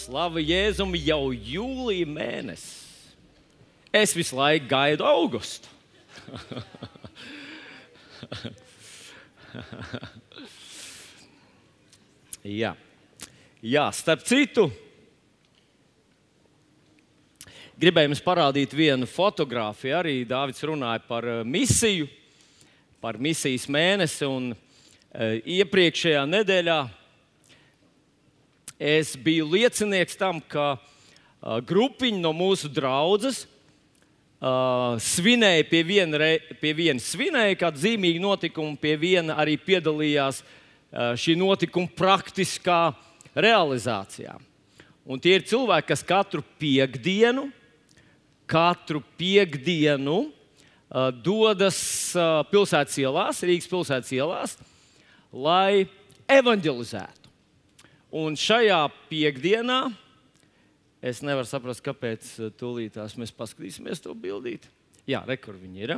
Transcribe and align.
Slava 0.00 0.40
Jēzum 0.40 0.94
jau 0.96 1.28
jūlijā 1.34 2.06
mēnesis. 2.08 2.86
Es 3.92 4.16
visu 4.16 4.36
laiku 4.38 4.64
gaidu 4.70 5.04
augustu. 5.04 5.68
Jā. 12.60 12.72
Jā, 13.60 13.90
starp 13.92 14.24
citu, 14.24 14.70
gribēju 17.80 18.08
jums 18.08 18.22
parādīt 18.24 18.72
vienu 18.72 19.06
fotografiju. 19.10 19.96
Arī 19.98 20.24
Dārvids 20.28 20.64
runāja 20.64 21.00
par 21.04 21.24
eh, 21.28 21.44
misiju, 21.44 22.08
par 23.04 23.18
misijas 23.20 23.68
mēnesi. 23.68 24.24
Un, 24.28 24.54
e, 25.12 25.40
iepriekšējā 25.58 26.24
nedēļā 26.30 26.78
es 28.80 29.12
biju 29.20 29.44
liecinieks 29.52 30.16
tam, 30.16 30.40
ka 30.40 30.78
grupiņa 31.68 32.20
no 32.22 32.32
mūsu 32.36 32.70
draudzes 32.72 33.44
uh, 34.40 34.96
svinēja 35.00 35.66
pie 35.68 35.82
viena, 35.86 36.20
re, 36.20 36.30
pie 36.60 36.72
viena 36.76 37.02
svinēja 37.02 37.58
kādu 37.60 37.82
zīmīgu 37.84 38.22
notikumu, 38.24 38.78
pie 38.80 38.96
viena 39.00 39.36
arī 39.40 39.58
piedalījās 39.60 40.40
uh, 40.42 41.12
šī 41.20 41.36
notikuma 41.40 41.92
praktiskā 41.96 42.90
realizācijā. 43.36 44.38
Un 45.10 45.20
tie 45.20 45.36
ir 45.38 45.46
cilvēki, 45.48 45.90
kas 45.92 46.04
katru 46.06 46.44
piekdienu, 46.60 47.48
katru 48.50 49.04
piekdienu 49.20 50.18
uh, 50.26 51.08
dodas 51.12 51.78
uh, 52.16 52.42
pilsētas 52.50 53.00
ielās, 53.00 53.44
Rīgas 53.44 53.70
pilsētas 53.70 54.12
ielās, 54.16 54.58
lai 55.32 55.86
evanģelizētu. 56.30 57.19
Un 58.10 58.34
šajā 58.34 58.88
piekdienā 59.06 59.84
es 60.98 61.20
nevaru 61.22 61.46
saprast, 61.46 61.82
kāpēc 61.86 62.26
eh, 62.40 62.48
tūlītās 62.58 63.14
mēs 63.20 63.30
paskatīsimies 63.36 64.02
to 64.02 64.14
bildīt. 64.18 64.66
Jā, 65.06 65.22
rekur 65.28 65.54
viņi 65.54 65.84
ir. 65.86 65.92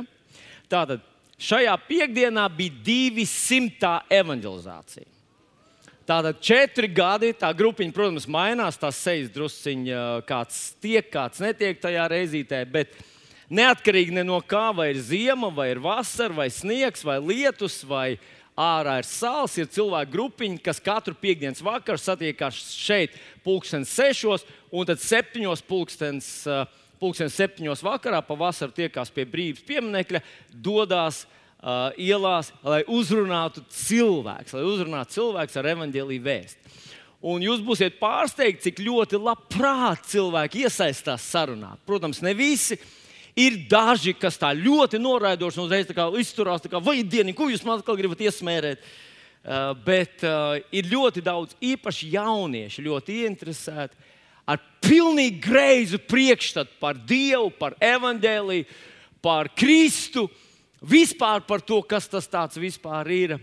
Tātad 0.69 1.01
šajā 1.41 1.73
piekdienā 1.87 2.45
bija 2.53 2.75
200 2.85 3.95
evanģelizācija. 4.13 5.09
Tātad 6.03 6.37
četri 6.43 6.89
gadi, 6.91 7.31
tā 7.39 7.49
grupiņa, 7.55 7.95
protams, 7.95 8.29
mainās. 8.29 8.77
Tās 8.77 8.99
sejas 9.01 9.33
drusciņā, 9.33 10.03
eh, 10.19 10.21
kāds 10.29 10.61
tiek, 10.83 11.09
kāds 11.09 11.41
netiek 11.41 11.81
tajā 11.81 12.05
reizītē. 12.13 12.61
Bet 12.69 12.93
neatkarīgi 13.49 14.13
ne 14.13 14.23
no 14.27 14.37
kā, 14.41 14.69
vai 14.75 14.91
ir 14.93 15.01
ziema, 15.01 15.49
vai 15.49 15.71
ir 15.71 15.81
vasara, 15.81 16.35
vai 16.43 16.49
sniegs, 16.53 17.01
vai 17.01 17.17
lietus, 17.17 17.81
vai 17.83 18.19
ārā 18.59 18.99
ir 19.01 19.07
sāls, 19.07 19.55
ir 19.57 19.69
cilvēku 19.73 20.13
grupiņa, 20.13 20.61
kas 20.63 20.81
katru 20.83 21.15
piekdienas 21.17 21.63
vakaru 21.65 21.99
satiekās 22.01 22.59
šeit, 22.77 23.15
pulkstenis 23.45 23.93
sešos, 23.93 24.45
un 24.71 24.87
tad 24.89 25.01
septiņos 25.03 25.65
pulkstenis. 25.69 26.31
Eh, 26.47 26.79
pulkstenis 27.03 27.35
septiņos 27.35 27.81
vakarā 27.83 28.21
pavasarī 28.23 28.85
tiekās 28.85 29.09
pie 29.11 29.25
brīvības 29.27 29.65
pieminiekļa, 29.67 30.21
dodas 30.63 31.25
uh, 31.25 31.89
ielās, 31.99 32.53
lai 32.63 32.77
uzrunātu 32.87 33.59
cilvēks, 33.75 34.53
lai 34.55 34.61
uzrunātu 34.63 35.17
cilvēks 35.17 35.59
ar 35.59 35.67
evaņģēlīju 35.73 36.23
vēstu. 36.23 36.71
Un 37.27 37.43
jūs 37.43 37.59
būsiet 37.65 37.99
pārsteigti, 37.99 38.69
cik 38.69 38.79
ļoti 38.87 39.19
labprāt 39.19 40.07
cilvēki 40.13 40.63
iesaistās 40.63 41.27
sarunā. 41.27 41.73
Protams, 41.83 42.23
ne 42.23 42.31
visi, 42.39 42.79
uh, 42.79 43.02
Ir 43.39 43.63
daži, 43.69 44.13
kas 44.13 44.37
tā 44.37 44.51
ļoti 44.53 44.99
noraidoši 45.01 45.57
un 45.57 45.65
uzreiz 45.65 45.89
izturās, 46.21 46.65
kā 46.69 46.81
vai 46.83 46.99
dienu, 47.01 47.33
ko 47.33 47.47
jūs 47.49 47.63
man 47.65 47.79
atkal 47.81 47.97
gribat 47.97 48.21
iesmērēt. 48.21 48.83
Uh, 49.43 49.73
bet 49.83 50.21
uh, 50.23 50.55
ir 50.71 50.87
ļoti 50.87 51.19
daudz 51.19 51.57
īpaši 51.59 52.13
jaunieši, 52.13 52.85
ļoti 52.85 53.15
ieinteresēti 53.25 54.11
ar 54.47 54.61
pilnīgi 54.83 55.41
greizu 55.43 55.99
priekšstatu 55.99 56.77
par 56.79 56.95
Dievu, 56.95 57.49
par 57.57 57.75
evaņģēliju, 57.83 58.67
par 59.23 59.49
Kristu, 59.51 60.29
vispār 60.79 61.43
par 61.47 61.59
to, 61.59 61.81
kas 61.83 62.07
tas 62.07 62.29
ir. 63.11 63.35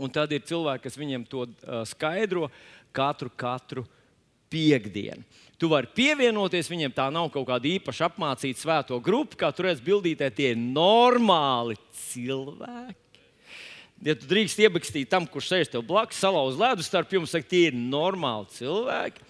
Un 0.00 0.08
tad 0.08 0.32
ir 0.32 0.40
cilvēki, 0.48 0.86
kas 0.86 0.96
viņiem 0.96 1.28
to 1.28 1.44
uh, 1.44 1.82
skaidro 1.84 2.48
katru, 2.92 3.28
katru 3.36 3.84
piekdienu. 4.48 5.24
Tu 5.60 5.68
vari 5.68 5.90
pievienoties 5.92 6.70
viņiem, 6.72 6.92
tā 6.96 7.10
nav 7.12 7.26
kaut 7.34 7.44
kāda 7.50 7.68
īpaša 7.68 8.06
apmācīta 8.08 8.62
svēto 8.62 8.96
grupa, 9.04 9.36
kā 9.42 9.50
tur 9.52 9.68
redzat, 9.68 9.84
bildītē 9.84 10.30
tie 10.32 10.54
ir 10.54 10.60
normāli 10.60 11.76
cilvēki. 12.06 12.96
Ja 14.00 14.14
tu 14.16 14.24
drīkst 14.30 14.62
iebakstīt 14.64 15.10
tam, 15.12 15.26
kurš 15.28 15.50
sēž 15.50 15.72
tev 15.74 15.84
blakus, 15.84 16.16
salauz 16.22 16.56
ledus 16.56 16.88
starp 16.88 17.12
jums, 17.12 17.34
saka, 17.34 17.44
tie 17.50 17.66
ir 17.68 17.76
normāli 17.76 18.48
cilvēki. 18.56 19.26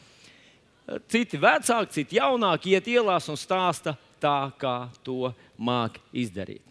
Citi 1.10 1.38
vecāki, 1.42 1.94
citi 1.98 2.20
jaunāki 2.20 2.76
iet 2.76 2.86
ielās 2.90 3.26
un 3.30 3.38
stāsta 3.38 3.96
tā, 4.22 4.52
kā 4.54 4.76
to 5.02 5.32
māki 5.58 5.98
izdarīt. 6.22 6.62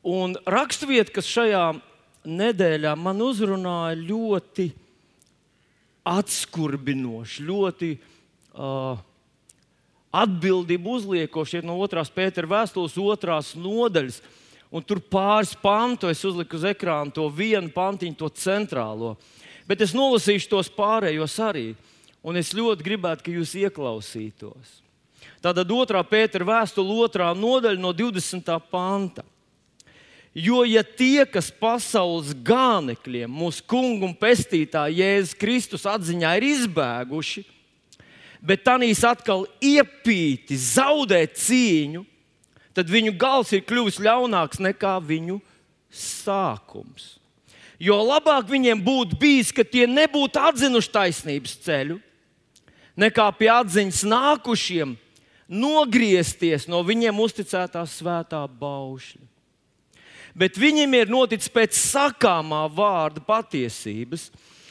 Un 0.00 0.38
raksturvieta, 0.48 1.12
kas 1.12 1.28
šajā 1.28 1.64
nedēļā 2.24 2.94
man 2.96 3.20
uzrunāja 3.20 4.00
ļoti 4.00 4.70
atskurbinoši, 6.08 7.44
ļoti 7.44 7.90
uh, 8.54 9.00
atbildību 10.10 10.96
uzliekoši 10.98 11.60
ir 11.60 11.66
no 11.68 11.78
otrās 11.82 12.10
pētera 12.12 12.50
vēstules, 12.50 12.98
otrās 12.98 13.54
nodaļas. 13.58 14.20
Un 14.70 14.84
tur 14.86 15.00
pāris 15.02 15.56
pantu 15.58 16.10
es 16.10 16.22
uzliku 16.26 16.54
uz 16.58 16.66
ekrāna 16.70 17.10
to 17.14 17.24
vienu 17.34 17.72
pantiņu, 17.74 18.14
to 18.18 18.28
centrālo. 18.38 19.16
Bet 19.66 19.82
es 19.82 19.94
nolasīšu 19.94 20.50
tos 20.50 20.70
pārējos 20.70 21.34
arī. 21.42 21.72
Un 22.22 22.36
es 22.36 22.52
ļoti 22.54 22.84
gribētu, 22.84 23.24
ka 23.24 23.34
jūs 23.34 23.56
ieklausītos. 23.56 24.78
Tātad 25.40 25.70
otrā 25.72 26.02
pētera 26.04 26.44
vēstule, 26.44 26.98
otrā 27.00 27.30
nodaļa 27.36 27.80
no 27.80 27.94
20. 27.96 28.50
panta. 28.70 29.24
Jo, 30.36 30.60
ja 30.68 30.84
tie, 30.84 31.24
kas 31.26 31.48
pasaules 31.50 32.34
gānekļiem, 32.46 33.30
mūsu 33.34 33.64
kungu 33.66 34.06
un 34.06 34.12
pestītāja 34.14 34.92
Jēzus 35.00 35.38
Kristus 35.40 35.86
atziņā 35.90 36.36
ir 36.38 36.46
izbēguši, 36.52 37.42
bet 38.42 38.64
tanīs 38.64 39.02
atkal 39.06 39.46
iepīti, 39.60 40.56
zaudē 40.56 41.22
cīņu, 41.36 42.04
tad 42.76 42.90
viņu 42.90 43.14
gals 43.20 43.52
ir 43.52 43.64
kļuvis 43.66 44.00
ļaunāks 44.02 44.62
nekā 44.62 44.96
viņu 45.04 45.40
sākums. 45.90 47.16
Jo 47.80 47.96
labāk 48.04 48.48
viņiem 48.50 48.82
būtu 48.84 49.16
bijis, 49.20 49.54
ka 49.56 49.64
tie 49.64 49.86
nebūtu 49.88 50.40
atzinuši 50.40 50.92
taisnības 50.92 51.56
ceļu, 51.64 51.96
nekā 53.00 53.26
pie 53.38 53.48
atziņas 53.54 54.02
nākušiem 54.08 54.94
nogriezties 55.50 56.68
no 56.70 56.82
viņiem 56.86 57.24
uzticētā 57.24 57.82
svētā 57.88 58.44
baušļa. 58.60 59.24
Bet 60.36 60.60
viņiem 60.60 60.92
ir 60.94 61.10
noticis 61.10 61.50
pēc 61.50 61.74
sakāmā 61.74 62.62
vārda 62.70 63.22
patiesības. 63.24 64.28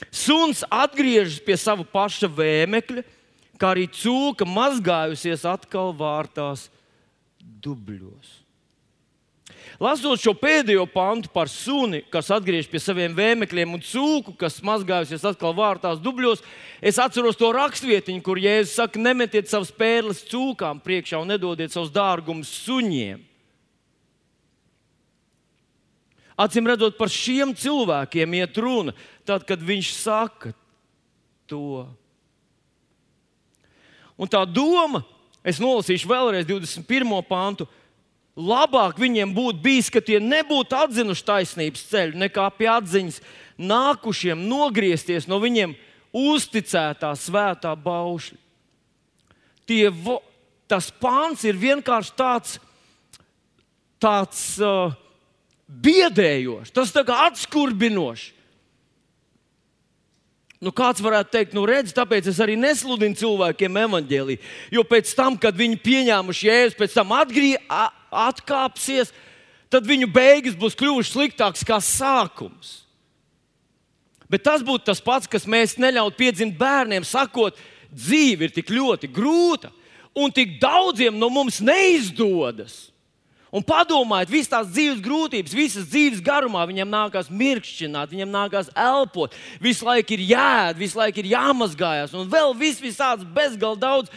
Suns 0.07 0.62
atgriežas 0.72 1.41
pie 1.44 1.57
sava 1.59 1.84
paša 1.84 2.30
vēmekļa, 2.31 3.03
kā 3.59 3.73
arī 3.75 3.87
cūka 3.91 4.47
mazgājusies 4.47 5.45
atkal 5.47 5.91
vārtās 5.97 6.67
dubļos. 7.39 8.37
Lasot 9.79 10.19
šo 10.19 10.33
pēdējo 10.35 10.83
pantu 10.91 11.29
par 11.31 11.47
suni, 11.51 12.01
kas 12.11 12.31
atgriežas 12.35 12.67
pie 12.71 12.81
saviem 12.83 13.13
vēmekļiem, 13.15 13.77
un 13.77 13.83
cūku, 13.83 14.33
kas 14.39 14.59
mazgājusies 14.65 15.23
atkal 15.29 15.53
vārtās 15.55 16.01
dubļos, 16.03 16.43
es 16.83 16.99
atceros 16.99 17.39
to 17.39 17.51
rakstvietiņu, 17.55 18.23
kur 18.25 18.41
Jēzus 18.41 18.75
saka, 18.79 18.99
nemetiet 18.99 19.51
savas 19.51 19.71
pērles 19.75 20.25
cūkām 20.27 20.81
priekšā 20.83 21.21
un 21.21 21.31
nedodiet 21.31 21.75
savus 21.75 21.93
dārgumus 21.95 22.51
suņiem. 22.65 23.23
Acīm 26.39 26.67
redzot, 26.71 26.95
par 26.95 27.11
šiem 27.11 27.51
cilvēkiem 27.55 28.35
iet 28.39 28.59
runa, 28.63 28.93
tad, 29.27 29.43
kad 29.47 29.63
viņš 29.63 29.95
saka 29.95 30.53
to. 31.51 31.83
Un 34.19 34.27
tā 34.27 34.42
doma, 34.44 35.01
es 35.48 35.62
nolasīšu 35.63 36.10
vēlreiz 36.10 36.48
21. 36.48 37.21
pāntu. 37.27 37.68
Labāk 38.39 39.00
viņiem 39.00 39.31
būtu 39.36 39.60
bijis, 39.63 39.89
ka 39.92 40.00
tie 40.04 40.19
nebūtu 40.24 40.75
atzinuši 40.75 41.25
taisnības 41.27 41.86
ceļu, 41.89 42.19
nekā 42.19 42.45
pie 42.56 42.69
atziņas 42.71 43.19
nākušiem 43.60 44.45
nogriezties 44.48 45.27
no 45.27 45.42
viņiem 45.44 45.74
uzticētā 46.16 47.12
svētā 47.19 47.74
baušļa. 47.80 48.38
Tie, 49.69 49.83
tas 50.72 50.88
pāns 51.01 51.44
ir 51.45 51.60
vienkārši 51.60 52.15
tāds, 52.18 52.56
tāds 54.01 54.42
uh, 54.63 54.95
biedējošs, 55.69 56.74
tas 56.74 56.95
tā 56.95 57.04
kā 57.07 57.25
atskurbinošs. 57.27 58.31
Nu, 60.59 60.73
kāds 60.75 61.00
varētu 61.00 61.31
teikt, 61.31 61.53
nu, 61.56 61.63
redz, 61.67 61.94
tāpēc 61.95 62.25
es 62.27 62.39
arī 62.44 62.57
nesludinu 62.59 63.15
cilvēkiem 63.15 63.77
evaņģēlīju. 63.79 64.41
Jo 64.75 64.83
pēc 64.83 65.13
tam, 65.15 65.38
kad 65.39 65.56
viņi 65.56 65.79
pieņēmuši 65.85 66.50
jēzus, 66.50 66.75
pēc 66.79 66.97
tam 66.97 67.13
atgrie, 67.15 67.53
atkāpsies, 68.11 69.13
tad 69.71 69.88
viņu 69.88 70.09
beigas 70.11 70.57
būs 70.59 70.75
kļuvušas 70.75 71.15
sliktākas 71.15 71.63
kā 71.63 71.79
sākums. 71.79 72.73
Bet 74.29 74.44
tas 74.45 74.61
būtu 74.65 74.89
tas 74.91 75.00
pats, 75.01 75.31
kas 75.31 75.47
mēs 75.50 75.77
neļautu 75.79 76.19
piedzimt 76.19 76.59
bērniem, 76.59 77.07
sakot, 77.07 77.55
dzīve 77.89 78.50
ir 78.50 78.53
tik 78.53 78.69
ļoti 78.69 79.09
grūta 79.15 79.71
un 80.19 80.33
tik 80.35 80.59
daudziem 80.62 81.15
no 81.17 81.31
mums 81.33 81.62
neizdodas. 81.63 82.88
Un 83.50 83.63
padomājiet, 83.66 84.30
visas 84.30 84.51
tās 84.51 84.68
dzīves 84.69 85.00
grūtības, 85.01 85.56
visas 85.57 85.88
dzīves 85.90 86.22
garumā 86.22 86.68
viņam 86.69 86.92
nākās 86.94 87.31
mirkšķināt, 87.34 88.12
viņam 88.13 88.30
nākās 88.30 88.69
elpot, 88.78 89.34
visu 89.62 89.88
laiku 89.88 90.13
ir 90.13 90.28
jāēd, 90.36 90.78
visu 90.78 91.00
laiku 91.00 91.24
ir 91.24 91.31
jāmazgājas, 91.31 92.13
un 92.13 92.30
vēl 92.30 92.54
vis, 92.60 92.78
visāds 92.84 93.25
bezgalīgi 93.25 93.81
daudz 93.81 94.13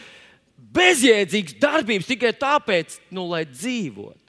bezjēdzīgas 0.73 1.57
darbības 1.61 2.11
tikai 2.11 2.33
tāpēc, 2.37 2.99
nu, 3.13 3.25
lai 3.31 3.41
dzīvotu. 3.49 4.21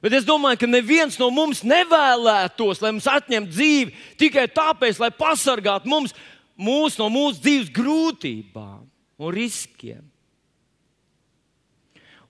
Bet 0.00 0.16
es 0.16 0.26
domāju, 0.26 0.62
ka 0.62 0.66
neviens 0.66 1.18
no 1.20 1.28
mums 1.30 1.60
nevēlētos, 1.62 2.80
lai 2.82 2.94
mums 2.94 3.06
atņemtu 3.10 3.52
dzīvi 3.52 4.06
tikai 4.18 4.48
tāpēc, 4.50 4.98
lai 4.98 5.12
pasargātu 5.14 5.90
mums, 5.92 6.16
mūs 6.58 6.96
no 6.98 7.10
mūsu 7.12 7.38
dzīves 7.44 7.70
grūtībām 7.76 8.80
un 9.20 9.34
riskiem. 9.36 10.09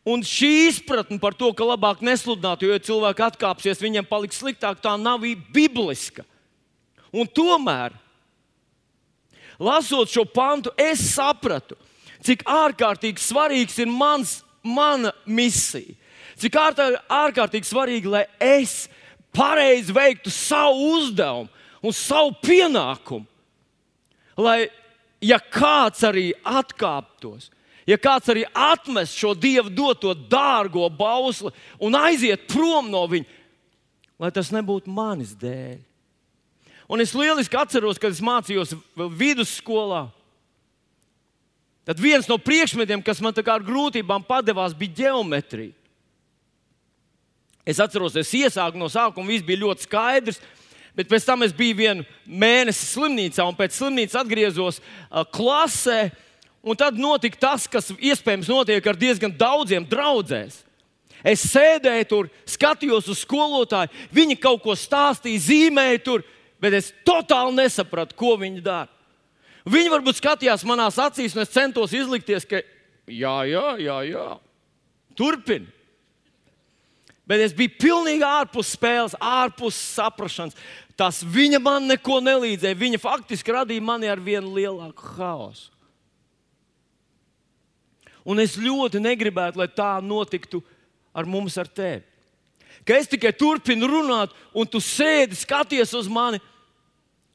Un 0.08 0.23
šī 0.25 0.70
izpratne 0.70 1.20
par 1.20 1.35
to, 1.37 1.50
ka 1.52 1.67
labāk 1.67 2.00
nesludināt, 2.05 2.62
jo 2.64 2.73
ja 2.73 2.81
cilvēki 2.81 3.25
atkāpsies, 3.26 3.82
viņiem 3.82 4.06
paliks 4.08 4.41
sliktāk, 4.41 4.81
tā 4.81 4.94
nav 4.97 5.26
bibliska. 5.52 6.25
Un 7.12 7.29
tomēr, 7.29 7.93
lasot 9.61 10.08
šo 10.08 10.25
pantu, 10.25 10.73
es 10.81 11.02
sapratu, 11.12 11.76
cik 12.25 12.47
ārkārtīgi 12.49 13.20
svarīgs 13.20 13.76
ir 13.82 13.93
mans, 13.93 14.38
mana 14.64 15.12
misija. 15.26 15.97
Cik 16.41 16.56
ārkārtīgi 16.56 17.69
svarīgi, 17.69 18.08
lai 18.08 18.25
es 18.41 18.88
pareizi 19.37 19.93
veiktu 19.93 20.32
savu 20.32 20.94
uzdevumu 20.96 21.50
un 21.85 21.96
savu 21.96 22.32
pienākumu. 22.41 23.26
Lai, 24.41 24.70
ja 25.20 25.37
kāds 25.41 26.00
arī 26.06 26.31
atkāptos, 26.46 27.50
ja 27.88 27.99
kāds 28.00 28.31
arī 28.32 28.44
atmes 28.55 29.15
šo 29.17 29.35
dievu 29.35 29.71
doto 29.73 30.15
dārgo 30.15 30.88
bausli 30.93 31.53
un 31.81 31.97
aiziet 31.99 32.49
prom 32.50 32.91
no 32.93 33.05
viņa, 33.11 33.29
lai 34.21 34.32
tas 34.35 34.53
nebūtu 34.53 34.93
manis 34.93 35.32
dēļ. 35.38 35.79
Un 36.91 37.00
es 37.00 37.15
lieliski 37.15 37.55
atceros, 37.55 38.00
kad 38.03 38.11
es 38.11 38.23
mācījos 38.25 38.75
vidusskolā. 39.15 40.09
Tad 41.87 42.00
viens 42.03 42.27
no 42.29 42.37
priekšmetiem, 42.38 43.03
kas 43.03 43.23
man 43.23 43.35
ar 43.35 43.62
grūtībām 43.62 44.25
padevās, 44.27 44.75
bija 44.77 45.06
geometrija. 45.06 45.73
Es 47.67 47.79
atceros, 47.79 48.17
es 48.19 48.32
iesāku 48.35 48.81
no 48.81 48.88
sākuma, 48.91 49.31
viss 49.31 49.47
bija 49.47 49.62
ļoti 49.62 49.87
skaidrs. 49.87 50.41
Bet 50.97 51.06
pēc 51.06 51.25
tam 51.25 51.44
es 51.47 51.55
biju 51.55 51.77
vienu 51.79 52.05
mēnesi 52.27 52.88
slimnīcā, 52.97 53.44
un 53.47 53.55
pēc 53.56 53.77
slimnīcas 53.77 54.19
atgriezos 54.25 54.81
uh, 54.82 55.23
klasē. 55.31 56.11
Un 56.61 56.77
tad 56.77 56.99
notika 57.01 57.39
tas, 57.41 57.65
kas 57.71 57.89
iespējams 57.97 58.51
notiek 58.51 58.85
ar 58.87 58.99
diezgan 58.99 59.33
daudziem 59.33 59.87
draugiem. 59.89 60.51
Es 61.25 61.45
sēdēju 61.53 62.09
tur, 62.09 62.29
skatījos 62.49 63.09
uz 63.12 63.23
skolotāju, 63.25 63.93
viņi 64.12 64.39
kaut 64.41 64.62
ko 64.65 64.77
stāstīja, 64.77 65.41
zīmēja 65.45 66.01
tur, 66.05 66.25
bet 66.61 66.77
es 66.77 66.93
totāli 67.05 67.59
nesapratu, 67.59 68.17
ko 68.17 68.37
viņi 68.41 68.62
dara. 68.65 68.89
Viņi 69.69 69.93
varbūt 69.93 70.21
skatījās 70.21 70.65
manās 70.69 70.97
acīs, 71.01 71.35
un 71.37 71.45
es 71.45 71.53
centos 71.53 71.93
izlikties, 71.97 72.47
ka 72.49 72.63
jā, 73.05 73.37
jā, 73.49 73.67
jā, 73.81 73.99
jā. 74.09 74.29
turpini. 75.17 75.69
Bet 77.29 77.45
es 77.45 77.53
biju 77.55 77.77
pilnīgi 77.79 78.25
ārpus 78.27 78.73
spēles, 78.75 79.13
ārpus 79.23 79.77
saprāšanas. 79.95 80.56
Tas 80.99 81.21
viņa 81.23 81.61
man 81.63 81.87
neko 81.87 82.19
nelīdzēja. 82.25 82.79
Viņa 82.81 82.99
faktiski 83.01 83.55
radīja 83.55 83.85
mani 83.85 84.11
ar 84.11 84.19
vien 84.25 84.49
lielāku 84.51 85.13
haosu. 85.15 85.71
Un 88.25 88.40
es 88.43 88.58
ļoti 88.61 89.00
negribētu, 89.02 89.61
lai 89.61 89.69
tā 89.72 89.96
notiktu 90.05 90.61
ar 91.17 91.28
mums, 91.28 91.56
ar 91.58 91.69
tevi. 91.69 92.05
Ka 92.87 92.96
es 92.96 93.08
tikai 93.11 93.32
turpinu 93.37 93.88
runāt, 93.90 94.32
un 94.56 94.69
tu 94.69 94.81
sēdi, 94.81 95.37
skaties 95.37 95.93
uz 95.96 96.08
mani 96.08 96.40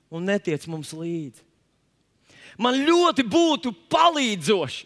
un 0.10 0.26
netiec 0.26 0.66
mums 0.70 0.94
līdzi. 0.96 1.44
Man 2.58 2.80
ļoti 2.88 3.26
būtu 3.28 3.74
palīdzoši, 3.92 4.86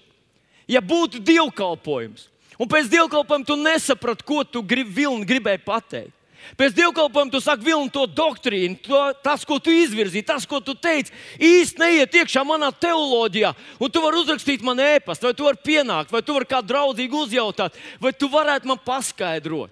ja 0.74 0.82
būtu 0.82 1.22
dievkalpojums. 1.22 2.28
Un 2.60 2.68
pēc 2.68 2.90
dievkalpojuma 2.92 3.48
tu 3.48 3.56
nesaprati, 3.56 4.26
ko 4.26 4.42
tu 4.44 4.64
grib, 4.66 4.90
vilni, 4.92 5.28
gribēji 5.28 5.64
pateikt. 5.64 6.16
Pēc 6.60 6.76
dievkalpojuma 6.76 7.32
tu 7.32 7.40
saki, 7.44 7.66
vilni 7.68 7.92
to 7.94 8.04
doktrīnu, 8.08 8.80
to, 8.84 9.00
tas, 9.24 9.46
ko 9.48 9.60
tu 9.64 9.74
izvirzīji, 9.74 10.26
tas, 10.28 10.48
ko 10.50 10.60
tu 10.64 10.76
teici, 10.76 11.14
īsti 11.36 11.82
neiet 11.82 12.16
iekšā 12.22 12.44
manā 12.48 12.72
teoloģijā. 12.76 13.54
Un 13.80 13.92
tu 13.94 14.04
vari 14.04 14.20
uzrakstīt 14.22 14.66
man 14.66 14.82
ēpastu, 14.84 15.30
vai 15.30 15.36
tu 15.38 15.48
vari 15.48 15.62
pienākt, 15.66 16.14
vai 16.14 16.24
tu 16.26 16.36
vari 16.36 16.50
kādu 16.50 16.72
draugu 16.74 17.24
uzjautāt, 17.24 17.78
vai 18.02 18.14
tu 18.14 18.32
varētu 18.32 18.70
man 18.72 18.82
paskaidrot. 18.86 19.72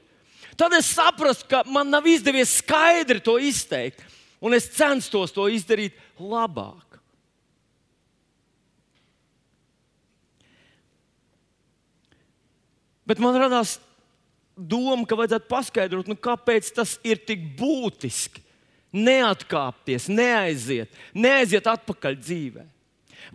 Tad 0.57 0.73
es 0.73 0.89
saprastu, 0.89 1.45
ka 1.49 1.61
man 1.69 1.91
nav 1.93 2.07
izdevies 2.09 2.55
skaidri 2.63 3.21
to 3.21 3.37
izteikt, 3.37 4.01
un 4.41 4.57
es 4.57 4.69
censtos 4.73 5.33
to 5.35 5.45
izdarīt 5.53 5.93
labāk. 6.17 6.87
Bet 13.07 13.21
man 13.23 13.37
radās 13.39 13.77
doma, 14.57 15.05
ka 15.07 15.17
vajadzētu 15.17 15.49
paskaidrot, 15.51 16.09
nu, 16.09 16.17
kāpēc 16.17 16.71
tas 16.75 16.97
ir 17.05 17.21
tik 17.21 17.45
būtiski. 17.59 18.43
Neatkāpties, 18.97 20.07
neaiziet, 20.09 20.93
neaiziet 21.13 21.67
atpakaļ 21.69 22.15
dzīvē. 22.17 22.63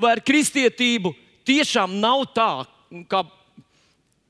Vai 0.01 0.15
ar 0.17 0.23
kristietību 0.25 1.13
tiešām 1.47 1.99
nav 2.01 2.25
tā, 2.35 2.65
ka, 3.11 3.21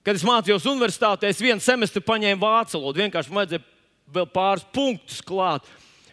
kad 0.03 0.19
es 0.19 0.27
mācījos 0.27 0.67
universitātē, 0.69 1.31
es 1.31 1.41
vienu 1.41 1.63
semestru 1.63 2.03
paņēmu 2.05 2.43
vācu 2.43 2.81
valodu, 2.81 3.05
vienkārši 3.05 3.37
vajadzēja 3.39 3.65
vēl 4.13 4.29
pāris 4.35 4.67
punktus 4.75 5.23
klāt. 5.25 5.71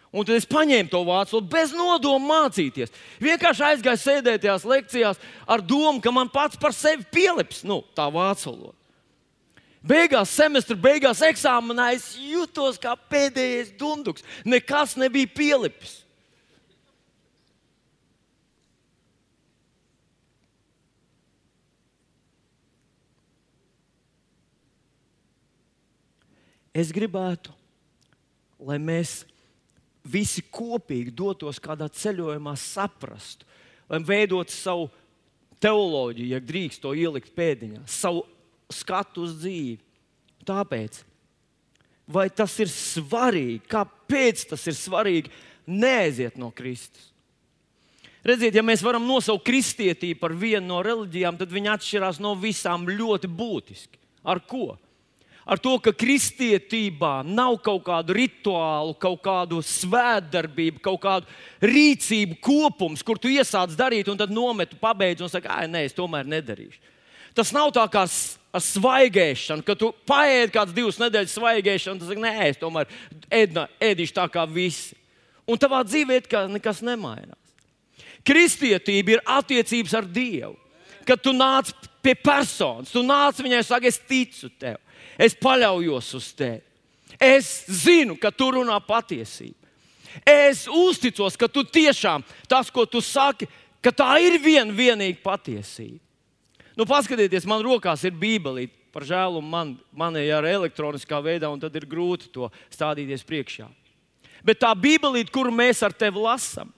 Un 0.09 0.25
tad 0.25 0.39
es 0.39 0.47
paņēmu 0.49 0.89
to 0.89 1.03
vācu 1.05 1.35
valodu 1.35 1.53
bez 1.53 1.73
nodoma 1.75 2.45
mācīties. 2.45 2.93
Vienkārši 3.21 3.65
aizgāju 3.73 4.01
sēdēt 4.01 4.45
tajās 4.45 4.65
lekcijās 4.65 5.21
ar 5.45 5.61
domu, 5.61 5.99
ka 6.01 6.13
man 6.13 6.31
pats 6.33 6.57
par 6.61 6.73
sevi 6.73 7.05
pielips 7.13 7.65
nu, 7.67 7.81
tā 7.97 8.07
vācu 8.13 8.53
valoda. 8.53 8.78
Beigās, 9.79 10.33
semestra 10.35 10.75
beigās, 10.75 11.21
eksāmenā 11.23 11.93
es 11.95 12.11
jutos 12.19 12.75
kā 12.81 12.97
pēdējais 13.09 13.71
dunduks. 13.79 14.25
Nekas 14.43 14.97
nebija 14.99 15.29
pielipis. 15.31 16.01
Es 26.75 26.91
gribētu, 26.95 27.51
lai 28.61 28.77
mēs 28.79 29.23
visi 30.05 30.43
kopīgi 30.43 31.11
dotos 31.11 31.57
kādā 31.59 31.87
ceļojumā, 31.91 32.53
saprastu, 32.59 33.47
lai 33.89 33.99
veidotu 34.05 34.53
savu 34.53 34.89
teoloģiju, 35.63 36.29
ja 36.35 36.39
drīkst 36.43 36.83
to 36.83 36.93
ielikt 36.95 37.33
pēdiņā, 37.35 37.81
savu 37.89 38.23
skatu 38.73 39.25
uz 39.27 39.35
dzīvi. 39.41 39.77
Tāpēc, 40.47 41.03
vai 42.09 42.29
tas 42.33 42.55
ir 42.63 42.71
svarīgi, 42.73 43.61
kāpēc 43.69 44.47
tas 44.49 44.65
ir 44.69 44.77
svarīgi, 44.77 45.33
neaiziet 45.69 46.39
no 46.41 46.49
Kristus. 46.55 47.09
Redziet, 48.25 48.57
ja 48.57 48.63
mēs 48.65 48.81
varam 48.83 49.05
nosaukt 49.07 49.45
kristietību 49.47 50.19
par 50.19 50.33
vienu 50.35 50.65
no 50.67 50.81
reliģijām, 50.83 51.37
tad 51.39 51.53
viņi 51.53 51.71
atšķirās 51.71 52.19
no 52.19 52.33
visām 52.39 52.83
ļoti 52.89 53.29
būtiski. 53.31 53.99
Ar 54.27 54.41
ko? 54.43 54.73
Ar 55.49 55.57
to, 55.57 55.71
ka 55.81 55.93
kristietībā 55.95 57.23
nav 57.25 57.55
kaut 57.65 57.81
kādu 57.87 58.13
rituālu, 58.13 58.93
kaut 59.01 59.23
kādu 59.25 59.63
svētdarbību, 59.65 60.81
kaut 60.85 60.99
kādu 61.01 61.65
rīcību 61.65 62.37
kopums, 62.43 63.01
kur 63.05 63.17
tu 63.17 63.31
iesāc 63.33 63.73
darīt, 63.79 64.11
un 64.11 64.19
tad 64.19 64.33
nometu, 64.35 64.77
pabeidz 64.81 65.23
un 65.25 65.31
saki, 65.31 65.49
ah, 65.49 65.63
nē, 65.65 65.87
es 65.87 65.97
tomēr 65.97 66.27
nedarīšu. 66.29 66.83
Tas 67.33 67.53
nav 67.55 67.71
tā 67.73 67.87
kā 67.89 68.03
ar 68.53 68.63
svaigēšanu, 68.63 69.63
ka 69.65 69.75
tu 69.77 69.91
paēdi 70.09 70.53
kādas 70.55 70.75
divas 70.75 70.97
nedēļas 71.01 71.35
svaigēšanu, 71.37 72.01
tad 72.01 72.21
nē, 72.23 72.33
es 72.49 72.61
tomēr 72.61 72.89
ēdna, 73.29 73.67
ēdīšu 73.89 74.15
tā 74.17 74.25
kā 74.33 74.45
visi. 74.49 74.97
Un 75.49 75.57
tavā 75.61 75.81
dzīvē 75.85 76.21
nekas 76.49 76.81
nemainās. 76.85 77.37
Kristietība 78.25 79.15
ir 79.15 79.21
attiecības 79.25 79.93
ar 79.97 80.05
Dievu. 80.05 80.55
Kad 81.07 81.21
tu 81.23 81.31
nāc 81.33 81.71
pie 82.03 82.13
personas, 82.13 82.91
tu 82.93 83.01
nāc 83.01 83.39
viņai 83.41 83.63
un 83.63 83.65
saki, 83.65 83.89
es 83.89 84.01
ticu 84.05 84.49
tev, 84.59 84.77
es 85.17 85.33
paļaujos 85.33 86.11
uz 86.19 86.27
tevi. 86.37 86.61
Es 87.19 87.65
zinu, 87.67 88.15
ka 88.19 88.31
tu 88.31 88.51
runā 88.55 88.77
patiesību. 88.85 89.57
Es 90.25 90.65
uzticos, 90.71 91.35
ka 91.37 91.49
tu 91.51 91.63
tiešām 91.65 92.23
tas, 92.49 92.69
ko 92.71 92.85
tu 92.85 93.01
saki, 93.03 93.47
ka 93.83 93.91
tā 93.91 94.11
ir 94.23 94.37
viena 94.41 94.73
vienīga 94.75 95.19
patiesība. 95.23 95.99
Nu, 96.77 96.85
paskatieties, 96.89 97.47
man 97.49 97.63
rokās 97.65 98.03
ir 98.07 98.17
Bībelīte. 98.17 98.75
Par 98.89 99.05
žēlu 99.05 99.41
man, 99.45 99.75
man 99.93 100.15
ir 100.17 100.31
ar 100.33 100.47
elektroniskā 100.49 101.19
veidā, 101.21 101.51
un 101.53 101.61
tad 101.61 101.75
ir 101.77 101.85
grūti 101.85 102.31
to 102.33 102.47
stādīties 102.73 103.21
priekšā. 103.27 103.67
Bet 104.45 104.61
tā 104.63 104.71
Bībelīte, 104.73 105.29
kuru 105.33 105.53
mēs 105.53 105.83
ar 105.85 105.93
tevi 105.93 106.23
lasām, 106.23 106.71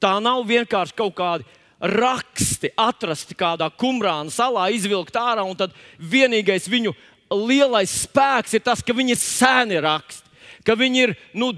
tā 0.00 0.14
nav 0.24 0.40
vienkārši 0.48 0.96
kaut 0.96 1.12
kādi 1.18 1.44
raksti, 1.82 2.70
atrasti 2.78 3.36
kādā 3.36 3.68
kumrāna 3.76 4.32
salā, 4.32 4.68
izvilkt 4.72 5.16
ārā, 5.18 5.44
un 5.44 5.58
tad 5.58 5.74
vienīgais 5.98 6.70
viņu 6.70 6.94
lielais 7.32 7.92
spēks 8.04 8.54
ir 8.56 8.62
tas, 8.64 8.82
ka 8.84 8.94
viņi 8.94 9.16
ir 9.16 9.20
seni 9.20 9.80
raksti, 9.82 10.30
ka 10.64 10.76
viņi 10.78 11.02
ir 11.06 11.14
nu, 11.34 11.52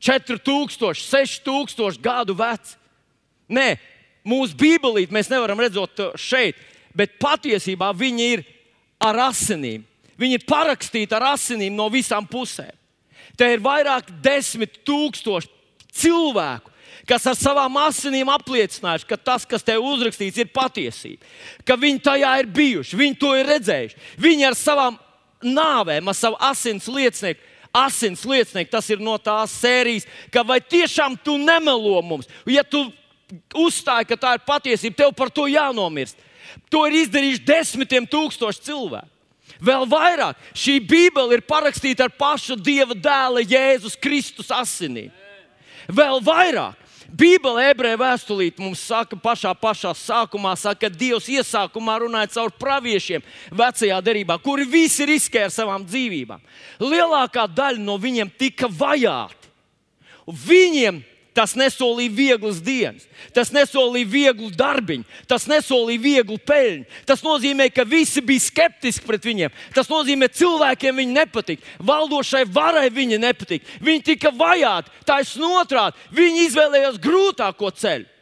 4000, 0.00 0.96
6000 0.96 2.00
gadu 2.02 2.36
veci. 2.36 2.76
Nē, 3.52 3.76
mūsu 4.26 4.56
Bībelīte 4.58 5.14
mēs 5.14 5.30
nevaram 5.32 5.60
redzēt 5.62 6.02
šeit, 6.20 6.58
bet 6.96 7.18
patiesībā 7.20 7.92
viņi 7.96 8.30
ir 8.36 8.44
ar 9.02 9.28
asinīm. 9.28 9.84
Viņi 10.16 10.38
ir 10.38 10.46
parakstīti 10.48 11.12
ar 11.16 11.34
asinīm 11.34 11.76
no 11.76 11.90
visām 11.92 12.24
pusēm. 12.28 12.72
Te 13.36 13.50
ir 13.52 13.60
vairāk 13.60 14.08
desmit 14.24 14.78
tūkstoši 14.86 15.50
cilvēku, 15.92 16.72
kas 17.08 17.26
ar 17.28 17.36
savām 17.36 17.76
asinīm 17.84 18.30
apliecinājuši, 18.32 19.08
ka 19.08 19.18
tas, 19.20 19.44
kas 19.48 19.64
te 19.66 19.76
uzrakstīts, 19.76 20.40
ir 20.40 20.52
patiesība, 20.54 21.20
ka 21.68 21.76
viņi 21.80 22.02
tajā 22.08 22.32
ir 22.40 22.48
bijuši, 22.56 22.98
viņi 22.98 23.18
to 23.20 23.34
ir 23.36 23.50
redzējuši. 23.52 24.00
Viņi 24.24 24.48
ar 24.48 24.56
savām 24.58 24.96
nāvēm, 25.44 26.08
ar 26.08 26.16
savu 26.16 26.40
asins 26.40 26.88
liecinieku. 26.88 27.52
Asins 27.76 28.22
liecinieks, 28.24 28.70
tas 28.72 28.86
ir 28.88 29.02
no 29.04 29.18
tās 29.20 29.52
sērijas, 29.60 30.06
ka 30.32 30.40
vai 30.48 30.62
tiešām 30.64 31.18
tu 31.20 31.34
nemelo 31.36 31.98
mums? 32.00 32.24
Ja 32.48 32.62
tu 32.64 32.86
uzstāji, 33.52 34.08
ka 34.08 34.16
tā 34.16 34.30
ir 34.38 34.46
patiesība, 34.46 34.96
tev 35.02 35.12
par 35.18 35.28
to 35.28 35.44
jānomirst. 35.50 36.16
To 36.72 36.86
ir 36.88 37.02
izdarījuši 37.02 37.44
desmitiem 37.46 38.08
tūkstoši 38.10 38.64
cilvēku. 38.68 39.12
Vēl 39.62 39.86
vairāk, 39.88 40.40
šī 40.52 40.80
Bībele 40.84 41.38
ir 41.38 41.44
parakstīta 41.48 42.06
ar 42.06 42.12
pašu 42.12 42.58
Dieva 42.60 42.92
dēla 42.92 43.44
Jēzus 43.46 43.96
Kristus 43.96 44.50
asinīm. 44.52 45.08
Vēl 45.88 46.20
vairāk, 46.24 46.76
Bībele 47.06 47.68
ebreju 47.70 48.00
vēstulīte 48.02 48.60
mums 48.60 48.82
saka, 48.82 49.16
pašā, 49.16 49.52
pašā 49.56 49.92
sākumā, 49.96 50.56
saka, 50.58 50.86
ka 50.86 50.92
Dievs 50.92 51.28
iesākumā 51.30 52.00
runāja 52.02 52.32
caur 52.34 52.50
praviešiem 52.58 53.24
vecajā 53.54 54.00
derībā, 54.04 54.36
kuri 54.42 54.66
visi 54.68 55.06
riskēja 55.08 55.48
ar 55.48 55.54
savām 55.54 55.86
dzīvībām. 55.86 56.42
Lielākā 56.82 57.46
daļa 57.48 57.80
no 57.80 57.96
viņiem 58.02 58.32
tika 58.36 58.68
vajāti. 58.68 59.52
Viņiem 60.26 60.98
Tas 61.36 61.52
nesolīja 61.58 62.14
vieglas 62.16 62.62
dienas, 62.64 63.04
tas 63.36 63.50
nesolīja 63.52 64.08
vieglu 64.08 64.48
darbiņu, 64.56 65.04
tas 65.28 65.44
nesolīja 65.50 66.00
vieglu 66.00 66.38
peļņu. 66.40 66.86
Tas 67.08 67.20
nozīmē, 67.24 67.68
ka 67.76 67.84
visi 67.84 68.22
bija 68.24 68.46
skeptiski 68.46 69.04
pret 69.04 69.28
viņiem. 69.28 69.54
Tas 69.76 69.90
nozīmē, 69.92 70.30
ka 70.32 70.40
cilvēkiem 70.40 71.02
viņi 71.02 71.16
nepatika, 71.18 71.76
valdošai 71.84 72.46
varai 72.48 72.88
viņi 72.88 73.20
nepatika. 73.20 73.78
Viņi 73.84 74.06
tika 74.14 74.32
vajāti, 74.32 74.92
taisnība 75.04 75.62
otrādi. 75.66 76.08
Viņi 76.16 76.46
izvēlējās 76.48 77.00
grūtāko 77.04 77.74
ceļu. 77.84 78.15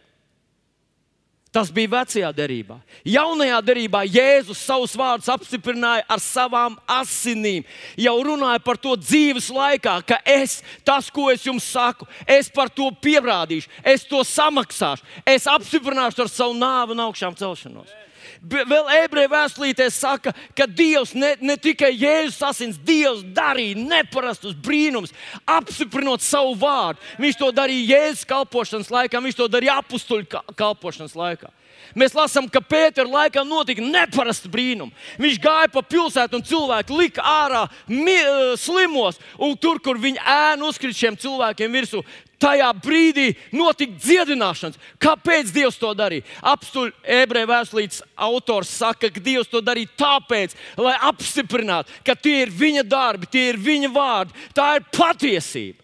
Tas 1.55 1.69
bija 1.71 1.93
vecajā 1.93 2.33
derībā. 2.35 2.81
Jaunajā 3.07 3.61
derībā 3.63 4.01
Jēzus 4.11 4.59
savus 4.67 4.97
vārdus 4.99 5.31
apstiprināja 5.31 6.03
ar 6.11 6.23
savām 6.23 6.75
asinīm. 6.91 7.63
Jau 7.95 8.17
runāja 8.27 8.59
par 8.65 8.81
to 8.83 8.97
dzīves 8.99 9.53
laikā, 9.55 10.01
ka 10.03 10.19
es, 10.27 10.59
tas, 10.83 11.13
ko 11.15 11.29
es 11.31 11.47
jums 11.47 11.69
saku, 11.77 12.09
es 12.27 12.51
par 12.51 12.73
to 12.75 12.91
pierādīšu, 12.99 13.71
es 13.87 14.03
to 14.11 14.25
samaksāšu, 14.27 15.07
es 15.23 15.47
apstiprināšu 15.47 16.27
ar 16.27 16.33
savu 16.33 16.59
nāvi 16.59 16.97
un 16.97 17.07
augšām 17.07 17.39
celšanos. 17.39 18.04
Vēl 18.45 18.89
ebreju 18.99 19.31
vēstulītē 19.33 19.87
saka, 19.93 20.35
ka 20.57 20.67
Dievs 20.69 21.15
ne, 21.17 21.33
ne 21.41 21.57
tikai 21.57 21.95
Jēzus 21.95 22.43
asins, 22.45 22.77
Dievs 22.77 23.23
darīja 23.35 23.79
neparastus 23.81 24.53
brīnumus, 24.53 25.15
apstiprinot 25.49 26.21
savu 26.25 26.53
vārdu. 26.61 27.01
Viņš 27.23 27.41
to 27.41 27.51
darīja 27.57 27.97
Jēzus 27.97 28.29
kalpošanas 28.29 28.93
laikā, 28.93 29.23
viņš 29.25 29.39
to 29.39 29.49
darīja 29.49 29.79
apstuļu 29.81 30.43
kalpošanas 30.61 31.17
laikā. 31.17 31.53
Mēs 31.95 32.15
lasām, 32.17 32.49
ka 32.51 32.63
Pētera 32.65 33.07
laikā 33.07 33.45
notika 33.47 33.83
neparasta 33.85 34.51
brīnuma. 34.51 34.93
Viņš 35.21 35.41
gāja 35.43 35.71
pa 35.71 35.83
pilsētu 35.85 36.39
un 36.39 36.47
cilvēki 36.47 36.97
lika 36.99 37.25
ārā 37.25 37.65
mi, 37.89 38.17
slimos, 38.61 39.21
un 39.39 39.55
tur, 39.61 39.81
kur 39.85 40.01
viņa 40.03 40.25
ēna 40.35 40.69
uzkrīt 40.69 40.99
šiem 40.99 41.19
cilvēkiem 41.21 41.77
virsū, 41.77 42.03
tajā 42.45 42.71
brīdī 42.85 43.29
notika 43.55 43.97
dziedināšanas. 44.01 44.81
Kāpēc 45.03 45.53
Dievs 45.55 45.79
to 45.81 45.93
darīja? 45.97 46.27
Apstuļu 46.55 46.93
ebreju 47.21 47.51
vēstulītes 47.51 48.03
autors 48.27 48.73
saka, 48.81 49.11
ka 49.13 49.23
Dievs 49.25 49.51
to 49.53 49.63
darīja 49.65 49.93
tāpēc, 50.01 50.57
lai 50.81 50.97
apstiprinātu, 51.09 51.93
ka 52.05 52.17
tie 52.17 52.43
ir 52.45 52.53
viņa 52.53 52.85
darbi, 52.89 53.31
tie 53.31 53.49
ir 53.53 53.61
viņa 53.61 53.93
vārdi, 53.95 54.37
tā 54.57 54.75
ir 54.79 54.85
patiesība. 54.95 55.81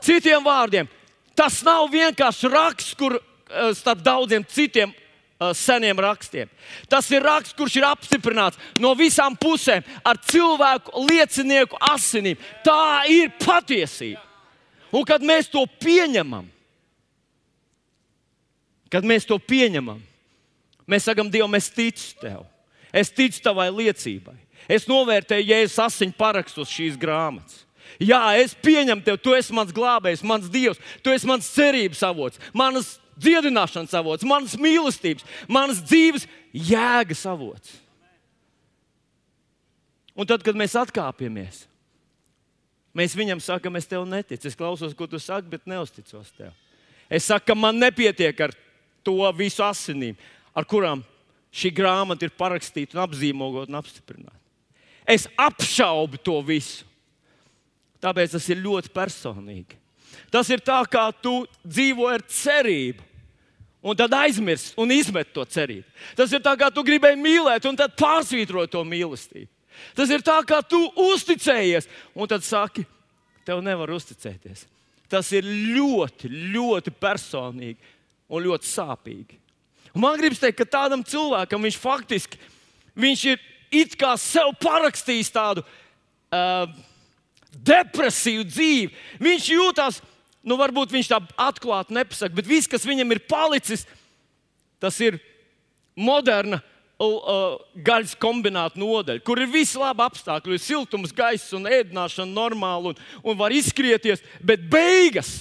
Citiem 0.00 0.44
vārdiem, 0.44 0.88
tas 1.36 1.60
nav 1.66 1.90
vienkārši 1.92 2.48
raksts, 2.52 2.96
kur 2.96 3.18
eh, 3.18 3.74
starp 3.76 4.00
daudziem 4.06 4.46
citiem 4.48 4.94
eh, 4.94 5.52
seniem 5.56 6.00
rakstiem. 6.00 6.48
Tas 6.88 7.10
ir 7.12 7.26
raksts, 7.26 7.56
kurš 7.58 7.76
ir 7.82 7.88
apstiprināts 7.90 8.60
no 8.80 8.94
visām 8.96 9.36
pusēm 9.36 9.84
ar 10.04 10.20
cilvēku 10.24 11.04
liecinieku 11.10 11.76
asinīm. 11.92 12.40
Tā 12.64 13.04
ir 13.12 13.32
patiesība. 13.44 14.29
Un 14.90 15.06
kad 15.06 15.22
mēs 15.22 15.50
to 15.50 15.62
pieņemam, 15.80 16.48
kad 18.90 19.06
mēs 19.06 19.26
to 19.28 19.38
pieņemam, 19.38 20.00
mēs 20.90 21.06
sakām, 21.06 21.30
Dievam, 21.30 21.54
es 21.54 21.70
ticu 21.70 22.14
tev, 22.20 22.46
es 22.90 23.12
ticu 23.14 23.42
tavai 23.44 23.68
liecībai. 23.70 24.36
Es 24.70 24.86
novērtēju, 24.90 25.62
es 25.64 25.78
asiņu 25.80 26.14
parakstus 26.18 26.70
šīs 26.70 26.98
grāmatas. 27.00 27.64
Jā, 27.98 28.20
es 28.38 28.52
pieņemu 28.54 29.02
tevi, 29.02 29.18
tu 29.22 29.34
esi 29.34 29.54
mans 29.56 29.72
glābējs, 29.74 30.22
mans 30.26 30.50
dievs, 30.52 30.78
tu 31.02 31.10
esi 31.14 31.26
mans 31.26 31.48
cerības 31.50 32.02
avots, 32.06 32.40
manas 32.54 32.94
dziedināšanas 33.20 33.94
avots, 33.98 34.26
manas 34.26 34.54
mīlestības, 34.60 35.26
manas 35.50 35.82
dzīves 35.84 36.26
jēgas 36.54 37.24
avots. 37.28 37.74
Un 40.14 40.28
tad, 40.28 40.44
kad 40.44 40.58
mēs 40.58 40.76
atkāpjamies, 40.78 41.64
Mēs 42.96 43.14
viņam 43.14 43.38
sakām, 43.42 43.76
es 43.78 43.86
tev 43.86 44.04
neticu. 44.08 44.48
Es 44.48 44.58
klausos, 44.58 44.96
ko 44.98 45.06
tu 45.06 45.20
saki, 45.22 45.50
bet 45.52 45.68
neusticos 45.70 46.32
tev. 46.34 46.50
Es 47.10 47.28
saku, 47.30 47.50
ka 47.50 47.56
man 47.58 47.78
nepietiek 47.78 48.46
ar 48.46 48.54
to 49.06 49.18
visu 49.36 49.62
asinīm, 49.66 50.18
ar 50.54 50.66
kurām 50.68 51.04
šī 51.54 51.72
grāmata 51.74 52.26
ir 52.26 52.34
parakstīta, 52.38 52.96
un 52.96 53.04
apzīmogota 53.04 53.70
un 53.70 53.78
apstiprināta. 53.80 54.38
Es 55.06 55.26
apšaubu 55.38 56.20
to 56.22 56.36
visu. 56.46 56.86
Tāpēc 58.00 58.34
tas 58.36 58.46
ir 58.48 58.62
ļoti 58.62 58.92
personīgi. 58.94 59.78
Tas 60.32 60.48
ir 60.50 60.62
tā, 60.64 60.78
kā 60.90 61.10
tu 61.22 61.42
dzīvo 61.66 62.06
ar 62.08 62.22
cerību. 62.24 63.06
Un 63.80 63.96
tad 63.96 64.12
aizmirst 64.12 64.76
un 64.80 64.90
izmet 64.92 65.30
to 65.32 65.44
cerību. 65.48 65.86
Tas 66.16 66.32
ir 66.36 66.42
tā, 66.44 66.52
kā 66.60 66.68
tu 66.72 66.84
gribēji 66.84 67.16
mīlēt, 67.20 67.64
un 67.68 67.78
tad 67.80 67.94
pārsvītrot 67.98 68.72
to 68.72 68.82
mīlestību. 68.84 69.48
Tas 69.96 70.10
ir 70.12 70.24
tā, 70.26 70.36
kā 70.46 70.60
tu 70.66 70.80
uzticējies, 71.10 71.88
un 72.14 72.30
tad 72.30 72.44
saki, 72.46 72.84
tev 73.46 73.62
nevar 73.64 73.92
uzticēties. 73.94 74.66
Tas 75.10 75.30
ir 75.34 75.46
ļoti, 75.46 76.30
ļoti 76.54 76.92
personīgi 76.94 77.78
un 78.30 78.44
ļoti 78.44 78.68
sāpīgi. 78.70 79.38
Un 79.90 80.04
man 80.04 80.18
gribas 80.20 80.38
teikt, 80.38 80.60
ka 80.60 80.68
tādam 80.78 81.02
cilvēkam 81.02 81.66
viņš 81.66 81.78
faktiski 81.82 82.38
viņš 83.00 83.24
ir 83.32 83.42
it 83.70 83.96
kā 83.98 84.14
sev 84.18 84.52
parakstījis 84.62 85.32
tādu 85.34 85.64
uh, 85.64 86.66
depresīvu 87.50 88.46
dzīvi. 88.48 88.90
Viņš 89.22 89.48
jūtas, 89.54 90.00
nu, 90.42 90.58
varbūt 90.60 90.94
viņš 90.94 91.10
tā 91.12 91.20
atklāti 91.40 91.94
nepasaka, 91.96 92.34
bet 92.36 92.48
viss, 92.48 92.70
kas 92.70 92.86
viņam 92.86 93.14
ir 93.14 93.22
palicis, 93.30 93.86
tas 94.82 94.96
ir 95.04 95.20
moderna 95.98 96.60
gaļas 97.00 98.12
kombināta 98.20 98.80
nodeļa, 98.80 99.22
kur 99.24 99.40
ir 99.40 99.48
visi 99.48 99.78
labi 99.80 100.04
apstākļi, 100.04 100.58
ir 100.58 100.62
siltums, 100.62 101.14
gaiss 101.16 101.54
un 101.56 101.68
ēdināšana 101.70 102.28
normāli 102.28 102.92
un, 102.92 103.00
un 103.24 103.38
var 103.38 103.54
izkrieties, 103.56 104.20
bet 104.44 104.66
beigas 104.68 105.40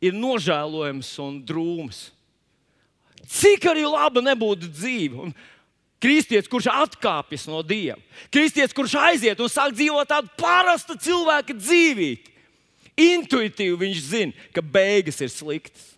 ir 0.00 0.16
nožēlojams 0.16 1.10
un 1.24 1.42
drūms. 1.44 2.06
Cik 3.28 3.68
arī 3.68 3.84
laba 3.84 4.22
nebūtu 4.24 4.70
dzīve. 4.72 5.28
Un 5.28 5.36
Kristietis, 5.98 6.46
kurš 6.46 6.68
atkāpjas 6.70 7.48
no 7.50 7.58
Dieva, 7.66 7.98
kristietis, 8.30 8.74
kurš 8.76 8.94
aiziet 9.02 9.40
un 9.42 9.50
sāk 9.50 9.72
dzīvot 9.74 10.06
tādu 10.06 10.30
parastu 10.38 10.94
cilvēka 10.94 11.56
dzīvību, 11.58 12.36
intuitīvi 13.02 13.80
viņš 13.82 14.04
zina, 14.06 14.46
ka 14.54 14.62
beigas 14.62 15.18
ir 15.24 15.32
sliktas. 15.34 15.96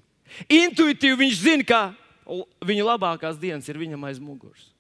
Intuitīvi 0.49 1.21
viņš 1.21 1.37
zina, 1.43 1.67
ka 1.69 1.83
viņa 2.65 2.87
labākās 2.95 3.37
dienas 3.41 3.69
ir 3.69 3.81
viņam 3.81 4.09
aiz 4.09 4.21
muguras. 4.23 4.71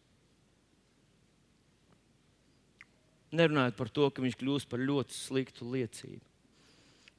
Nerunājot 3.30 3.76
par 3.78 3.90
to, 3.94 4.08
ka 4.10 4.22
viņš 4.24 4.36
kļūst 4.40 4.68
par 4.70 4.82
ļoti 4.82 5.14
sliktu 5.14 5.68
liecību. 5.70 6.22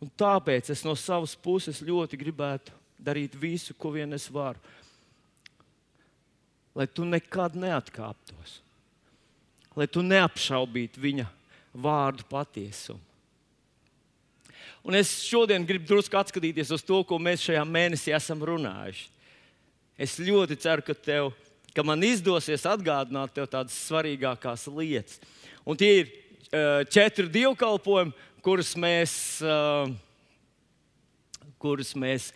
Un 0.02 0.10
tāpēc 0.18 0.72
es 0.74 0.82
no 0.84 0.96
savas 0.98 1.36
puses 1.38 1.80
ļoti 1.86 2.18
gribētu 2.20 2.74
darīt 3.02 3.38
visu, 3.38 3.76
ko 3.78 3.94
vien 3.94 4.14
es 4.18 4.26
varu, 4.34 4.60
lai 6.76 6.88
tu 6.88 7.06
nekad 7.06 7.56
neatkāptos, 7.60 8.60
lai 9.78 9.88
tu 9.88 10.04
neapšaubītu 10.06 11.02
viņa 11.04 11.28
vārdu 11.74 12.26
patiesumu. 12.30 13.02
Un 14.82 14.98
es 14.98 15.12
šodien 15.28 15.66
gribu 15.68 15.86
drusku 15.92 16.18
atskatīties 16.18 16.72
uz 16.74 16.82
to, 16.82 17.04
ko 17.06 17.20
mēs 17.22 17.44
šajā 17.46 17.62
mēnesī 17.70 18.16
esam 18.18 18.42
runājuši. 18.42 19.10
Es 20.02 20.18
ļoti 20.18 20.58
ceru, 20.58 20.82
ka, 20.82 20.96
tev, 20.98 21.30
ka 21.76 21.84
man 21.88 22.04
izdosies 22.04 22.66
atgādināt 22.68 23.34
tev 23.36 23.48
tādas 23.52 23.76
svarīgākās 23.88 24.68
lietas. 24.72 25.20
Un 25.66 25.78
tie 25.80 25.92
ir 26.02 26.12
uh, 26.12 26.84
četri 26.92 27.30
dievkalpojumi, 27.32 28.14
kurus 28.44 28.74
mēs, 28.80 29.14
uh, 29.46 29.92
kurus 31.62 31.94
mēs 31.96 32.32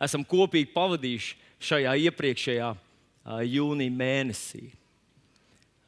esam 0.00 0.24
kopīgi 0.26 0.72
pavadījuši 0.74 1.36
šajā 1.70 1.96
iepriekšējā 2.08 2.70
uh, 2.72 3.42
jūnija 3.44 3.94
mēnesī. 3.94 4.70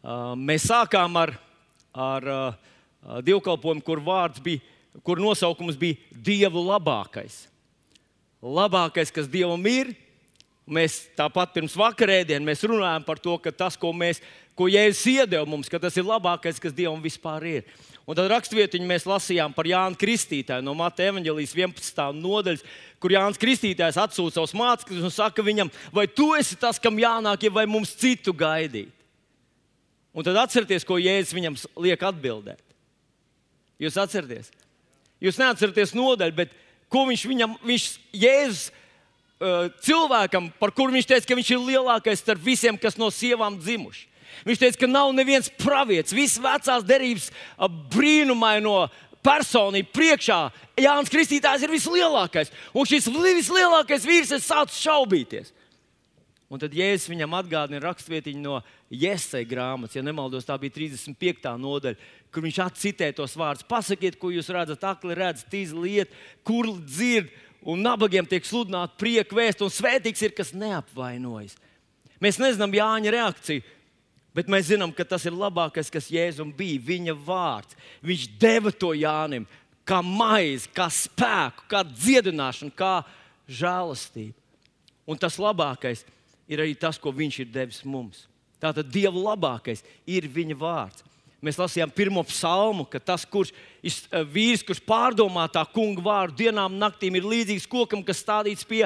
Uh, 0.02 0.34
mēs 0.36 0.66
sākām 0.68 1.16
ar, 1.18 1.34
ar 1.94 2.28
uh, 2.28 3.20
dievkalpojumu, 3.24 3.82
kur 3.86 4.02
bija, 4.42 4.60
kur 5.02 5.20
nosaukums 5.22 5.78
bija 5.78 5.96
Dievu 6.12 6.62
labākais. 6.68 7.46
Labākais, 8.42 9.10
kas 9.14 9.30
Dievam 9.30 9.62
ir, 9.66 9.94
Mēs 10.62 11.08
tāpat 11.18 11.56
pirms 11.56 11.74
vakarēdienas 11.74 12.62
runājām 12.70 13.02
par 13.06 13.18
to, 13.18 13.34
ka 13.42 13.50
tas, 13.50 13.74
ko, 13.76 13.90
mēs, 13.90 14.20
ko 14.54 14.68
Jēzus 14.70 15.08
iedeva 15.10 15.48
mums, 15.48 15.66
tas 15.66 15.96
ir 15.98 16.06
labākais, 16.06 16.60
kas 16.62 16.76
Dievam 16.76 17.02
vispār 17.02 17.48
ir. 17.50 17.72
Un 18.06 18.18
tad 18.18 18.30
rakstvietiņu 18.32 18.86
mēs 18.86 19.06
lasījām 19.06 19.52
par 19.54 19.66
Jānu 19.66 19.98
Kristītāju 19.98 20.64
no 20.66 20.74
Mata 20.74 21.04
evanģelijas 21.06 21.54
11. 21.54 22.00
nodaļas, 22.18 22.64
kur 23.02 23.14
Jānis 23.14 23.38
Kristītājs 23.42 23.98
atsūta 24.02 24.40
savus 24.40 24.54
mācekļus 24.58 25.06
un 25.06 25.14
saka 25.14 25.44
viņam, 25.46 25.70
vai 25.94 26.08
tu 26.10 26.32
esi 26.34 26.58
tas, 26.58 26.80
kam 26.82 26.98
jānāk, 26.98 27.46
vai 27.54 27.66
mums 27.70 27.94
citu 27.98 28.34
gaidīt. 28.34 28.90
Un 30.12 30.26
tad 30.26 30.36
atcerieties, 30.42 30.84
ko 30.86 30.98
Jēzus 31.00 31.34
viņam 31.34 31.56
liek 31.82 32.02
atbildēt. 32.04 32.60
Jūs 33.82 33.96
atcerieties? 34.02 34.50
Jūs 35.22 35.38
neatceraties 35.38 35.94
nodaļu, 35.96 36.34
bet 36.36 36.54
ko 36.92 37.06
viņš 37.08 37.26
viņam, 37.30 37.54
viņš 37.62 37.86
Jēzus 38.18 38.70
uh, 39.42 39.68
cilvēkam, 39.82 40.48
par 40.62 40.72
kuru 40.76 40.94
viņš 40.94 41.08
teica, 41.10 41.28
ka 41.28 41.38
viņš 41.38 41.52
ir 41.52 41.62
lielākais 41.66 42.22
starp 42.22 42.42
visiem, 42.44 42.78
kas 42.78 42.98
no 43.00 43.10
sievām 43.12 43.58
dzimuši. 43.58 44.06
Viņš 44.46 44.60
teica, 44.62 44.80
ka 44.80 44.88
nav 44.88 45.10
neviens 45.14 45.50
pravietis, 45.60 46.14
visas 46.16 46.40
vecās 46.42 46.86
derības 46.86 47.28
uh, 47.28 47.66
brīnumaino 47.92 48.86
personību 49.22 49.90
priekšā. 49.94 50.38
Jānis 50.82 51.10
Kristītājs 51.12 51.66
ir 51.66 51.74
vislielākais. 51.74 52.52
Un 52.74 52.88
šis 52.88 53.10
vislielākais 53.12 54.06
vīrs 54.08 54.32
ir 54.34 54.42
sācis 54.42 54.82
šaubīties. 54.82 55.52
Un 56.52 56.60
tad 56.60 56.74
Jēzus 56.76 57.08
viņam 57.08 57.32
atgādina 57.38 57.80
rakstvietiņu 57.80 58.42
no 58.44 58.58
Jēzus 58.92 59.46
grāmatas, 59.48 59.96
ja 59.96 60.02
nemaldos, 60.04 60.44
tā 60.44 60.58
bija 60.60 60.74
35. 60.74 61.54
nodaļa, 61.56 62.10
kur 62.28 62.44
viņš 62.44 62.58
atcitē 62.66 63.08
tos 63.16 63.38
vārdus. 63.40 63.64
Pasakiet, 63.64 64.18
ko 64.20 64.28
jūs 64.34 64.50
redzat, 64.52 64.84
akli 64.84 65.16
redzat, 65.16 65.48
tīzi 65.52 65.78
lieta, 65.78 66.12
kur 66.44 66.68
dzird, 66.82 67.32
un 67.64 67.82
nabagiem 67.84 68.26
tiek 68.28 68.46
sludināta 68.46 68.98
prieka 68.98 69.36
vēsts, 69.36 69.62
un 69.64 69.72
svētīgs 69.72 70.24
ir, 70.26 70.34
kas 70.36 70.52
neapvainojas. 70.56 71.56
Mēs 72.22 72.38
nezinām 72.38 72.74
Jāņa 72.76 73.12
reakciju, 73.14 73.64
bet 74.36 74.50
mēs 74.50 74.68
zinām, 74.70 74.92
ka 74.94 75.06
tas 75.06 75.26
ir 75.26 75.34
labākais, 75.36 75.90
kas 75.90 76.10
Jēzum 76.12 76.52
bija. 76.56 76.80
Viņa 76.86 77.16
vārds. 77.26 77.78
Viņš 78.06 78.28
deva 78.40 78.72
to 78.74 78.92
Jānim 78.94 79.48
kā 79.88 80.00
maizi, 80.04 80.70
kā 80.74 80.86
spēku, 80.92 81.66
kā 81.70 81.82
dziedināšanu, 81.86 82.74
kā 82.74 83.02
žēlastību. 83.50 84.36
Un 85.10 85.18
tas 85.18 85.38
labākais 85.42 86.04
ir 86.50 86.62
arī 86.62 86.76
tas, 86.78 86.98
ko 86.98 87.10
viņš 87.14 87.40
ir 87.42 87.50
devis 87.50 87.82
mums. 87.84 88.26
Tātad 88.62 88.86
Dieva 88.94 89.18
labākais 89.32 89.82
ir 90.06 90.28
viņa 90.30 90.56
vārds. 90.58 91.02
Mēs 91.42 91.58
lasījām 91.58 91.90
pirmo 91.90 92.22
psalmu, 92.22 92.84
ka 92.86 93.00
tas, 93.02 93.24
kurš 93.26 93.50
ir 93.82 93.90
eh, 93.90 94.22
vīrs, 94.22 94.62
kurš 94.66 94.78
pārdomā 94.86 95.48
tā 95.50 95.64
kunga 95.74 96.04
vārdu 96.04 96.44
dienām, 96.44 96.78
naktīm, 96.78 97.18
ir 97.18 97.26
līdzīgs 97.26 97.66
kokam, 97.70 98.04
kas 98.06 98.22
stādīts 98.22 98.66
pie 98.68 98.84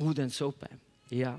ūdens 0.00 0.40
upēm. 0.46 0.78
Jā. 1.12 1.34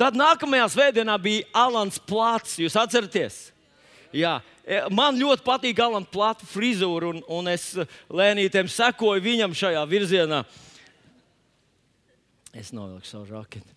Tad 0.00 0.18
nākamajā 0.18 0.66
svētdienā 0.74 1.14
bija 1.22 1.46
Alans 1.54 2.00
Plats. 2.02 2.56
Jūs 2.58 2.74
atceraties? 2.80 3.38
Jā. 4.16 4.40
E, 4.66 4.82
man 4.90 5.18
ļoti 5.20 5.46
patīk 5.46 5.78
Alans 5.84 6.10
Plata 6.10 6.48
frizūra, 6.50 7.12
un, 7.14 7.22
un 7.30 7.50
es 7.52 7.70
eh, 7.78 7.98
lēnītēm 8.10 8.70
sekoju 8.74 9.22
viņam 9.22 9.54
šajā 9.54 9.86
virzienā. 9.86 10.42
Es 12.58 12.74
novilku 12.74 13.06
savu 13.06 13.28
žaketi. 13.30 13.70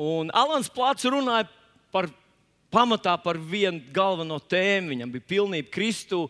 Un 0.00 0.32
Alans 0.32 0.72
Plats 0.72 1.04
runāja 1.04 1.50
par 1.92 2.08
pamatā 2.74 3.14
par 3.22 3.38
vienu 3.38 3.82
galveno 3.94 4.40
tēmu. 4.42 4.90
Viņam 4.94 5.14
bija 5.14 5.30
pilnība 5.34 5.70
Kristū. 5.74 6.26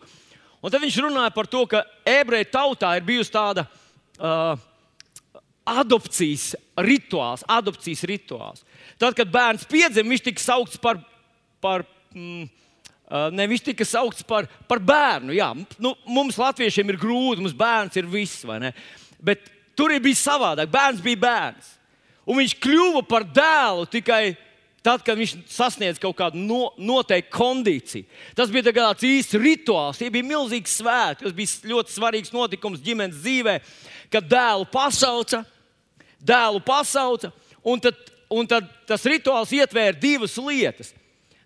Un 0.61 0.73
tad 0.73 0.83
viņš 0.83 1.01
runāja 1.05 1.33
par 1.33 1.49
to, 1.49 1.63
ka 1.69 1.83
ebreju 2.05 2.49
tautā 2.53 2.93
ir 2.97 3.05
bijusi 3.05 3.33
tāda 3.33 3.65
uh, 3.65 4.53
adopcijas 5.65 6.53
rituāls, 6.77 7.45
adopcijas 7.49 8.05
rituāls. 8.09 8.65
Tad, 9.01 9.15
kad 9.17 9.31
bērns 9.33 9.65
piedzima, 9.69 10.13
viņš 10.13 10.23
tika 10.29 10.43
saukts 10.43 10.79
par, 10.81 11.01
par 11.61 11.85
mm, 12.13 12.45
uh, 12.45 13.27
ne, 13.33 13.47
viņš 13.51 13.65
tika 13.71 13.87
saukts 13.87 14.25
par, 14.27 14.49
par 14.69 14.81
bērnu. 14.81 15.35
Jā, 15.37 15.51
nu, 15.81 15.95
mums, 16.07 16.39
latviešiem, 16.41 16.93
ir 16.93 17.01
grūti, 17.01 17.43
mums 17.43 17.57
bērns 17.57 17.97
ir 17.99 18.09
viss, 18.09 18.45
vai 18.47 18.61
ne? 18.67 18.73
Bet 19.25 19.49
tur 19.77 19.93
bija 20.01 20.21
savādāk. 20.21 20.71
Bērns 20.71 21.03
bija 21.03 21.23
bērns. 21.25 21.73
Un 22.25 22.39
viņš 22.41 22.55
kļuva 22.61 23.03
par 23.05 23.25
dēlu 23.29 23.85
tikai 23.91 24.35
tad, 24.85 25.01
kad 25.05 25.17
viņš 25.17 25.33
sasniedz 25.49 25.99
kaut 26.01 26.15
kādu 26.19 26.39
no, 26.39 26.69
noteiktu 26.77 27.33
kondīciju. 27.33 28.05
Tas 28.37 28.51
bija 28.53 28.69
tāds 28.69 29.05
īsts 29.07 29.37
rituāls, 29.41 29.99
tie 29.99 30.11
bija 30.13 30.27
milzīgi 30.27 30.69
svētki. 30.69 31.25
Tas 31.25 31.35
bija 31.35 31.71
ļoti 31.73 31.95
svarīgs 31.95 32.33
notikums 32.35 32.83
ģimenes 32.85 33.17
dzīvē, 33.23 33.57
kad 34.13 34.27
dēlu 34.29 34.67
pasauca, 34.71 35.41
dēlu 36.21 36.61
pasauca, 36.65 37.31
un 37.65 37.81
tad, 37.81 37.97
un 38.29 38.49
tad 38.49 38.69
tas 38.89 39.05
rituāls 39.09 39.53
ietvēra 39.57 39.97
divas 39.97 40.37
lietas. 40.37 40.93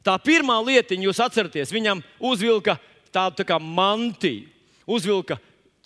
Tā 0.04 0.16
pirmā 0.24 0.58
lietiņa, 0.64 1.08
jūs 1.08 1.24
atceraties, 1.24 1.74
viņam 1.76 2.04
uzvilka 2.24 2.78
tādu 3.14 3.44
tā 3.44 3.60
mantiju, 3.60 4.48
uzvilka 4.90 5.40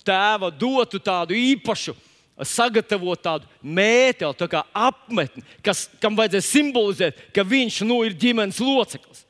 tēva 0.04 0.50
dotu 0.52 1.00
tādu 1.02 1.36
īpašu 1.38 1.94
sagatavot 2.42 3.20
tādu 3.22 3.46
mēteli, 3.62 4.34
tā 4.34 4.48
kā 4.50 4.64
apmetni, 4.74 5.44
kas, 5.62 5.86
kam 6.02 6.16
vajadzēja 6.18 6.46
simbolizēt, 6.48 7.20
ka 7.34 7.44
viņš 7.46 7.82
nu, 7.86 8.00
ir 8.06 8.16
ģimenes 8.18 8.58
loceklis. 8.62 9.22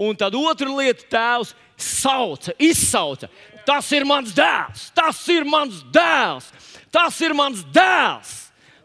Un 0.00 0.16
tad 0.16 0.34
otra 0.38 0.70
lieta, 0.72 1.04
tēvs 1.12 1.52
sauca, 1.76 2.54
izsauca. 2.56 3.28
Tas 3.68 3.90
ir 3.94 4.06
mans 4.08 4.32
dēls, 4.34 4.88
tas 4.96 5.20
ir 5.30 5.44
mans 5.46 5.82
dēls, 5.94 6.48
tas 6.90 7.20
ir 7.22 7.36
mans 7.36 7.60
dēls. 7.74 8.32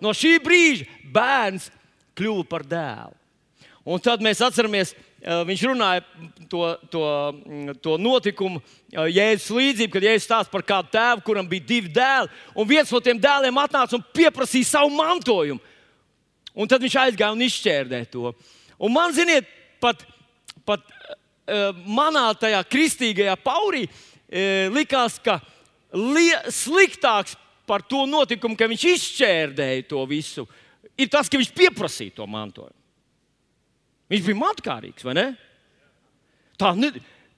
No 0.04 0.12
šī 0.14 0.36
brīža 0.44 0.86
bērns 1.14 1.72
kļuva 2.18 2.46
par 2.50 2.68
dēlu. 2.68 3.16
Un 3.88 4.04
tad 4.04 4.22
mēs 4.22 4.44
atceramies, 4.44 4.92
Eh, 4.92 5.07
viņš 5.22 5.64
runāja 5.66 6.04
to, 6.50 6.62
to, 6.92 7.04
mm, 7.46 7.80
to 7.82 7.98
notikumu, 7.98 8.62
eh, 8.94 9.08
Jēzus 9.18 9.50
līdzību, 9.56 9.92
kad 9.94 10.06
Jēzus 10.06 10.28
stāsta 10.30 10.52
par 10.52 10.62
kādu 10.62 10.92
tēvu, 10.94 11.24
kuram 11.26 11.48
bija 11.50 11.66
divi 11.66 11.90
dēli. 11.90 12.30
Un 12.56 12.68
viens 12.68 12.92
no 12.92 13.00
tiem 13.00 13.20
dēliem 13.20 13.58
atnāca 13.58 13.98
un 13.98 14.06
pieprasīja 14.14 14.66
savu 14.66 14.94
mantojumu. 14.94 15.60
Un 16.58 16.68
tad 16.68 16.82
viņš 16.82 17.00
aizgāja 17.02 17.34
un 17.34 17.42
izšķērdēja 17.46 18.12
to. 18.12 18.34
Un 18.80 18.94
man, 18.94 19.14
ziniet, 19.14 19.46
pat, 19.82 20.06
pat 20.66 20.82
uh, 20.86 21.74
manā 21.86 22.32
tajā 22.38 22.64
kristīgajā 22.66 23.36
paurī 23.42 23.86
likās, 24.74 25.22
ka 25.24 25.38
li 25.94 26.34
sliktāks 26.52 27.38
par 27.70 27.80
to 27.86 28.02
notikumu, 28.10 28.58
ka 28.58 28.68
viņš 28.68 28.84
izšķērdēja 28.92 29.86
to 29.88 30.02
visu, 30.10 30.44
ir 30.98 31.08
tas, 31.08 31.30
ka 31.30 31.40
viņš 31.40 31.54
pieprasīja 31.56 32.18
to 32.18 32.28
mantojumu. 32.28 32.76
Viņš 34.12 34.26
bija 34.30 34.40
matkārīgs, 34.40 35.04
vai 35.04 35.16
ne? 35.18 35.28
Tā, 36.58 36.72
ne 36.80 36.94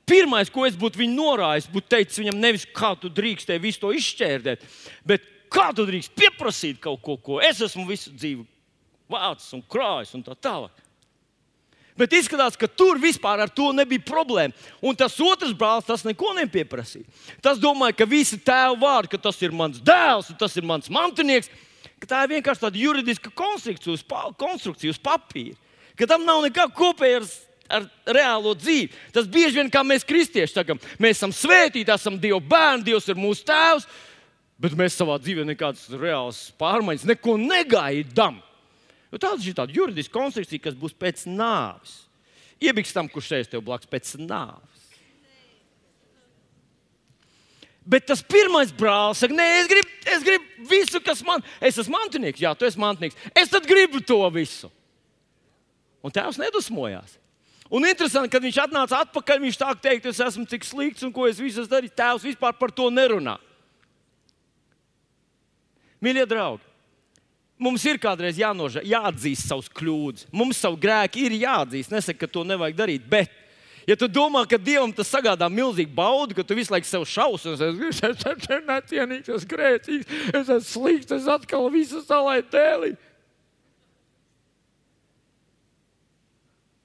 pirmais, 0.10 0.49
ko 0.53 0.65
es 0.67 0.77
būtu 0.79 1.01
viņu 1.03 1.17
norājis, 1.17 1.69
būtu 1.71 1.91
teicis 1.95 2.21
viņam 2.21 2.41
nevis, 2.41 2.65
kā 2.73 2.95
tu 2.99 3.12
drīkst 3.13 3.51
visu 3.62 3.84
to 3.84 3.93
izšķērdēt, 3.93 4.65
bet 5.05 5.25
kā 5.53 5.69
tu 5.75 5.86
drīkst 5.86 6.15
pieprasīt 6.17 6.79
kaut 6.82 7.01
ko, 7.05 7.17
ko 7.17 7.39
es 7.45 7.62
esmu 7.65 7.86
visu 7.89 8.13
dzīvi 8.13 8.45
vācis 9.10 9.58
un 9.58 9.65
krājis 9.65 10.15
un 10.17 10.25
tā 10.25 10.38
tālāk. 10.38 10.86
Bet 11.99 12.13
izskatās, 12.15 12.55
ka 12.55 12.69
tur 12.71 12.99
vispār 13.01 13.41
ar 13.43 13.49
to 13.51 13.73
nebija 13.75 13.99
problēma. 14.08 14.55
Un 14.79 14.95
tas 14.95 15.17
otrs 15.19 15.51
brālis 15.51 15.88
tas 15.89 16.05
neko 16.08 16.32
nepieprasīja. 16.38 17.03
Tas 17.43 17.60
domāja, 17.60 17.97
ka 17.99 18.08
visi 18.08 18.39
tēva 18.39 18.77
vārdi, 18.79 19.12
ka 19.12 19.19
tas 19.25 19.41
ir 19.43 19.51
mans 19.51 19.82
dēls, 19.84 20.29
tas 20.39 20.55
ir 20.55 20.63
mans 20.69 20.88
mantinieks, 20.88 21.51
ka 21.99 22.08
tā 22.08 22.21
ir 22.23 22.38
vienkārši 22.38 22.63
tāda 22.63 22.79
juridiska 22.79 23.34
konstrukcija 23.36 23.97
uz, 23.97 24.05
konstrukcija 24.39 24.95
uz 24.95 25.01
papīra 25.03 25.60
ka 25.99 26.07
tam 26.09 26.25
nav 26.27 26.41
nekā 26.45 26.69
kopēja 26.75 27.21
ar, 27.21 27.29
ar 27.77 27.88
reālo 28.15 28.55
dzīvi. 28.57 28.91
Tas 29.15 29.27
bieži 29.29 29.59
vien 29.59 29.71
kā 29.73 29.83
mēs, 29.85 30.07
kristieši, 30.07 30.55
sakām, 30.55 30.81
mēs 31.01 31.19
esam 31.19 31.35
svētīti, 31.35 31.91
esam 31.93 32.19
Dieva 32.21 32.39
bērni, 32.39 32.88
Dievs 32.88 33.09
ir 33.12 33.19
mūsu 33.19 33.45
tēvs, 33.49 33.88
bet 34.59 34.77
mēs 34.79 34.97
savā 34.99 35.19
dzīvē 35.21 35.45
nekādas 35.51 35.88
reālas 35.93 36.47
pārmaiņas 36.59 37.07
neko 37.12 37.38
negaidām. 37.41 38.39
Jo 39.09 39.21
tāda 39.21 39.41
ir 39.41 39.57
tāda 39.57 39.73
juridiska 39.73 40.13
konstrukcija, 40.13 40.67
kas 40.67 40.77
būs 40.77 40.93
pēc 40.97 41.25
nāves. 41.29 42.03
Iebiks 42.59 42.93
tam, 42.93 43.07
kurš 43.09 43.31
sēž 43.31 43.53
tev 43.53 43.63
blakus 43.65 43.89
pēc 43.89 44.17
nāves. 44.21 44.79
Bet 47.89 48.05
tas 48.05 48.21
pirmais 48.21 48.69
brālis 48.75 49.23
saka, 49.23 49.33
nē, 49.33 49.45
es 49.63 49.69
gribu, 49.71 49.93
es 50.13 50.25
gribu 50.25 50.67
visu, 50.69 50.99
kas 51.01 51.23
man 51.25 51.41
ir. 51.41 51.55
Es 51.71 51.79
esmu 51.81 51.95
mantinieks, 51.95 52.41
jā, 52.43 52.51
tu 52.53 52.67
esi 52.67 52.77
mantinieks. 52.77 53.17
Es 53.33 53.49
gribu 53.65 54.03
to 54.05 54.19
visu. 54.35 54.69
Un 56.05 56.13
tēvs 56.15 56.39
nedusmojās. 56.39 57.17
Un 57.69 57.85
interesanti, 57.85 58.31
kad 58.33 58.41
viņš 58.41 58.57
atnāca 58.63 59.03
atpakaļ, 59.03 59.43
viņš 59.43 59.57
tā 59.62 59.69
teikt, 59.77 60.07
es 60.09 60.21
esmu 60.25 60.47
tik 60.49 60.65
slikts 60.65 61.05
un 61.05 61.12
ko 61.13 61.27
es 61.29 61.38
visu 61.41 61.62
esmu 61.62 61.73
darījis. 61.75 61.97
Tēvs 61.97 62.25
vispār 62.31 62.55
par 62.57 62.73
to 62.73 62.88
nerunā. 62.89 63.35
Mīļie 66.01 66.23
draugi, 66.31 66.63
mums 67.62 67.83
ir 67.85 67.99
kādreiz 68.01 68.39
jānoža, 68.39 68.81
jāatzīst 68.88 69.51
savus 69.51 69.67
kļūdas. 69.75 70.29
Mums 70.31 70.62
savu 70.63 70.79
grēku 70.81 71.21
ir 71.21 71.35
jāatzīst. 71.43 71.91
Nesaka, 71.93 72.23
ka 72.23 72.31
to 72.31 72.45
nevajag 72.47 72.79
darīt. 72.79 73.05
Bet, 73.12 73.35
ja 73.85 73.99
tu 73.99 74.07
domā, 74.09 74.45
ka 74.49 74.57
Dievam 74.57 74.95
tas 74.95 75.12
sagādā 75.12 75.51
milzīgu 75.51 75.93
baudu, 75.93 76.39
ka 76.39 76.47
tu 76.47 76.57
visu 76.57 76.73
laiku 76.73 76.89
sev 76.89 77.05
šausmas, 77.05 77.59
es 77.59 78.01
esmu 78.07 78.62
necienīgs, 78.71 79.29
es 79.35 79.45
grēcīgs, 79.51 80.17
es 80.31 80.39
esmu 80.47 80.59
slikts, 80.71 81.13
es 81.19 81.29
atkal 81.29 81.69
visu 81.75 82.01
salaidu 82.07 82.49
dēlī. 82.55 82.95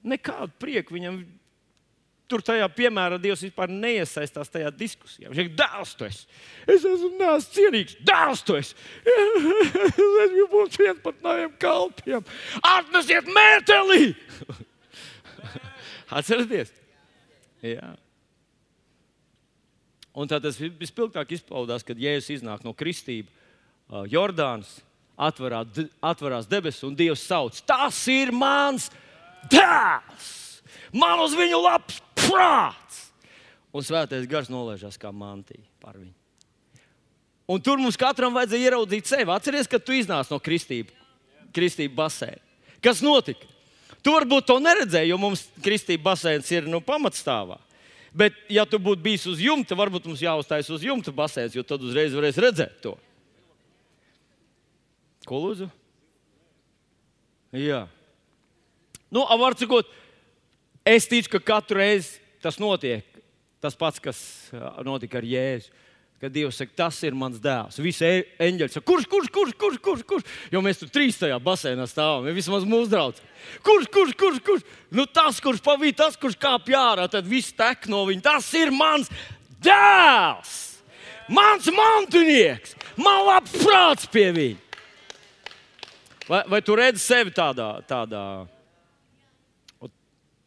Nekādu 0.05 0.53
prieku 0.61 0.95
viņam 0.95 1.23
tur 2.29 2.41
tajā 2.45 2.65
piemērā 2.73 3.17
Dievs 3.21 3.43
vispār 3.45 3.71
neiesaistās 3.71 4.49
tajā 4.53 4.71
diskusijā. 4.73 5.29
Viņš 5.29 5.41
ir 5.43 5.51
dēls, 5.57 5.91
tu 5.97 6.07
esi. 6.07 6.25
Es 6.65 6.85
esmu 6.85 7.11
neesmu 7.19 7.57
cienīgs, 7.57 7.97
dēls, 8.05 8.41
tu 8.45 8.57
esi. 8.57 8.77
es 9.85 9.99
gribu 9.99 10.47
būt 10.53 10.79
viens 10.81 11.03
pat 11.03 11.21
no 11.25 11.35
kalpiem. 11.61 12.25
Atnesiet 12.65 13.29
mēteli! 13.29 14.15
Atcerieties! 16.17 16.73
Jā. 17.65 17.93
Un 20.15 20.29
tā 20.31 20.39
tas 20.39 20.57
vispilgtāk 20.57 21.33
izpaudās, 21.35 21.83
kad 21.85 21.99
Jēzus 21.99 22.37
iznāk 22.37 22.63
no 22.63 22.71
kristība 22.77 23.27
uh, 23.27 24.05
Jordānas, 24.07 24.77
atverā, 25.19 25.63
atverās 26.03 26.47
debesis 26.47 26.85
un 26.87 26.95
Dievs 26.95 27.25
sauc: 27.27 27.57
Tas 27.67 27.97
ir 28.11 28.31
mans 28.35 28.87
dēls! 29.51 30.33
Man 30.95 31.21
uz 31.23 31.35
viņu 31.37 31.59
labs 31.63 31.99
prāts! 32.17 33.01
Un 33.75 33.83
svētais 33.83 34.27
gars 34.31 34.47
nolaižās 34.51 34.95
kā 34.99 35.11
mantija 35.11 35.63
par 35.83 35.97
viņu. 35.99 36.13
Un 37.51 37.61
tur 37.61 37.77
mums 37.77 37.97
katram 37.99 38.33
vajadzēja 38.33 38.71
ieraudzīt 38.71 39.09
sevi. 39.09 39.29
Atcerieties, 39.29 39.69
kad 39.69 39.83
tu 39.85 39.93
iznāc 39.93 40.31
no 40.31 40.39
kristība, 40.41 40.95
kristība 41.53 42.05
basēna. 42.05 42.41
Kas 42.81 43.03
notika? 43.05 43.45
Tu 44.05 44.13
varbūt 44.13 44.47
to 44.49 44.57
neredzēji, 44.61 45.11
jo 45.11 45.19
mums 45.21 45.43
kristība 45.65 46.11
basēns 46.11 46.49
ir 46.53 46.69
nu, 46.69 46.81
pamatstāvā. 46.85 47.59
Bet, 48.15 48.37
ja 48.49 48.63
tu 48.69 48.79
būtu 48.79 49.03
bijis 49.03 49.25
uz 49.27 49.41
jumta, 49.43 49.75
varbūt 49.75 50.05
mums 50.07 50.21
jāuzstājas 50.23 50.69
uz 50.71 50.85
jumta 50.85 51.11
basēns, 51.13 51.57
jo 51.57 51.65
tad 51.67 51.83
uzreiz 51.83 52.15
varēs 52.15 52.39
redzēt 52.39 52.77
to. 52.85 52.93
Ko 55.27 55.41
lūdzu? 55.41 55.67
Jā. 57.59 57.85
Nu, 59.15 59.23
var 59.39 59.55
sakot, 59.55 59.87
es 60.83 61.07
ticu, 61.07 61.37
ka 61.37 61.39
katru 61.53 61.79
reizi 61.79 62.19
tas 62.43 62.59
notiek. 62.59 63.05
Tas 63.63 63.77
pats, 63.79 64.01
kas 64.03 64.19
notika 64.85 65.21
ar 65.21 65.25
Jēzu. 65.25 65.71
Kad 66.21 66.31
Dievs 66.31 66.55
saka, 66.55 66.71
tas 66.79 66.97
ir 67.03 67.15
mans 67.17 67.41
dēls. 67.43 67.75
Visi 67.83 68.05
e- 68.07 68.25
eņģeļi 68.45 68.71
saka, 68.71 68.85
kurš, 68.87 69.07
kurš, 69.11 69.27
kurš, 69.35 69.55
kurš, 69.59 69.79
kurš, 69.83 70.03
kurš? 70.07 70.29
Jo 70.53 70.61
mēs 70.63 70.79
tur 70.79 70.91
trīs 70.93 71.19
tajā 71.19 71.35
basēnā 71.43 71.83
stāvam, 71.91 72.29
vismaz 72.33 72.63
mūsu 72.67 72.87
draugs. 72.93 73.23
Kurš, 73.65 73.89
kurš, 73.91 74.13
kurš, 74.21 74.39
kurš? 74.47 74.63
Nu, 74.95 75.03
tas, 75.11 75.41
kurš 75.43 75.59
pavīd, 75.65 75.97
tas, 75.99 76.15
kurš 76.19 76.37
kāp 76.39 76.71
jārā, 76.71 77.09
tad 77.11 77.27
viss 77.27 77.55
tek 77.55 77.89
no 77.91 78.05
viņa. 78.07 78.23
Tas 78.29 78.47
ir 78.55 78.71
mans 78.71 79.11
dēls, 79.65 80.55
mans 81.35 81.67
mantinieks, 81.75 82.77
man 82.95 83.25
labs 83.27 83.59
prāts 83.59 84.07
pie 84.11 84.29
viņa. 84.39 84.61
Vai, 86.31 86.41
vai 86.55 86.63
tu 86.65 86.79
redzi 86.79 87.03
sevi 87.03 87.35
tādā? 87.35 87.73
tādā 87.85 88.23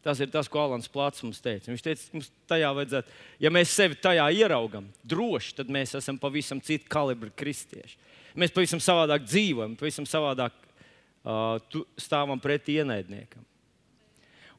Tas 0.03 0.21
ir 0.23 0.29
tas, 0.31 0.47
ko 0.47 0.61
Alans 0.61 0.87
Plāts 0.87 1.23
mums 1.25 1.41
teica. 1.43 1.67
Viņš 1.67 1.83
teica, 1.83 2.05
mums 2.15 2.29
tajā 2.47 2.69
vajadzētu, 2.77 3.15
ja 3.43 3.51
mēs 3.51 3.73
sevi 3.75 3.97
tajā 3.99 4.29
ieraugam, 4.31 4.85
droši, 5.03 5.57
tad 5.57 5.71
mēs 5.75 5.91
esam 5.99 6.19
pavisam 6.21 6.61
cita 6.63 6.87
kalibra 6.91 7.31
kristieši. 7.35 7.97
Mēs 8.39 8.53
pavisam 8.55 8.79
savādāk 8.79 9.25
dzīvojam, 9.27 9.73
pavisam 9.79 10.07
savādāk 10.07 10.55
uh, 10.55 11.83
stāvam 11.99 12.39
pretī 12.39 12.77
ienaidniekam. 12.79 13.43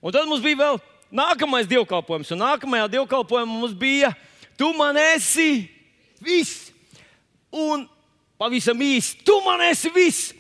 Un 0.01 0.13
tad 0.13 0.29
mums 0.29 0.45
bija 0.45 0.59
vēl 0.61 0.81
nākamais 1.13 1.69
dievkalpojums, 1.71 2.35
un 2.35 2.43
nākamajā 2.45 2.91
dievkalpojumā 2.97 3.49
mums 3.49 3.73
bija, 3.77 4.13
tu 4.61 4.69
man 4.77 4.99
esi 5.01 5.65
viss. 6.21 6.69
Un 7.51 7.87
pavisam 8.41 8.79
īsi, 8.85 9.17
tu 9.25 9.39
man 9.47 9.65
esi 9.71 9.89
viss. 9.95 10.35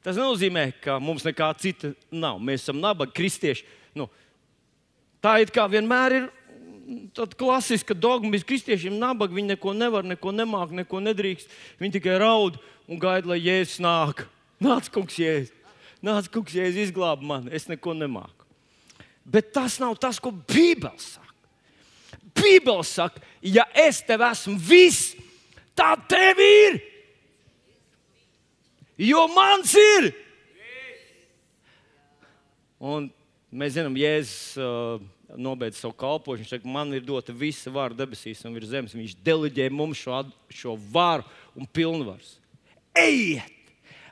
Tas 0.00 0.16
nozīmē, 0.16 0.70
ka 0.80 0.96
mums 0.96 1.26
nekā 1.26 1.50
cita 1.60 1.92
nav. 2.08 2.40
Mēs 2.40 2.64
esam 2.64 2.80
nabaga 2.80 3.12
kristieši. 3.12 3.66
Tā 5.20 5.36
it 5.44 5.52
kā 5.52 5.66
vienmēr 5.68 6.16
ir 6.16 6.28
tāda 7.14 7.36
klasiska 7.38 7.94
dogma, 7.94 8.32
ka 8.40 8.48
kristiešiem 8.50 8.96
nabaga 8.98 9.36
viņi 9.36 9.52
neko 9.52 9.74
nevar, 9.76 10.06
neko 10.06 10.32
nemāk, 10.34 10.72
neko 10.74 11.00
nedrīkst. 11.04 11.50
Viņi 11.80 11.98
tikai 11.98 12.18
raud 12.22 12.58
un 12.90 13.00
gaida, 13.00 13.30
lai 13.30 13.40
jēzus 13.42 13.82
nāk. 13.84 14.24
Nāc, 14.60 14.90
kungs, 14.92 15.18
jēzus. 15.20 15.54
Nāc, 16.04 16.30
kungs, 16.32 16.56
jēzus 16.56 16.88
izglāb 16.88 17.22
mani. 17.24 17.52
Es 17.54 17.68
neko 17.70 17.94
nemāku. 17.96 18.48
Bet 19.24 19.52
tas 19.54 19.76
nav 19.80 19.98
tas, 20.00 20.18
ko 20.18 20.32
Bībele 20.32 20.96
saka. 20.98 21.28
Bībele 22.34 22.84
saka, 22.86 23.20
ja 23.44 23.66
es 23.76 24.00
tev 24.06 24.24
esmu 24.24 24.56
viss, 24.56 25.12
tā 25.76 25.92
tev 26.08 26.40
ir. 26.42 26.80
Jo 29.00 29.26
mans 29.32 29.76
ir. 29.76 30.10
Un 32.80 33.10
Mēs 33.50 33.74
zinām, 33.74 33.96
Jēzus 33.98 34.58
uh, 34.62 35.00
nobeidz 35.34 35.80
savu 35.80 35.94
kalpošanu. 35.98 36.44
Viņš 36.44 36.52
saka, 36.54 36.70
man 36.70 36.92
ir 36.94 37.02
dota 37.02 37.34
visa 37.34 37.72
vara 37.74 37.96
debesīs 37.98 38.44
un 38.46 38.54
virs 38.54 38.70
zemes. 38.70 38.94
Viņš 38.94 39.16
deleģē 39.26 39.66
mums 39.74 39.98
šo, 39.98 40.20
šo 40.54 40.76
varu 40.92 41.26
un 41.58 41.66
pilnvaru. 41.66 42.36
Ejiet! 42.94 43.56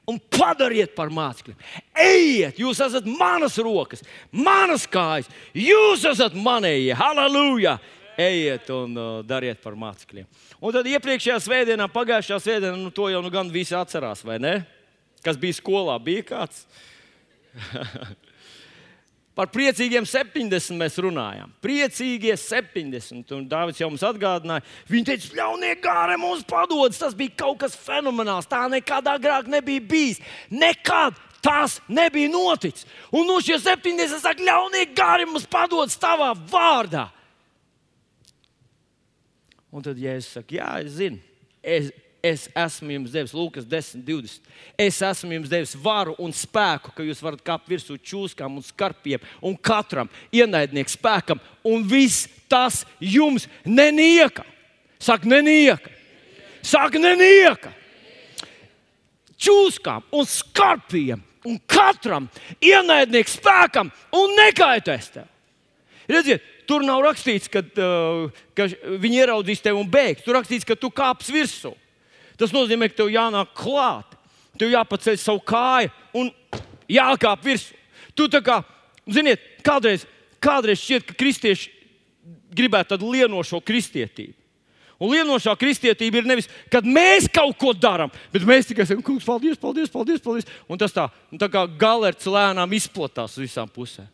Un 0.08 0.16
padariet 0.32 0.94
par 0.96 1.10
mācekļiem. 1.12 1.58
Ejiet, 2.00 2.58
jūs 2.62 2.78
esat 2.80 3.04
manas 3.20 3.58
rokas, 3.60 4.00
manas 4.32 4.86
kājas. 4.88 5.28
Jūs 5.52 6.06
esat 6.08 6.34
manējie. 6.34 6.94
Halleluja! 6.96 7.76
Ejiet 8.18 8.70
un 8.74 8.96
uh, 8.98 9.08
dariet 9.22 9.60
par 9.62 9.76
mācekļiem. 9.78 10.26
Un 10.58 10.74
tad 10.74 10.88
iepriekšējā 10.90 11.36
svētdienā, 11.44 11.86
pagājušajā 11.92 12.40
svētdienā, 12.42 12.78
nu, 12.80 12.90
to 12.90 13.06
jau 13.12 13.20
nu 13.22 13.30
gan 13.30 13.52
visi 13.54 13.76
atcerās, 13.78 14.24
vai 14.26 14.40
ne? 14.42 14.56
Kas 15.22 15.38
bija 15.38 15.54
skolā, 15.60 15.94
bija 16.02 16.24
kāds? 16.32 16.64
Par 19.38 19.46
priecīgiem 19.54 20.02
70 20.02 20.74
mēs 20.74 20.96
runājām. 20.98 21.52
Priecīgie 21.62 22.32
70. 22.34 23.36
Un 23.36 23.44
Dārvids 23.46 23.78
jau 23.78 23.86
mums 23.86 24.02
atgādināja, 24.02 24.64
viņš 24.90 25.04
teica, 25.06 25.28
ļaunie 25.38 25.76
gāri 25.78 26.16
mums 26.18 26.42
padodas. 26.48 26.98
Tas 26.98 27.14
bija 27.14 27.36
kaut 27.44 27.60
kas 27.62 27.76
fenomenāls. 27.78 28.50
Tā 28.50 28.64
nekad 28.72 29.06
agrāk 29.12 29.46
nebija 29.46 29.84
bijis. 29.92 30.18
Nekad 30.50 31.14
tas 31.44 31.78
nebija 31.86 32.32
noticis. 32.32 32.88
Un 33.14 33.30
no 33.30 33.38
šie 33.38 33.60
70 33.62 34.18
saka, 34.18 34.42
ļaunie 34.42 34.88
gāri 34.98 35.28
mums 35.30 35.46
padodas 35.46 35.94
tavā 36.02 36.32
vārdā. 36.50 37.06
Un 39.70 39.86
tad 39.86 40.02
Jēzus 40.02 40.34
saka, 40.34 40.58
jā, 40.58 40.72
es 40.82 40.98
zinu. 40.98 41.22
Es, 41.62 41.92
es 42.22 42.48
esmu 42.56 42.96
jums 42.96 43.12
devis, 43.14 43.34
Lūkas 43.36 43.66
10, 43.68 44.02
20. 44.06 44.50
Es 44.80 44.98
esmu 45.04 45.36
jums 45.36 45.50
devis 45.52 45.74
varu 45.78 46.16
un 46.22 46.34
spēku, 46.34 46.92
ka 46.94 47.06
jūs 47.06 47.22
varat 47.22 47.44
kāpt 47.46 47.70
virsū 47.70 47.98
čūskām 47.98 48.58
un 48.58 48.64
skarpiem 48.66 49.22
un 49.44 49.56
katram 49.56 50.10
ienaidnieku 50.34 50.92
spēkam, 50.94 51.40
un 51.66 51.86
viss 51.88 52.28
tas 52.50 52.84
jums 53.00 53.46
nenieka. 53.64 54.44
Saka, 54.98 55.28
nenieka. 55.30 55.92
Saka, 56.66 56.98
nenieka. 56.98 57.72
Čūskām 59.38 60.02
un 60.10 60.26
skarpiem 60.26 61.22
un 61.46 61.58
katram 61.70 62.26
ienaidnieku 62.58 63.30
spēkam 63.30 63.92
un 64.18 64.38
nekaitēs 64.40 65.12
tev. 65.14 65.28
Redziet, 66.08 66.42
tur 66.68 66.82
nav 66.84 67.02
rakstīts, 67.04 67.50
ka, 67.52 67.60
uh, 67.60 68.40
ka 68.56 68.66
viņi 69.00 69.22
ieraudzīs 69.22 69.62
tevi 69.64 69.78
un 69.78 69.90
bēgs. 69.92 70.24
Tur 70.24 70.38
rakstīts, 70.38 70.66
ka 70.66 70.76
tu 70.76 70.90
kāps 70.90 71.28
virsū. 71.32 71.74
Tas 72.38 72.54
nozīmē, 72.54 72.90
ka 72.90 73.00
tev 73.00 73.10
jānāk 73.12 73.50
klāt, 73.58 74.14
tev 74.58 74.70
jāpaceļ 74.72 75.18
savu 75.20 75.42
kāju 75.46 75.90
un 76.20 76.30
jākāp 76.90 77.44
virsū. 77.44 77.74
Tu 78.14 78.26
tā 78.30 78.40
kā, 78.42 78.60
ziniet, 79.10 79.42
kādreiz, 79.66 80.06
kādreiz 80.42 80.80
šķiet, 80.82 81.06
ka 81.08 81.16
kristieši 81.18 81.70
gribētu 82.54 82.94
tādu 82.94 83.10
lienošo 83.12 83.60
kristietību. 83.62 84.34
Un 84.98 85.12
lienošā 85.14 85.52
kristietība 85.54 86.18
ir 86.18 86.26
nevis, 86.26 86.48
kad 86.72 86.86
mēs 86.86 87.28
kaut 87.30 87.54
ko 87.60 87.70
darām, 87.70 88.10
bet 88.34 88.46
mēs 88.46 88.66
tikai 88.66 88.86
sakām, 88.86 89.04
kungs, 89.06 89.26
paldies, 89.26 89.58
paldies, 89.60 89.90
paldies. 89.92 90.22
paldies. 90.22 90.48
Un 90.66 90.80
tas 90.80 90.94
tā, 90.94 91.06
un 91.30 91.38
tā 91.38 91.46
kā 91.52 91.62
galerts 91.78 92.26
lēnām 92.26 92.74
izplatās 92.74 93.36
uz 93.38 93.44
visām 93.44 93.70
pusēm. 93.70 94.08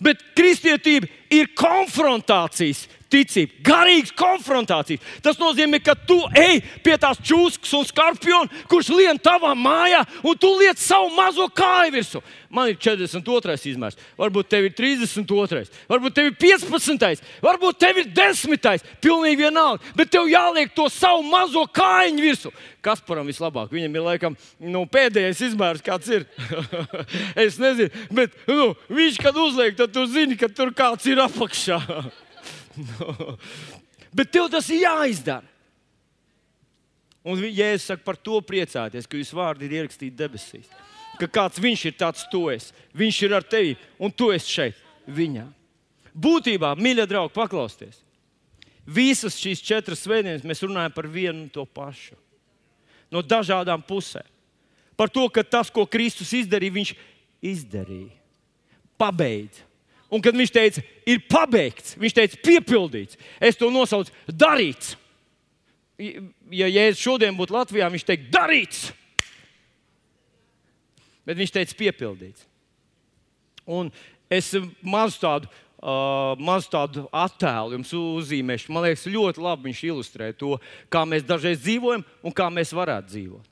Bet 0.00 0.20
kristietība 0.36 1.08
ir 1.30 1.52
konfrontācijas 1.58 2.86
ticība, 3.10 3.58
garīgas 3.66 4.12
konfrontācijas. 4.16 5.02
Tas 5.24 5.38
nozīmē, 5.40 5.80
ka 5.82 5.96
tu 6.06 6.18
ej 6.36 6.60
pie 6.84 6.96
tās 7.00 7.20
čūskas 7.26 7.72
un 7.78 7.86
skorpiona, 7.88 8.62
kurš 8.70 8.92
lien 8.94 9.18
tavā 9.20 9.52
mājā, 9.58 10.04
un 10.22 10.38
tu 10.38 10.52
liec 10.60 10.80
savu 10.80 11.10
mazo 11.16 11.48
kāju 11.50 11.96
virsmu. 11.96 12.22
Man 12.50 12.72
ir 12.72 12.78
42. 12.82 13.54
izmērs, 13.70 13.98
varbūt 14.18 14.48
tev 14.50 14.64
ir 14.66 14.72
32. 14.74 15.60
varbūt 15.90 16.16
tev 16.16 16.30
ir 16.32 16.38
15. 16.40 17.22
varbūt 17.44 17.78
tev 17.78 18.00
ir 18.02 18.08
10. 18.10 18.88
Pilnīgi 19.02 19.44
vienalga, 19.44 19.92
bet 19.94 20.10
tev 20.10 20.26
jāliek 20.30 20.72
to 20.74 20.88
savu 20.90 21.22
mazo 21.30 21.62
kājiņu 21.70 22.24
virsmu. 22.24 22.52
Kas 22.82 23.02
param 23.04 23.28
vislabāk? 23.28 23.70
Viņam 23.70 23.94
ir 23.94 24.06
laikam 24.06 24.36
nu, 24.58 24.82
pēdējais 24.88 25.44
izmērs, 25.50 25.84
kāds 25.84 26.10
ir. 26.10 26.24
es 27.44 27.60
nezinu, 27.60 27.92
bet 28.18 28.34
nu, 28.48 28.72
viņš, 28.88 29.20
kad 29.22 29.36
uzliek, 29.38 29.76
tad 29.78 29.94
tu 29.94 30.06
zini, 30.10 30.38
ka 30.40 30.48
tur 30.50 30.72
kāds 30.74 31.06
ir 31.06 31.19
apakšā. 31.26 31.78
no. 32.90 33.36
Bet 34.14 34.32
tev 34.34 34.50
tas 34.52 34.68
ir 34.72 34.84
jāizdara. 34.84 35.46
Un 37.20 37.42
Jēzus 37.44 37.90
saka, 37.90 38.00
par 38.04 38.16
to 38.16 38.38
priecāties, 38.40 39.04
ka 39.04 39.18
jūsu 39.18 39.36
vārdi 39.36 39.66
ir 39.68 39.76
ierakstīti 39.80 40.16
debesīs. 40.16 40.70
Ka 41.20 41.28
kāds 41.28 41.60
viņš 41.60 41.82
ir 41.90 41.96
tāds, 42.00 42.24
tu 42.32 42.46
esi. 42.48 42.72
Viņš 42.96 43.18
ir 43.26 43.34
ar 43.36 43.44
tevi, 43.44 43.74
un 44.00 44.12
tu 44.12 44.30
esi 44.32 44.48
šeit, 44.48 44.78
viņā. 45.04 45.44
Būtībā, 46.16 46.72
mīļie 46.80 47.04
draugi, 47.10 47.34
paklausieties. 47.36 48.00
Visas 48.88 49.36
šīs 49.38 49.60
četras 49.62 50.00
svētdienas 50.06 50.46
mēs 50.48 50.64
runājam 50.64 50.94
par 50.96 51.06
vienu 51.12 51.44
un 51.44 51.50
to 51.52 51.66
pašu. 51.68 52.16
No 53.12 53.20
dažādām 53.20 53.84
pusēm. 53.84 54.26
Par 54.96 55.12
to, 55.12 55.26
ka 55.32 55.44
tas, 55.44 55.70
ko 55.72 55.84
Kristus 55.88 56.32
izdarīja, 56.36 56.76
viņš 56.78 56.94
izdarīja. 57.52 58.16
Pabeidz. 59.00 59.60
Un 60.10 60.22
kad 60.22 60.34
viņš 60.34 60.50
teica, 60.50 60.82
ir 61.06 61.22
pabeigts, 61.30 61.94
viņš 62.00 62.16
teica, 62.16 62.38
piepildīts. 62.42 63.18
Es 63.38 63.58
to 63.58 63.70
nosaucu 63.70 64.10
darīts. 64.26 64.96
Ja 66.50 66.66
Jēzus 66.66 67.02
šodien 67.04 67.36
būtu 67.38 67.54
Latvijā, 67.54 67.86
viņš 67.92 68.06
teiktu, 68.08 68.30
darīts. 68.34 68.88
Bet 71.28 71.38
viņš 71.38 71.54
teica, 71.54 71.76
piepildīts. 71.78 72.46
Un 73.70 73.92
es 74.32 74.50
mazu 74.82 75.20
tādu, 75.22 75.50
uh, 75.78 76.34
mazu 76.42 76.72
tādu 76.72 77.04
attēlu 77.14 77.76
jums 77.76 77.94
uzzīmēšu. 77.94 78.72
Man 78.74 78.88
liekas, 78.88 79.06
ļoti 79.06 79.44
labi 79.46 79.70
viņš 79.70 79.84
ilustrē 79.92 80.32
to, 80.34 80.56
kā 80.90 81.04
mēs 81.06 81.28
dažreiz 81.28 81.62
dzīvojam 81.62 82.02
un 82.02 82.34
kā 82.34 82.50
mēs 82.50 82.74
varētu 82.74 83.14
dzīvot. 83.14 83.46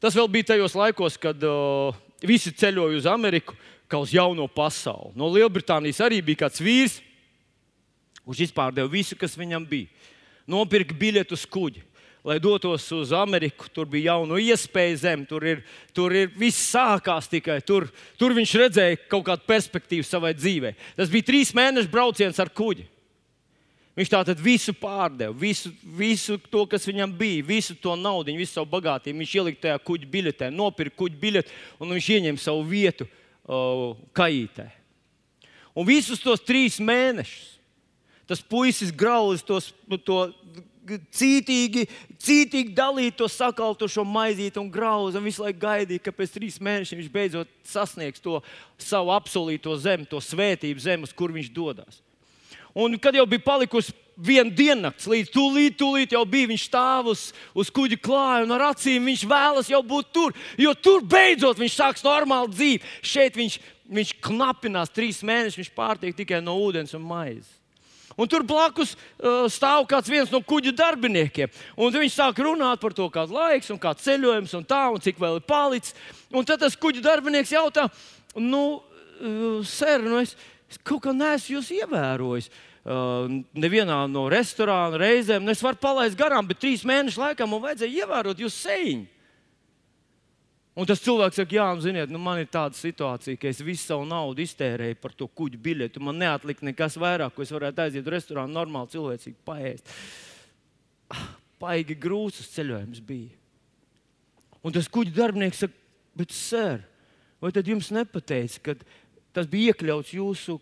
Tas 0.00 0.16
vēl 0.16 0.28
bija 0.32 0.52
tajos 0.52 0.76
laikos, 0.76 1.16
kad 1.20 1.40
uh, 1.44 1.96
visi 2.24 2.52
ceļoja 2.52 3.00
uz 3.00 3.08
Ameriku 3.08 3.56
kā 3.90 4.00
uz 4.00 4.14
jauno 4.14 4.46
pasauli. 4.48 5.12
No 5.18 5.28
Lielbritānijas 5.32 6.00
arī 6.04 6.20
bija 6.24 6.46
kāds 6.46 6.62
vīrs, 6.62 7.00
kurš 8.24 8.46
izpārdeva 8.46 8.90
visu, 8.90 9.18
kas 9.18 9.36
viņam 9.38 9.66
bija. 9.66 9.90
Nopirka 10.50 10.94
biļeti 10.96 11.34
uz 11.36 11.46
kuģi. 11.50 11.86
Lai 12.24 12.36
dotos 12.36 12.84
uz 12.92 13.14
Ameriku, 13.16 13.70
tur 13.72 13.86
bija 13.88 14.12
jauna 14.12 14.36
iespēja 14.44 14.98
zem, 15.06 15.22
tur 15.24 15.44
ir, 15.48 15.62
tur 15.96 16.12
ir 16.12 16.28
viss 16.36 16.68
sākās 16.68 17.30
tikai 17.32 17.62
tur. 17.64 17.86
Tur 18.20 18.34
viņš 18.36 18.56
redzēja 18.60 18.98
kaut 19.08 19.24
kādu 19.30 19.46
perspektīvu 19.48 20.04
savai 20.04 20.34
dzīvei. 20.36 20.74
Tas 20.98 21.08
bija 21.12 21.30
trīs 21.30 21.54
mēnešu 21.56 21.88
brauciens 21.92 22.40
ar 22.42 22.52
kuģi. 22.52 22.84
Viņš 23.96 24.10
tātad 24.12 24.38
visu 24.40 24.74
pārdeva, 24.76 25.32
visu, 25.36 25.72
visu 25.96 26.36
to, 26.52 26.62
kas 26.70 26.84
viņam 26.86 27.10
bija, 27.16 27.42
visu 27.44 27.74
to 27.76 27.96
naudu, 27.98 28.36
visu 28.36 28.54
savu 28.54 28.68
bagātību. 28.70 29.18
Viņš 29.24 29.32
ielika 29.40 29.64
tajā 29.64 29.80
kuģa 29.88 30.10
biļetē, 30.12 30.50
nopirka 30.54 31.00
kuģa 31.00 31.18
biļeti 31.24 31.56
un 31.80 31.96
viņš 31.96 32.10
ieņēma 32.16 32.40
savu 32.40 32.62
vietu 32.68 33.08
kaitē. 34.16 34.68
Un 35.74 35.86
visus 35.88 36.22
tos 36.22 36.42
trīs 36.42 36.80
mēnešus 36.82 37.60
tas 38.30 38.42
puisis 38.46 38.92
graulis 38.94 39.42
tos, 39.42 39.72
nu, 39.90 39.98
to 39.98 40.20
cītīgi, 40.86 41.84
cītīgi 42.22 42.74
dalīt 42.74 43.16
to 43.18 43.26
sakaltušo 43.30 44.04
maizīti 44.06 44.60
un 44.62 44.70
grauzu. 44.70 45.18
Un 45.18 45.26
visu 45.26 45.42
laiku 45.42 45.58
gaidīja, 45.64 46.04
ka 46.04 46.14
pēc 46.14 46.36
trīs 46.36 46.60
mēnešiem 46.62 47.00
viņš 47.02 47.10
beidzot 47.10 47.50
sasniegs 47.66 48.22
to 48.22 48.38
savu 48.78 49.10
apsolīto 49.14 49.74
zemi, 49.82 50.06
to 50.06 50.22
svētību 50.22 50.82
zemi, 50.82 51.08
uz 51.08 51.14
kur 51.16 51.34
viņš 51.34 51.50
dodas. 51.54 52.00
Un 52.70 52.94
kad 53.02 53.18
jau 53.18 53.26
bija 53.26 53.42
palikusi 53.42 53.94
viena 54.20 54.52
diennakts, 54.52 55.08
līdz 55.10 55.32
tūlīt, 55.32 55.76
tūlīt 55.80 56.14
jau 56.14 56.22
bija 56.28 56.50
viņš 56.50 56.64
stāv 56.68 57.10
uz, 57.12 57.28
uz 57.56 57.70
kuģa 57.72 57.98
klāja 58.02 58.44
un 58.44 58.54
ar 58.56 58.70
acīm 58.70 59.08
viņš 59.08 59.24
vēlas 59.30 59.70
jau 59.72 59.80
būt 59.86 60.10
tur. 60.14 60.34
Jo 60.60 60.74
tur 60.76 61.04
beidzot 61.06 61.60
viņš 61.60 61.78
sāks 61.78 62.04
normāli 62.06 62.52
dzīvi. 62.52 62.82
Šeit 63.02 63.38
viņš, 63.38 63.56
viņš 63.90 64.12
knapinās 64.26 64.92
trīs 64.94 65.22
mēnešus, 65.26 65.62
viņš 65.62 65.72
pārtiek 65.76 66.16
tikai 66.16 66.42
no 66.44 66.58
ūdens 66.60 66.94
un 66.98 67.06
maizes. 67.06 67.56
Un 68.20 68.28
tur 68.28 68.42
blakus 68.44 68.92
uh, 68.92 69.46
stāv 69.48 69.86
kāds 69.88 70.10
no 70.32 70.42
kuģa 70.44 70.74
darbiniekiem. 70.76 71.48
Un 71.78 71.94
viņš 71.94 72.18
sāk 72.18 72.42
runāt 72.44 72.80
par 72.82 72.92
to, 72.92 73.06
kāds 73.08 73.32
laiks, 73.32 73.70
un 73.72 73.78
kāds 73.80 74.04
ceļojums, 74.04 74.54
un 74.58 74.64
tā, 74.66 74.82
un 74.92 75.00
cik 75.00 75.16
vēl 75.16 75.38
ir 75.38 75.46
palicis. 75.48 75.94
Un 76.28 76.44
tad 76.44 76.60
tas 76.60 76.76
kuģa 76.76 77.00
darbinieks 77.06 77.54
jautā, 77.54 77.86
nu, 78.36 78.82
uh, 79.22 79.62
ser, 79.64 80.04
nu 80.04 80.20
es, 80.20 80.34
es 80.68 80.76
kaut 80.84 81.06
kā 81.06 81.14
neesmu 81.16 81.56
jūs 81.56 81.70
ievērojis. 81.78 82.50
Uh, 82.50 82.69
nevienā 82.84 84.02
no 84.08 84.26
restorāna 84.32 84.98
reizēm. 85.00 85.48
Es 85.52 85.62
varu 85.62 85.76
palaist 85.80 86.18
garām, 86.18 86.46
bet 86.48 86.60
trīs 86.62 86.84
mēnešu 86.88 87.20
laikā 87.20 87.48
man 87.48 87.60
vajadzēja 87.64 88.04
ievērot 88.04 88.40
jūsu 88.40 88.68
sēņu. 88.68 89.08
Un 90.80 90.86
tas 90.88 91.02
cilvēks 91.02 91.36
saka, 91.36 91.52
jā, 91.58 91.66
nu, 91.74 91.82
ziniet, 91.84 92.12
nu, 92.12 92.20
man 92.22 92.38
ir 92.40 92.46
tāda 92.48 92.78
situācija, 92.78 93.36
ka 93.36 93.50
es 93.50 93.58
visu 93.60 93.82
savu 93.90 94.06
naudu 94.08 94.40
iztērēju 94.44 94.96
par 95.02 95.12
to 95.18 95.26
kuģu 95.26 95.58
biļeti. 95.60 96.00
Man 96.00 96.16
neatlika 96.22 96.64
nekas 96.64 96.96
vairāk, 97.00 97.34
ko 97.34 97.44
es 97.44 97.52
varētu 97.52 97.82
aiziet 97.84 98.06
uz 98.06 98.14
restorānu, 98.14 98.54
normāli 98.54 98.94
cilvēcīgi 98.94 99.36
paēst. 99.44 99.92
Paigi 101.60 101.98
grūts 102.00 102.48
ceļojums 102.54 103.02
bija. 103.04 103.34
Un 104.64 104.72
tas 104.72 104.88
kuģa 104.92 105.12
darbinieks 105.18 105.64
saka, 105.66 105.76
bet, 106.16 106.32
sir, 106.32 106.86
vai 107.42 107.50
tad 107.52 107.68
jums 107.68 107.90
nepateica, 107.92 108.62
ka 108.64 108.76
tas 109.36 109.50
bija 109.50 109.74
iekļauts 109.74 110.14
jūsu 110.16 110.56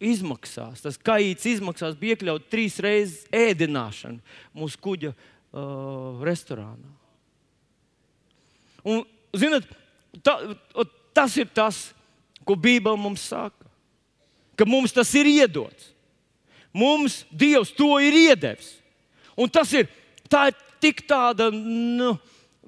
izmaksās. 0.00 0.82
Tas 0.84 0.98
kaīts 1.00 1.48
izmaksās 1.50 1.96
bija 1.98 2.16
iekļaut 2.16 2.48
trīs 2.52 2.78
reizes 2.82 3.26
ēdināšanu 3.34 4.20
mūsu 4.56 4.80
kuģa 4.82 5.12
uh, 5.12 6.22
restorānā. 6.26 6.94
Un, 8.88 9.02
zinat, 9.36 9.66
ta, 10.22 10.38
tas 11.16 11.36
ir 11.36 11.50
tas, 11.54 11.88
ko 12.46 12.56
Bībele 12.56 12.96
mums 13.00 13.26
saka. 13.28 13.66
Ka 14.58 14.66
mums 14.66 14.94
tas 14.94 15.10
ir 15.18 15.28
iedots. 15.28 15.92
Mums 16.74 17.22
Dievs 17.30 17.70
to 17.76 17.96
ir 18.02 18.16
iedevis. 18.16 18.76
Un 19.38 19.50
tas 19.50 19.70
ir, 19.76 19.86
tā 20.30 20.48
ir 20.50 20.56
tik 20.82 21.04
tāda. 21.08 21.50
Nu, 21.52 22.16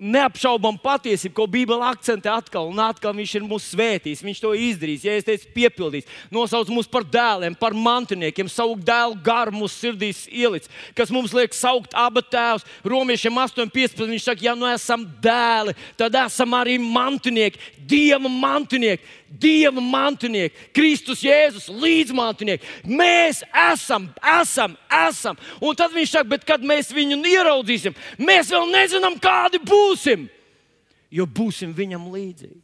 neapšaubām 0.00 0.78
patiesību, 0.80 1.34
ko 1.36 1.46
Bībele 1.50 1.84
akcentē 1.90 2.32
atkal 2.32 2.70
un 2.70 2.80
atkal. 2.82 3.12
Viņš 3.16 3.34
ir 3.36 3.46
mūsu 3.46 3.74
svētījis, 3.74 4.24
viņš 4.24 4.40
to 4.42 4.52
izdarīs. 4.56 5.04
Ja 5.04 5.16
es 5.18 5.26
teicu, 5.28 5.50
piepildīs, 5.54 6.08
nosauc 6.32 6.72
mūs 6.72 6.88
par 6.90 7.04
dēliem, 7.04 7.56
par 7.58 7.76
mantiniekiem, 7.76 8.48
savu 8.50 8.78
dēlu 8.80 9.18
garu 9.24 9.54
mūsu 9.60 9.76
sirdīs 9.84 10.24
ielicis, 10.26 10.72
kas 10.96 11.12
mums 11.12 11.34
liek 11.36 11.54
saukt 11.56 11.94
abu 11.94 12.24
tēvus. 12.24 12.64
Romiešiem 12.86 13.42
8,15. 13.44 14.06
Viņš 14.10 14.26
saka, 14.30 14.46
ja 14.48 14.56
nu 14.58 14.68
esam 14.70 15.04
dēli, 15.22 15.76
tad 16.00 16.16
esam 16.24 16.56
arī 16.58 16.80
mantinieki, 16.80 17.60
Dieva 17.90 18.30
mantinieki. 18.30 19.02
Dieva 19.30 19.78
mantinieki, 19.78 20.70
Kristus 20.74 21.22
Jēzus 21.22 21.68
līdzmantinieki. 21.70 22.66
Mēs 22.90 23.44
esam, 23.54 24.08
esam, 24.40 24.74
esam. 24.90 25.38
Un 25.62 25.78
tad 25.78 25.94
viņš 25.94 26.16
saka, 26.16 26.30
bet 26.32 26.46
kad 26.48 26.64
mēs 26.66 26.90
viņu 26.94 27.20
ieraudzīsim, 27.30 27.94
mēs 28.18 28.50
vēl 28.50 28.66
nezinām, 28.72 29.20
kādi 29.22 29.62
būsim, 29.62 30.26
jo 31.14 31.28
būsim 31.30 31.76
viņam 31.76 32.10
līdzīgi. 32.10 32.58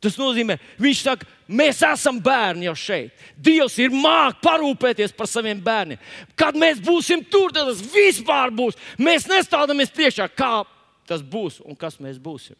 Tas 0.00 0.18
nozīmē, 0.20 0.58
viņš 0.80 0.98
saka, 1.02 1.26
mēs 1.48 1.80
esam 1.84 2.18
bērni 2.22 2.68
jau 2.68 2.74
šeit. 2.78 3.14
Dievs 3.36 3.78
ir 3.80 3.92
mākslinieks 3.92 4.44
parūpēties 4.44 5.14
par 5.16 5.28
saviem 5.28 5.60
bērniem. 5.64 6.00
Kad 6.38 6.56
mēs 6.58 6.80
būsim 6.84 7.24
tur, 7.24 7.52
tad 7.52 7.68
tas 7.70 7.80
vispār 7.92 8.52
būs. 8.54 8.76
Mēs 9.00 9.26
nestādamies 9.28 9.92
priekšā, 9.92 10.28
kā 10.36 10.60
tas 11.08 11.24
būs 11.24 11.62
un 11.64 11.76
kas 11.78 11.98
mēs 12.00 12.20
būsim. 12.22 12.56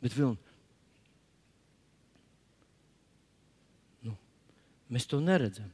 Bet 0.00 0.16
vilni, 0.16 0.38
nu, 4.06 4.14
mēs 4.88 5.08
to 5.10 5.20
neredzam. 5.20 5.68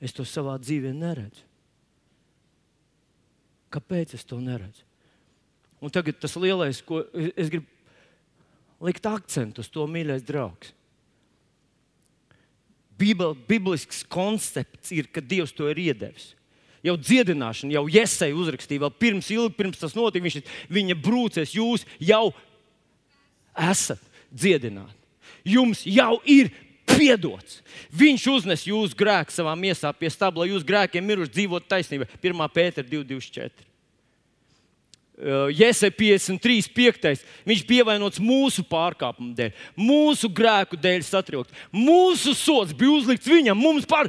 Es 0.00 0.14
to 0.16 0.24
savā 0.24 0.54
dzīvē 0.56 0.94
neredzu. 0.96 1.44
Kāpēc 3.70 4.16
es 4.16 4.24
to 4.26 4.40
neredzu? 4.40 4.86
Un 5.80 5.92
tagad 5.92 6.16
tas 6.20 6.34
lielais, 6.40 6.80
ko 6.84 7.02
es 7.36 7.52
gribu 7.52 7.68
likt 8.84 9.06
akcentu 9.08 9.62
uz 9.64 9.68
to, 9.72 9.84
mīļais 9.88 10.24
draugs. 10.24 10.72
Bībel, 13.00 13.32
biblisks 13.48 14.02
koncepts 14.04 14.92
ir, 14.92 15.08
ka 15.08 15.22
Dievs 15.24 15.54
to 15.56 15.68
ir 15.70 15.78
iedevis. 15.80 16.34
Jau 16.84 16.96
dziedināšana, 16.96 17.74
jau 17.76 17.84
iesai 17.92 18.30
uzrakstīja, 18.32 18.86
vēl 18.86 18.92
pirms, 18.96 19.28
ilgi 19.32 19.52
pirms 19.56 19.80
tas 19.80 19.96
notika. 19.96 20.24
Viņš, 20.24 20.52
viņa 20.72 20.96
brūcēs, 21.00 21.52
jūs 21.56 21.84
jau 22.00 22.30
esat 23.56 24.02
dziedināti. 24.30 24.96
Jums 25.44 25.82
jau 25.88 26.18
ir 26.28 26.50
piedots. 26.90 27.60
Viņš 27.96 28.26
uznes 28.34 28.66
jūsu 28.68 28.96
grēku 28.98 29.32
savā 29.34 29.54
miesā 29.58 29.92
pie 29.96 30.10
stabla, 30.12 30.48
jūsu 30.48 30.66
grēkiem 30.68 31.04
miruši 31.06 31.34
dzīvot 31.38 31.68
taisnībā. 31.70 32.08
1. 32.20 32.46
pētera 32.54 32.86
224. 32.86 33.66
Jēzus 35.52 35.92
53, 35.98 36.70
5. 36.72 37.24
Viņš 37.48 37.62
bija 37.68 37.84
vainots 37.84 38.20
mūsu 38.24 38.64
pārkāpumu 38.64 39.34
dēļ, 39.36 39.50
mūsu 39.76 40.30
grēku 40.32 40.78
dēļ 40.80 41.04
satriekt. 41.04 41.52
Mūsu 41.74 42.32
sots 42.36 42.72
bija 42.76 42.94
uzlikts 42.96 43.28
viņam, 43.28 43.60
mums 43.60 43.88
par 43.88 44.08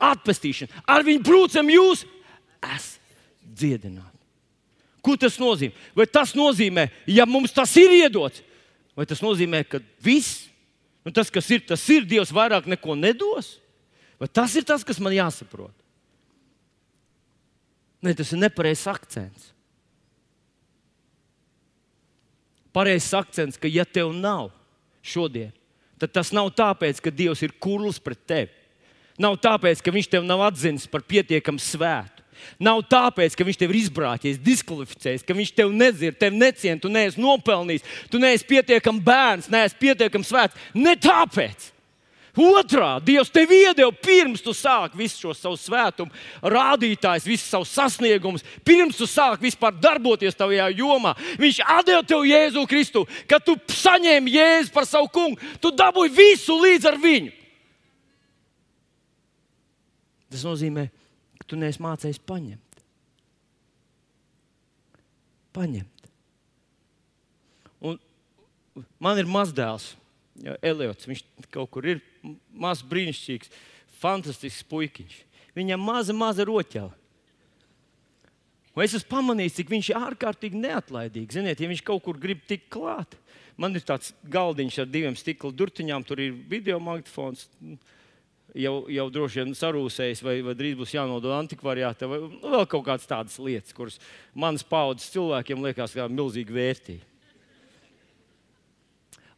atpestīšanu. 0.00 0.72
Ar 0.88 1.04
viņu 1.04 1.24
brūcam 1.26 1.72
jūs 1.72 2.06
esat 2.64 3.02
dziedināti. 3.56 4.12
Ko 5.04 5.14
tas 5.20 5.36
nozīmē? 5.38 5.76
Vai 5.94 6.08
tas 6.10 6.32
nozīmē, 6.34 6.88
ja 7.06 7.28
mums 7.28 7.52
tas 7.54 7.70
ir 7.78 7.92
iedots, 7.94 8.42
vai 8.96 9.06
tas 9.08 9.22
nozīmē, 9.22 9.62
ka 9.68 9.80
viss, 10.02 10.46
nu, 11.04 11.12
tas, 11.14 11.30
kas 11.32 11.50
ir, 11.52 11.62
tas 11.68 11.82
ir 11.92 12.06
Dievs, 12.08 12.32
vairāk 12.34 12.68
neko 12.70 12.96
nedos? 12.98 13.56
Vai 14.18 14.28
tas 14.32 14.54
ir 14.56 14.64
tas, 14.64 14.84
kas 14.86 14.98
man 15.02 15.14
jāsaprot? 15.14 15.74
Nē, 18.00 18.14
tas 18.16 18.32
ir 18.32 18.40
nepareizs 18.40 18.88
akcents. 18.88 19.52
pareizs 22.76 23.14
akcents, 23.16 23.56
ka, 23.56 23.68
ja 23.70 23.86
tev 23.88 24.12
nav 24.12 24.50
šodien, 25.00 25.52
tad 26.00 26.12
tas 26.12 26.32
nav 26.36 26.50
tāpēc, 26.52 27.00
ka 27.00 27.12
Dievs 27.14 27.40
ir 27.46 27.56
kurls 27.62 28.00
pret 28.02 28.20
tevi. 28.28 28.52
Nav 29.16 29.38
tāpēc, 29.40 29.80
ka 29.80 29.94
Viņš 29.94 30.10
tev 30.12 30.26
nav 30.28 30.42
atzīmis 30.44 30.84
par 30.92 31.00
pietiekami 31.08 31.62
svētu. 31.62 32.15
Nav 32.62 32.82
tāpēc, 32.90 33.36
ka 33.36 33.46
viņš 33.46 33.60
tev 33.60 33.72
ir 33.72 33.80
izbrāķis, 33.82 34.42
diskvalificējis, 34.42 35.24
ka 35.26 35.36
viņš 35.36 35.54
tev 35.56 35.72
nedzird, 35.76 36.18
tev 36.20 36.36
neciena, 36.36 36.80
tu 36.82 36.90
neesi 36.92 37.22
nopelnījis, 37.22 37.86
tu 38.12 38.20
neesi 38.22 38.46
pietiekami 38.48 39.02
bērns, 39.06 39.50
neesi 39.52 39.80
pietiekami 39.80 40.28
svēts. 40.28 40.68
Ne 40.74 40.96
tāpēc. 41.00 41.72
Otrā, 42.36 42.98
Dievs 43.00 43.30
tev 43.32 43.48
iedeva 43.56 43.88
pirms 44.04 44.42
tu 44.44 44.52
sāki 44.52 44.98
visu 45.00 45.22
šo 45.22 45.32
savu 45.32 45.56
svētumu, 45.56 46.12
rādītājs, 46.44 47.24
visus 47.24 47.48
savus 47.48 47.72
sasniegumus, 47.72 48.44
pirms 48.60 48.98
tu 48.98 49.08
sāki 49.08 49.48
vispār 49.48 49.72
darboties 49.80 50.36
tajā 50.36 50.68
jomā. 50.76 51.14
Viņš 51.40 51.62
deva 51.88 52.02
tev 52.04 52.26
Jēzu 52.28 52.66
Kristu, 52.68 53.06
kad 53.28 53.44
tu 53.46 53.56
saņēmi 53.72 54.36
Jēzu 54.36 54.74
par 54.74 54.84
savu 54.84 55.08
kungu, 55.08 55.40
tu 55.64 55.72
dabūji 55.72 56.12
visu 56.12 56.58
līdz 56.60 56.90
ar 56.92 57.00
viņu. 57.00 57.32
Tas 60.28 60.44
nozīmē, 60.44 60.90
ka 60.90 61.05
tu 61.46 61.58
neesi 61.58 61.82
mācījis 61.82 62.22
paņemt. 62.26 62.82
Paņemt. 65.56 66.10
Un 67.86 67.98
man 69.00 69.20
ir 69.20 69.30
mazdēls, 69.30 69.94
Eliots. 70.60 71.08
Viņš 71.08 71.24
kaut 71.54 71.70
kur 71.72 71.86
ir 71.88 72.02
mazs, 72.52 72.84
brīnišķīgs, 72.86 73.52
fantastisks 74.00 74.66
puikiņš. 74.68 75.18
Viņam 75.56 75.80
maza, 75.80 76.16
maza 76.16 76.44
roķela. 76.44 76.92
Un 78.76 78.84
es 78.84 78.92
esmu 78.92 79.08
pamanījis, 79.08 79.54
cik 79.56 79.70
viņš 79.72 79.88
ir 79.88 80.02
ārkārtīgi 80.04 80.58
neatlaidīgs. 80.60 81.38
Ziniet, 81.38 81.60
ja 81.62 81.68
viņš 81.70 81.80
kaut 81.86 82.02
kur 82.04 82.18
grib 82.20 82.42
tikt 82.44 82.68
klāt, 82.74 83.16
man 83.56 83.72
ir 83.72 83.84
tāds 83.88 84.12
galdiņš 84.28 84.82
ar 84.82 84.90
diviem 84.92 85.16
stikla 85.16 85.48
durtiņām, 85.56 86.04
tur 86.04 86.20
ir 86.20 86.36
video 86.50 86.76
magnetofons. 86.84 87.46
Jau, 88.56 88.86
jau 88.88 89.04
droši 89.12 89.42
vien 89.42 89.50
sarūsējis, 89.52 90.22
vai, 90.24 90.38
vai 90.44 90.54
drīz 90.56 90.78
būs 90.78 90.94
jānodod 90.94 91.34
antikvariātā, 91.36 92.08
vai 92.08 92.22
vēl 92.24 92.64
kaut 92.70 92.86
kādas 92.86 93.08
tādas 93.10 93.36
lietas, 93.42 93.74
kuras 93.76 93.98
manas 94.32 94.64
paudzes 94.64 95.10
cilvēkiem 95.12 95.60
liekas 95.66 95.92
kā 95.92 96.06
milzīgi 96.08 96.56
vērtīgi. 96.56 97.04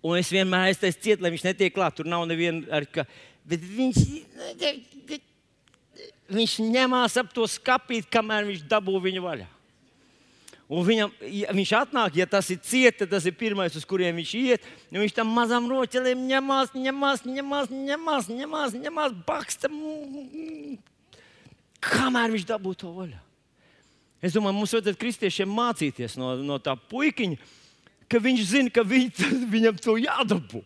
Un 0.06 0.20
es 0.20 0.30
vienmēr 0.30 0.70
esmu 0.70 0.92
ciet, 1.02 1.22
lai 1.22 1.32
viņš 1.34 1.48
netiek 1.48 1.74
klāt. 1.74 1.96
Tur 1.98 2.06
nav 2.06 2.22
neviena 2.30 2.62
ar 2.78 2.86
kā. 2.86 3.02
Bet 3.48 3.64
viņš, 3.64 3.98
viņš 6.30 6.58
ņemās 6.70 7.18
ap 7.18 7.32
to 7.34 7.46
skapīt, 7.50 8.06
kamēr 8.12 8.46
viņš 8.46 8.66
dabū 8.70 9.00
viņu 9.02 9.24
vaļā. 9.24 9.48
Un 10.68 10.84
viņam, 10.84 11.12
ja 11.32 11.52
viņš 11.56 11.70
atnāk, 11.78 12.18
ja 12.20 12.26
tas 12.28 12.50
ir 12.52 12.58
cieta, 12.60 13.06
tas 13.08 13.24
ir 13.24 13.32
pirmais, 13.40 13.76
uz 13.78 13.86
kuriem 13.88 14.18
viņš 14.20 14.32
iet. 14.36 14.66
Viņš 14.92 15.14
tam 15.16 15.30
mazam 15.32 15.68
roķelim 15.70 16.26
ņemās, 16.28 16.74
ņemās, 16.76 17.24
ņemās, 17.24 17.70
ņemās, 17.72 18.28
ņemās, 18.28 18.74
ņemās 18.82 19.14
baksta. 19.28 19.70
Kamēr 21.88 22.34
viņš 22.34 22.44
dabū 22.50 22.74
to 22.76 22.92
vaļā. 22.92 23.22
Es 24.20 24.34
domāju, 24.34 24.58
mums 24.58 24.74
vajadzētu 24.74 25.00
kristiešiem 25.00 25.50
mācīties 25.54 26.18
no, 26.20 26.34
no 26.42 26.58
tā 26.60 26.74
puikiņa 26.76 27.38
ka 28.08 28.20
viņš 28.22 28.44
zina, 28.48 28.72
ka 28.72 28.84
viņ, 28.86 29.08
viņam 29.52 29.80
to 29.82 29.96
jādabū. 30.00 30.64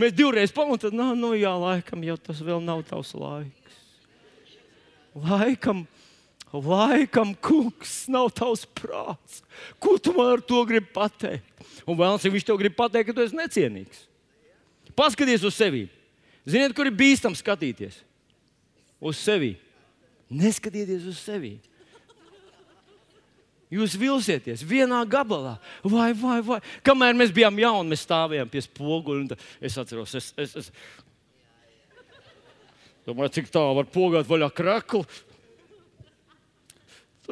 Mēs 0.00 0.14
divreiz 0.16 0.52
pamanām, 0.56 0.94
nu, 0.96 1.10
nu 1.18 1.32
jā, 1.36 1.52
laikam 1.60 2.04
jau 2.06 2.16
tas 2.16 2.40
vēl 2.44 2.62
nav 2.64 2.82
tavs 2.88 3.12
laiks. 3.12 3.80
Laikam, 5.20 5.84
laikam, 6.52 7.32
kungs, 7.38 8.08
nav 8.10 8.32
tavs 8.34 8.66
prāts. 8.74 9.40
Ko 9.78 9.96
tu 10.02 10.14
man 10.16 10.34
ar 10.34 10.42
to 10.42 10.64
gribi 10.66 10.90
pateikt? 10.94 11.46
Un 11.86 11.98
vēl 11.98 12.18
viņš 12.18 12.46
tev 12.46 12.58
grib 12.58 12.74
pateikt, 12.78 13.10
ka 13.10 13.16
tu 13.16 13.24
esi 13.24 13.38
necienīgs. 13.38 14.04
Paskaties 14.98 15.46
uz 15.46 15.54
sevi. 15.54 15.86
Ziniet, 16.48 16.74
kur 16.74 16.88
ir 16.88 16.96
bīstami 16.96 17.38
skatīties? 17.38 18.00
Uz 19.00 19.20
sevi. 19.20 19.54
Neskatieties 20.30 21.06
uz 21.10 21.20
sevi. 21.22 21.56
Jūs 23.70 23.94
vilsieties 23.94 24.64
vienā 24.66 24.98
gabalā, 25.06 25.54
vai, 25.86 26.10
vai, 26.18 26.40
vai. 26.42 26.58
Kamēr 26.82 27.14
mēs 27.14 27.30
bijām 27.34 27.54
jauni, 27.62 27.92
mēs 27.92 28.02
stāvējām 28.02 28.50
pie 28.50 28.64
spoguļa. 28.66 29.38
Es 29.62 29.78
atceros, 29.78 30.16
es, 30.18 30.32
es, 30.34 30.56
es 30.58 30.72
domāju, 33.06 33.36
cik 33.38 33.52
tā 33.54 33.62
var 33.78 33.86
pogāt 33.94 34.26
vaļā 34.26 34.50
kraklu. 34.58 35.04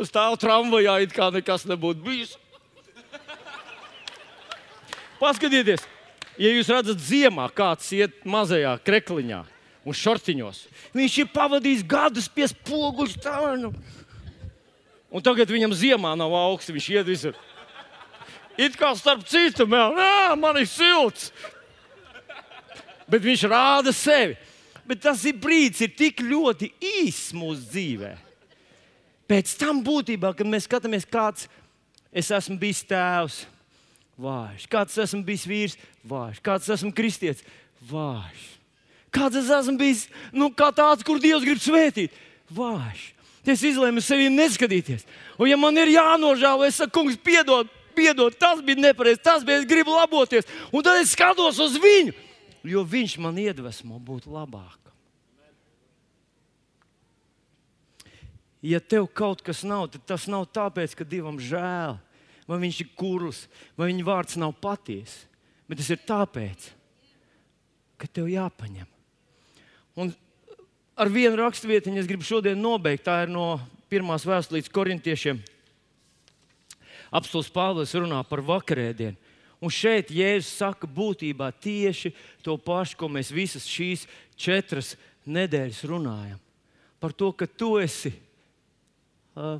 Stāv 0.06 0.36
tramvajā, 0.38 1.00
it 1.02 1.14
kā 1.14 1.30
nekas 1.34 1.64
nebūtu 1.66 2.04
bijis. 2.04 2.36
Paskatieties, 5.18 5.82
ja 6.38 6.50
jūs 6.54 6.68
redzat, 6.70 7.00
ziemā 7.02 7.48
kāds 7.50 7.88
iet 7.96 8.20
mazajā 8.28 8.76
krekliņā 8.86 9.40
un 9.88 9.96
šortiņos. 9.96 10.60
Viņš 10.94 11.16
ir 11.24 11.30
pavadījis 11.34 11.82
gadus 11.88 12.28
pie 12.30 12.46
spoguļa 12.52 13.14
stāvā. 13.16 13.72
Un 15.08 15.24
tagad 15.24 15.50
viņam 15.50 15.74
ziemā 15.74 16.12
nav 16.20 16.34
augsts, 16.36 16.70
viņš 16.70 16.88
iet 16.94 17.08
visur. 17.08 17.38
It 18.58 18.76
kā 18.78 18.92
starp 18.98 19.24
citu, 19.26 19.66
man, 19.70 20.58
ir 20.60 20.68
silts. 20.68 21.32
Bet 23.08 23.24
viņš 23.24 23.46
rāda 23.48 23.94
sevi. 23.94 24.36
Bet 24.88 25.02
tas 25.04 25.20
ir 25.28 25.36
brīdis, 25.40 25.84
ir 25.84 25.92
tik 25.96 26.22
ļoti 26.24 26.70
īss 27.02 27.34
mūsu 27.36 27.66
dzīvē. 27.68 28.14
Pēc 29.28 29.52
tam 29.60 29.82
būtībā, 29.84 30.32
kad 30.36 30.48
mēs 30.48 30.64
skatāmies, 30.64 31.04
kāds 31.08 31.48
es 32.12 32.30
esmu 32.32 32.56
bijis 32.60 32.80
tēvs, 32.88 33.42
vājš, 34.18 34.64
kāds 34.72 34.96
esmu 35.04 35.20
bijis 35.26 35.44
vīrs, 35.48 35.76
vājš, 36.08 36.40
kāds 36.44 36.70
esmu 36.72 36.94
kristietis, 36.96 37.44
vājš. 37.90 38.46
Kāds 39.14 39.38
es 39.40 39.52
esmu 39.52 39.78
bijis 39.80 40.06
nu, 40.36 40.50
kā 40.52 40.68
tāds, 40.74 41.04
kur 41.06 41.20
Dievs 41.20 41.44
grib 41.44 41.60
svētīt, 41.62 42.16
vājš. 42.52 43.12
Es 43.48 43.62
izlēmu 43.64 44.02
sevi 44.04 44.28
neskatīties. 44.28 45.06
Un, 45.38 45.48
ja 45.48 45.56
man 45.56 45.76
ir 45.80 45.94
jānožēlo, 45.94 46.66
es 46.68 46.76
saku, 46.80 46.98
kungs, 46.98 47.16
piedod, 47.24 47.70
piedod, 47.96 48.34
tas 48.36 48.60
bija 48.64 48.88
nepareizi, 48.90 49.22
tas 49.24 49.46
bija, 49.46 49.62
es 49.62 49.68
gribu 49.68 49.94
laboties. 49.96 50.48
Un 50.68 50.84
tad 50.84 51.00
es 51.00 51.14
skatos 51.16 51.60
uz 51.64 51.78
viņu, 51.80 52.12
jo 52.68 52.84
viņš 52.84 53.16
man 53.24 53.40
iedvesmo 53.40 53.96
būt 54.04 54.28
labākam. 54.28 54.87
Ja 58.64 58.80
tev 58.82 59.06
kaut 59.14 59.42
kas 59.46 59.62
nav, 59.62 59.86
tad 59.92 60.02
tas 60.08 60.26
nav 60.30 60.48
tāpēc, 60.50 60.96
ka 60.98 61.06
Dievam 61.06 61.38
žēl, 61.38 61.98
vai 62.48 62.58
viņš 62.64 62.80
ir 62.82 62.88
kurls, 62.98 63.44
vai 63.78 63.92
viņa 63.92 64.06
vārds 64.06 64.38
nav 64.40 64.56
patiesa. 64.58 65.28
Bet 65.68 65.78
tas 65.82 65.90
ir 65.92 66.00
tāpēc, 66.08 66.70
ka 68.00 68.08
tev 68.10 68.30
jāpaņem. 68.32 68.88
Un 70.00 70.10
ar 70.98 71.10
vienu 71.12 71.38
raksturvietiņu 71.38 72.00
es 72.00 72.08
gribu 72.08 72.26
šodien 72.26 72.58
nobeigt. 72.58 73.04
Tā 73.06 73.22
ir 73.26 73.32
no 73.32 73.58
pirmās 73.90 74.26
vēstures 74.26 74.70
korintiešiem. 74.72 75.40
Apstults 77.14 77.52
Pāvils 77.52 77.94
runā 77.96 78.20
par 78.28 78.42
vakarēdienu. 78.44 79.16
Un 79.58 79.72
šeit 79.74 80.12
Jēzus 80.14 80.54
saka 80.60 80.86
būtībā 80.86 81.50
tieši 81.62 82.12
to 82.46 82.54
pašu, 82.62 82.98
ko 82.98 83.08
mēs 83.10 83.32
visas 83.34 83.66
šīs 83.66 84.04
četras 84.38 84.92
nedēļas 85.26 85.82
runājam. 85.90 86.38
Par 87.02 87.14
to, 87.14 87.32
ka 87.34 87.46
tu 87.46 87.74
esi 87.82 88.12
uh, 89.36 89.58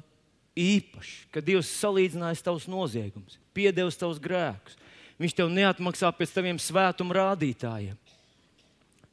īpašs, 0.59 1.29
ka 1.35 1.43
Dievs 1.45 1.71
salīdzinājis 1.81 2.45
tavus 2.45 2.69
noziegumus, 2.71 3.39
piedevis 3.57 3.99
tavus 4.01 4.21
grēkus. 4.23 4.79
Viņš 5.19 5.35
tev 5.35 5.51
neatmaksā 5.51 6.11
pēc 6.15 6.33
taviem 6.35 6.61
svētuma 6.63 7.17
rādītājiem. 7.19 7.97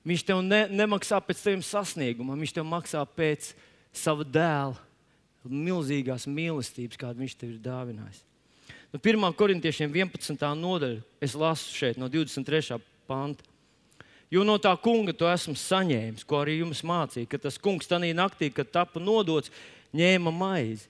Viņš 0.05 0.25
tev 0.27 0.43
ne, 0.45 0.67
nemaksā 0.69 1.17
pēc 1.25 1.41
taviem 1.41 1.63
sasniegumiem, 1.65 2.43
viņš 2.45 2.53
tev 2.59 2.67
maksā 2.69 3.01
pēc 3.17 3.55
sava 3.95 4.25
dēla 4.25 4.77
milzīgās 5.45 6.27
mīlestības, 6.29 6.99
kādu 7.01 7.23
viņš 7.23 7.35
tev 7.41 7.55
ir 7.55 7.59
dāvinājis. 7.65 8.21
No 8.93 9.01
1. 9.01 9.25
korintiešiem 9.37 9.91
11. 9.91 10.45
nodaļa, 10.55 11.01
es 11.21 11.33
lasu 11.35 11.73
šeit 11.73 11.97
no 11.99 12.09
23. 12.09 12.77
panta. 13.09 13.43
Jo 14.33 14.45
no 14.47 14.55
tā 14.61 14.71
kunga 14.81 15.13
to 15.13 15.27
esmu 15.29 15.53
saņēmis, 15.59 16.25
ko 16.25 16.39
arī 16.41 16.59
jums 16.59 16.81
mācīja, 16.85 17.29
ka 17.29 17.39
tas 17.41 17.59
kungs 17.61 17.89
tajā 17.89 18.13
naktī, 18.17 18.49
kad 18.53 18.71
tika 18.73 19.01
nodots, 19.01 19.51
ņēma 19.95 20.33
maizi, 20.35 20.89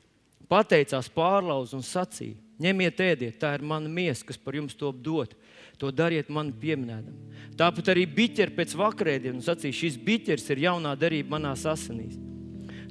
pateicās 0.51 1.09
pārlauz 1.13 1.75
un 1.77 1.85
sacīja: 1.85 2.39
Ņemiet, 2.61 3.01
ēdiet, 3.03 3.35
tā 3.41 3.51
ir 3.57 3.65
mana 3.67 3.89
miesa, 3.91 4.23
kas 4.23 4.39
par 4.39 4.55
jums 4.55 4.77
to 4.79 4.93
dod. 4.93 5.33
To 5.75 5.89
dariet 5.91 6.29
man 6.31 6.53
pieminētam. 6.55 7.17
Tāpat 7.59 7.89
arī 7.91 8.05
biķeri 8.07 8.55
pēc 8.55 8.77
vakarēdienas 8.79 9.49
sacīja: 9.49 9.75
Šis 9.81 9.99
biķers 9.99 10.47
ir 10.55 10.63
jaunā 10.69 10.95
darība 10.99 11.35
manās 11.35 11.65
asinīs. 11.67 12.15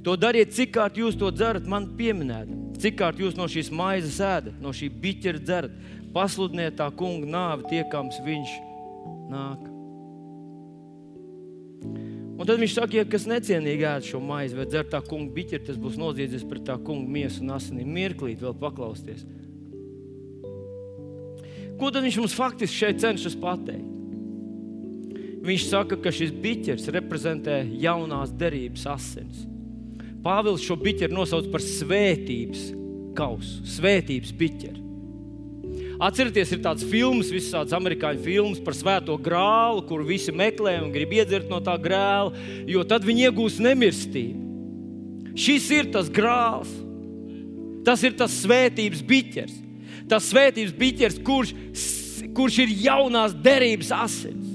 To 0.04 0.18
dariet, 0.20 0.52
cik 0.52 0.74
kārt 0.76 1.00
jūs 1.00 1.16
to 1.16 1.30
dzerat, 1.32 1.64
man 1.64 1.94
pieminētam. 1.96 2.74
Cik 2.76 2.98
kārt 3.00 3.22
jūs 3.22 3.38
no 3.38 3.48
šīs 3.48 3.72
maizes 3.72 4.20
ēdat, 4.20 4.60
no 4.60 4.74
šī 4.76 4.90
biķera 5.00 5.40
dzerat. 5.40 5.78
Pasludiniet 6.12 6.76
tā 6.78 6.90
kunga 6.94 7.30
nāvi, 7.30 7.70
tiekams 7.72 8.20
viņš 8.26 8.58
nāk. 9.32 9.73
Un 12.34 12.42
tad 12.48 12.58
viņš 12.58 12.74
saka, 12.74 12.96
ja 12.98 13.04
kas 13.06 13.28
necienīgi 13.30 13.86
ēd 13.86 14.06
šo 14.08 14.18
maizi 14.18 14.58
vai 14.58 14.66
dzer 14.66 14.88
tā 14.90 14.98
kunga 15.06 15.30
biķeri, 15.36 15.62
tas 15.68 15.78
būs 15.78 15.98
noziedzis 16.00 16.42
pret 16.50 16.64
tā 16.66 16.74
kunga 16.82 17.06
miesu 17.16 17.44
un 17.44 17.54
asinīm. 17.54 17.92
Mirklīt 17.94 18.42
vēl 18.42 18.56
paklausties. 18.58 19.22
Ko 21.78 21.90
tad 21.94 22.02
viņš 22.06 22.18
mums 22.22 22.34
faktiski 22.38 22.80
šeit 22.80 23.02
cenšas 23.02 23.38
pateikt? 23.38 23.90
Viņš 25.44 25.66
saka, 25.68 25.98
ka 26.00 26.10
šis 26.14 26.32
biķers 26.42 26.88
reprezentē 26.94 27.58
jaunās 27.82 28.32
derības 28.32 28.86
asinis. 28.94 29.42
Pāvils 30.24 30.64
šo 30.64 30.78
biķeri 30.80 31.12
nosauc 31.12 31.50
par 31.52 31.60
svētības 31.60 32.70
kausu, 33.14 33.60
svētības 33.68 34.32
biķeri. 34.40 34.83
Atcerieties, 36.02 36.50
ir 36.54 36.62
tāds 36.64 36.86
filmas, 36.86 37.30
visas 37.30 37.52
tādas 37.54 37.74
amerikāņu 37.76 38.22
filmas 38.24 38.62
par 38.64 38.74
svēto 38.74 39.14
grālu, 39.20 39.84
kur 39.86 40.02
visi 40.06 40.34
meklē 40.34 40.80
un 40.82 40.90
grib 40.94 41.12
iedzert 41.14 41.46
no 41.50 41.60
tā 41.62 41.76
grāla, 41.78 42.34
jo 42.66 42.82
tad 42.88 43.06
viņi 43.06 43.28
iegūs 43.28 43.60
nemirstību. 43.62 44.42
Šis 45.38 45.68
ir 45.74 45.90
tas 45.94 46.10
grāls, 46.10 46.70
tas 47.86 48.02
ir 48.06 48.16
tas 48.18 48.34
svētības 48.42 49.02
biķers. 49.06 49.60
Tas 50.10 50.26
svētības 50.28 50.74
biķers, 50.78 51.20
kurš, 51.24 51.54
kurš 52.36 52.58
ir 52.64 52.74
jaunās 52.84 53.34
derības 53.44 53.92
asins. 53.94 54.50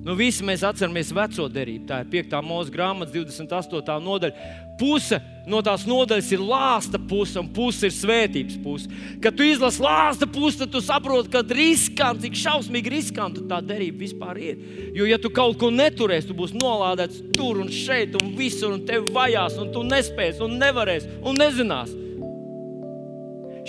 Nu, 0.00 0.14
visi 0.16 0.44
mēs 0.48 0.64
atceramies 0.64 1.12
veco 1.12 1.44
derību. 1.52 1.84
Tā 1.90 2.00
ir 2.00 2.08
5. 2.12 2.38
mūža 2.46 2.72
grāmatas 2.72 3.12
28. 3.12 3.98
nodaļa. 4.00 4.48
Puse 4.80 5.20
no 5.50 5.60
tās 5.66 5.84
nodaļas 5.88 6.30
ir 6.34 6.42
lāsta 6.44 7.00
puse, 7.10 7.36
un 7.40 7.48
puse 7.54 7.88
ir 7.88 7.94
svētības 7.94 8.58
puse. 8.62 8.90
Kad 9.22 9.36
tu 9.36 9.46
izlasi 9.46 9.82
lāsta 9.84 10.28
pusi, 10.30 10.60
tad 10.62 10.72
tu 10.74 10.82
saproti, 10.84 11.32
ka 11.32 11.42
riskanti, 11.46 12.28
cik 12.28 12.40
šausmīgi 12.40 12.92
riskanti 12.94 13.46
tā 13.50 13.60
derība 13.64 14.04
vispār 14.04 14.40
ir. 14.40 14.60
Jo, 14.96 15.08
ja 15.10 15.20
tu 15.20 15.32
kaut 15.34 15.58
ko 15.60 15.72
neturēsi, 15.74 16.30
tu 16.30 16.36
būsi 16.38 16.58
nolādēts 16.60 17.22
tur 17.36 17.62
un 17.62 17.72
šeit, 17.74 18.14
un 18.22 18.34
visur, 18.38 18.76
un 18.76 18.84
tevi 18.88 19.12
vajās, 19.14 19.58
un 19.60 19.72
tu 19.74 19.84
nespēsi, 19.86 20.42
un 20.46 20.58
nevarēsi, 20.62 21.16
un 21.26 21.42
nezinās. 21.42 21.96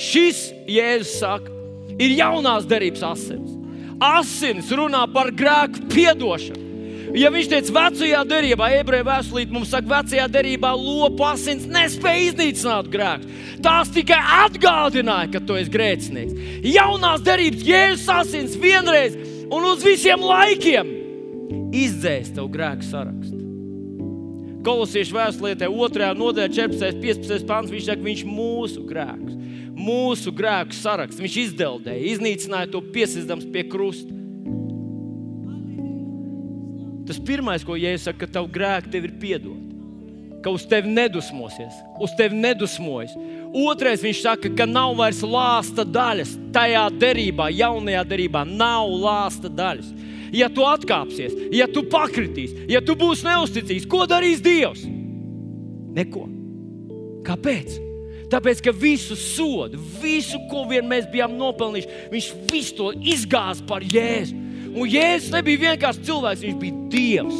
Šis, 0.02 0.46
Jēzus 0.72 1.18
saka, 1.20 1.52
ir 2.00 2.16
jaunās 2.16 2.70
derības 2.70 3.04
asins 3.12 3.58
asins 4.02 4.72
runā 4.74 5.06
par 5.14 5.30
grēku 5.38 5.86
piedošanu. 5.92 6.71
Ja 7.18 7.32
viņš 7.34 7.50
teica, 7.52 7.74
vecajā 7.76 8.22
derībā, 8.28 8.70
ebreju 8.80 9.08
vēstulīt 9.08 9.52
mums 9.52 9.72
saka, 9.74 9.90
vecajā 9.90 10.28
derībā 10.32 10.72
lopu 10.78 11.26
asins 11.28 11.68
nespēja 11.68 12.30
iznīcināt 12.30 12.88
grēkus. 12.94 13.42
Tās 13.66 13.92
tikai 13.92 14.20
atgādināja, 14.46 15.34
ka 15.34 15.42
tu 15.44 15.58
esi 15.60 15.74
grēcinieks. 15.74 16.64
Jaunās 16.72 17.26
derības 17.26 17.68
jēzus 17.68 18.08
asins 18.16 18.56
vienreiz 18.60 19.18
un 19.52 19.68
uz 19.74 19.84
visiem 19.84 20.24
laikiem 20.24 20.96
izdzēs 21.76 22.32
tev 22.38 22.48
grēku 22.54 22.88
sarakstu. 22.88 23.40
Kolosiešu 24.62 25.18
vēstulē, 25.18 25.56
2. 25.58 26.12
nodaļā, 26.16 26.48
14. 26.54 26.96
un 26.96 27.04
15. 27.04 27.48
pāns, 27.50 27.74
viņš 27.74 27.88
saka, 27.92 28.08
viņš 28.08 28.26
mūsu 28.30 28.86
grēkus 28.88 29.40
mūsu 29.82 30.34
grēku 30.36 30.76
sarakstu. 30.78 31.24
Viņš 31.26 31.38
izdeldēja, 31.48 32.08
iznīcināja 32.16 32.72
to 32.74 32.82
piesistams 32.94 33.48
pie 33.52 33.66
krusta. 33.70 34.21
Tas 37.12 37.18
pirmais, 37.20 37.60
ko 37.68 37.76
Jēzus 37.76 38.06
saka, 38.08 38.22
ka 38.24 38.38
tavu 38.38 38.48
grēku 38.56 38.88
tev 38.88 39.04
ir 39.04 39.12
piedot. 39.20 39.58
Ka 40.42 40.54
uz 40.56 40.64
tevi 40.64 40.88
nedusmosies, 40.88 41.76
uz 42.00 42.14
tevi 42.16 42.38
nedusmojas. 42.40 43.12
Otrais 43.52 44.00
viņš 44.00 44.22
saka, 44.24 44.52
ka 44.56 44.64
nav 44.64 44.94
vairs 44.96 45.20
lāsta 45.28 45.84
daļas. 45.84 46.32
Tajā 46.56 46.86
derībā, 47.02 47.50
jaunajā 47.52 48.06
derībā, 48.08 48.46
nav 48.48 48.94
lāsta 48.96 49.52
daļas. 49.52 49.90
Ja 50.32 50.48
tu 50.48 50.64
atkāpsies, 50.64 51.36
ja 51.52 51.68
tu 51.68 51.84
pakritīsi, 51.92 52.70
ja 52.72 52.80
tu 52.80 52.96
būsi 52.96 53.28
neusticīgs, 53.28 53.90
ko 53.92 54.06
darīs 54.08 54.40
Dievs? 54.40 54.86
Neko. 55.92 56.30
Kāpēc? 57.28 57.76
Tāpēc, 58.32 58.64
ka 58.64 58.72
visu 58.72 59.20
sodu, 59.20 59.84
visu, 60.00 60.40
ko 60.48 60.64
vien 60.72 60.88
mēs 60.88 61.12
bijām 61.12 61.36
nopelnījuši, 61.36 62.00
viņš 62.16 62.32
visu 62.56 62.80
to 62.80 62.94
izgāza 63.04 63.68
par 63.68 63.84
Jēzu. 63.84 64.40
Un 64.72 64.88
Jēzus 64.88 65.32
nebija 65.34 65.62
vienkārši 65.66 66.06
cilvēks, 66.08 66.44
viņš 66.46 66.60
bija 66.62 66.82
Dievs. 66.94 67.40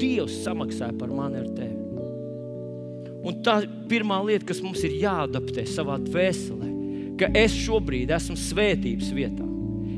Dievs 0.00 0.38
samaksāja 0.44 0.94
par 0.98 1.12
mani 1.14 1.40
ar 1.40 1.50
tevi. 1.56 1.74
Un 3.26 3.42
tā 3.46 3.60
ir 3.64 3.68
pirmā 3.90 4.20
lieta, 4.26 4.46
kas 4.46 4.62
mums 4.62 4.82
ir 4.86 4.98
jāadaptē 5.00 5.64
savā 5.70 5.96
dvēselē, 6.02 6.70
ka 7.18 7.30
es 7.38 7.54
šobrīd 7.64 8.12
esmu 8.14 8.38
svētības 8.38 9.12
vietā. 9.16 9.46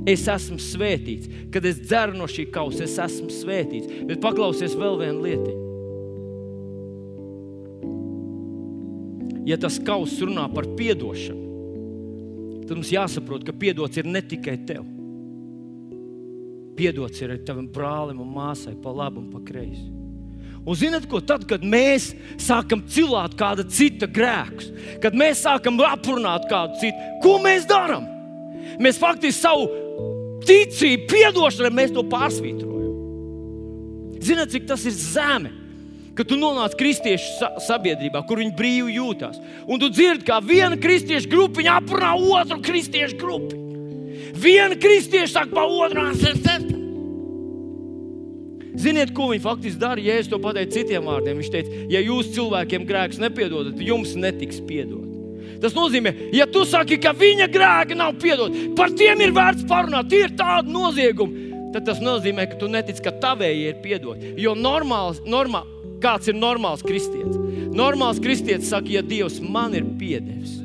Es 0.09 0.24
esmu 0.31 0.57
svētīts. 0.62 1.29
Kad 1.53 1.66
es 1.68 1.81
dzeru 1.83 2.16
no 2.16 2.29
šī 2.31 2.47
kausa, 2.55 2.87
es 2.87 2.97
esmu 3.03 3.33
svētīts. 3.33 4.05
Bet 4.09 4.22
paklausies 4.24 4.76
vēl 4.79 5.03
vienu 5.03 5.26
lietiņu. 5.26 5.68
ja 9.49 9.57
tas 9.57 9.79
kauss 9.81 10.20
runā 10.20 10.45
par 10.53 10.66
atdošanu, 10.68 11.47
tad 12.68 12.76
mums 12.76 12.93
jāsaprot, 12.93 13.47
ka 13.47 13.55
piedots 13.57 13.97
ir 13.97 14.09
ne 14.09 14.20
tikai 14.20 14.59
tev. 14.68 14.98
Piedots 16.79 17.22
ir 17.24 17.35
tavam 17.47 17.66
brālim 17.74 18.20
un 18.22 18.31
māsai 18.31 18.76
pa 18.83 18.93
labi 18.95 19.18
un 19.22 19.31
pa 19.33 19.43
kreisi. 19.43 19.89
Un 20.68 20.76
zinot, 20.76 21.07
ko 21.09 21.20
tad, 21.24 21.47
kad 21.49 21.62
mēs 21.64 22.11
sākam 22.43 22.83
cilāt 22.93 23.35
kāda 23.39 23.64
cita 23.72 24.07
grēkus, 24.11 24.68
kad 25.03 25.16
mēs 25.16 25.43
sākam 25.47 25.79
aprunāt 25.87 26.45
kādu 26.51 26.76
citu, 26.83 27.12
ko 27.24 27.39
mēs 27.43 27.64
darām? 27.68 28.05
Mēs 28.83 29.01
faktiski 29.01 29.41
savu 29.41 29.64
ticību, 30.47 31.22
atdošanai, 31.31 31.72
mēs 31.72 31.95
to 31.97 32.05
pārsvītrojam. 32.12 32.76
Zināt, 34.22 34.53
cik 34.53 34.68
tas 34.68 34.85
ir 34.87 34.95
zemi? 34.99 35.55
ka 36.18 36.24
tu 36.26 36.35
nonāc 36.35 36.74
kristiešu 36.74 37.47
sabiedrībā, 37.62 38.24
kur 38.26 38.41
viņi 38.43 38.57
brīvi 38.59 38.97
jūtas. 38.97 39.39
Un 39.70 39.79
tu 39.79 39.87
dzirdi, 39.87 40.26
kā 40.26 40.41
viena 40.43 40.74
kristiešu 40.74 41.31
grupiņa 41.31 41.76
aprunā 41.79 42.11
otru 42.18 42.59
kristiešu 42.59 43.20
grupu. 43.20 43.68
Viena 44.39 44.78
kristieša 44.78 45.32
saka, 45.32 45.55
pa 45.55 45.64
otru 45.66 46.05
sēž. 46.18 46.66
Ziniet, 48.78 49.11
ko 49.11 49.32
viņi 49.32 49.43
faktiski 49.43 49.80
dara? 49.80 50.03
Es 50.14 50.28
to 50.30 50.39
pateicu 50.39 50.76
citiem 50.76 51.09
vārdiem, 51.09 51.41
viņš 51.41 51.49
teica, 51.51 51.78
ja 51.91 51.99
jūs 51.99 52.28
cilvēkiem 52.36 52.84
grēkus 52.86 53.18
nepiedodat, 53.18 53.74
tad 53.74 53.82
jums 53.82 54.12
netiks 54.14 54.61
piedot. 54.68 55.03
Tas 55.59 55.74
nozīmē, 55.74 56.12
ja 56.36 56.47
tu 56.47 56.62
saki, 56.62 57.01
ka 57.03 57.11
viņa 57.18 57.49
grēki 57.51 57.97
nav 57.99 58.14
piedoti, 58.22 58.68
par 58.78 58.95
tiem 58.95 59.24
ir 59.26 59.34
vērts 59.34 59.66
parunāt, 59.66 60.07
tie 60.12 60.28
ir 60.28 60.36
tādi 60.39 60.70
noziegumi. 60.70 61.49
Tad 61.74 61.89
tas 61.91 61.99
nozīmē, 61.99 62.47
ka 62.53 62.61
tu 62.61 62.70
netici, 62.70 63.03
ka 63.03 63.11
tavējie 63.18 63.74
ir 63.74 63.82
piedoti. 63.82 64.30
Jo 64.39 64.55
normāls, 64.57 65.18
normāli, 65.26 65.78
Kāds 66.03 66.30
ir 66.30 66.36
normāls 66.39 66.84
kristietis? 66.86 67.39
Normāls 67.74 68.20
kristietis 68.22 68.70
saka, 68.70 68.91
ja 68.93 69.03
Dievs 69.03 69.41
man 69.43 69.74
ir 69.76 69.86
piedevis, 69.99 70.57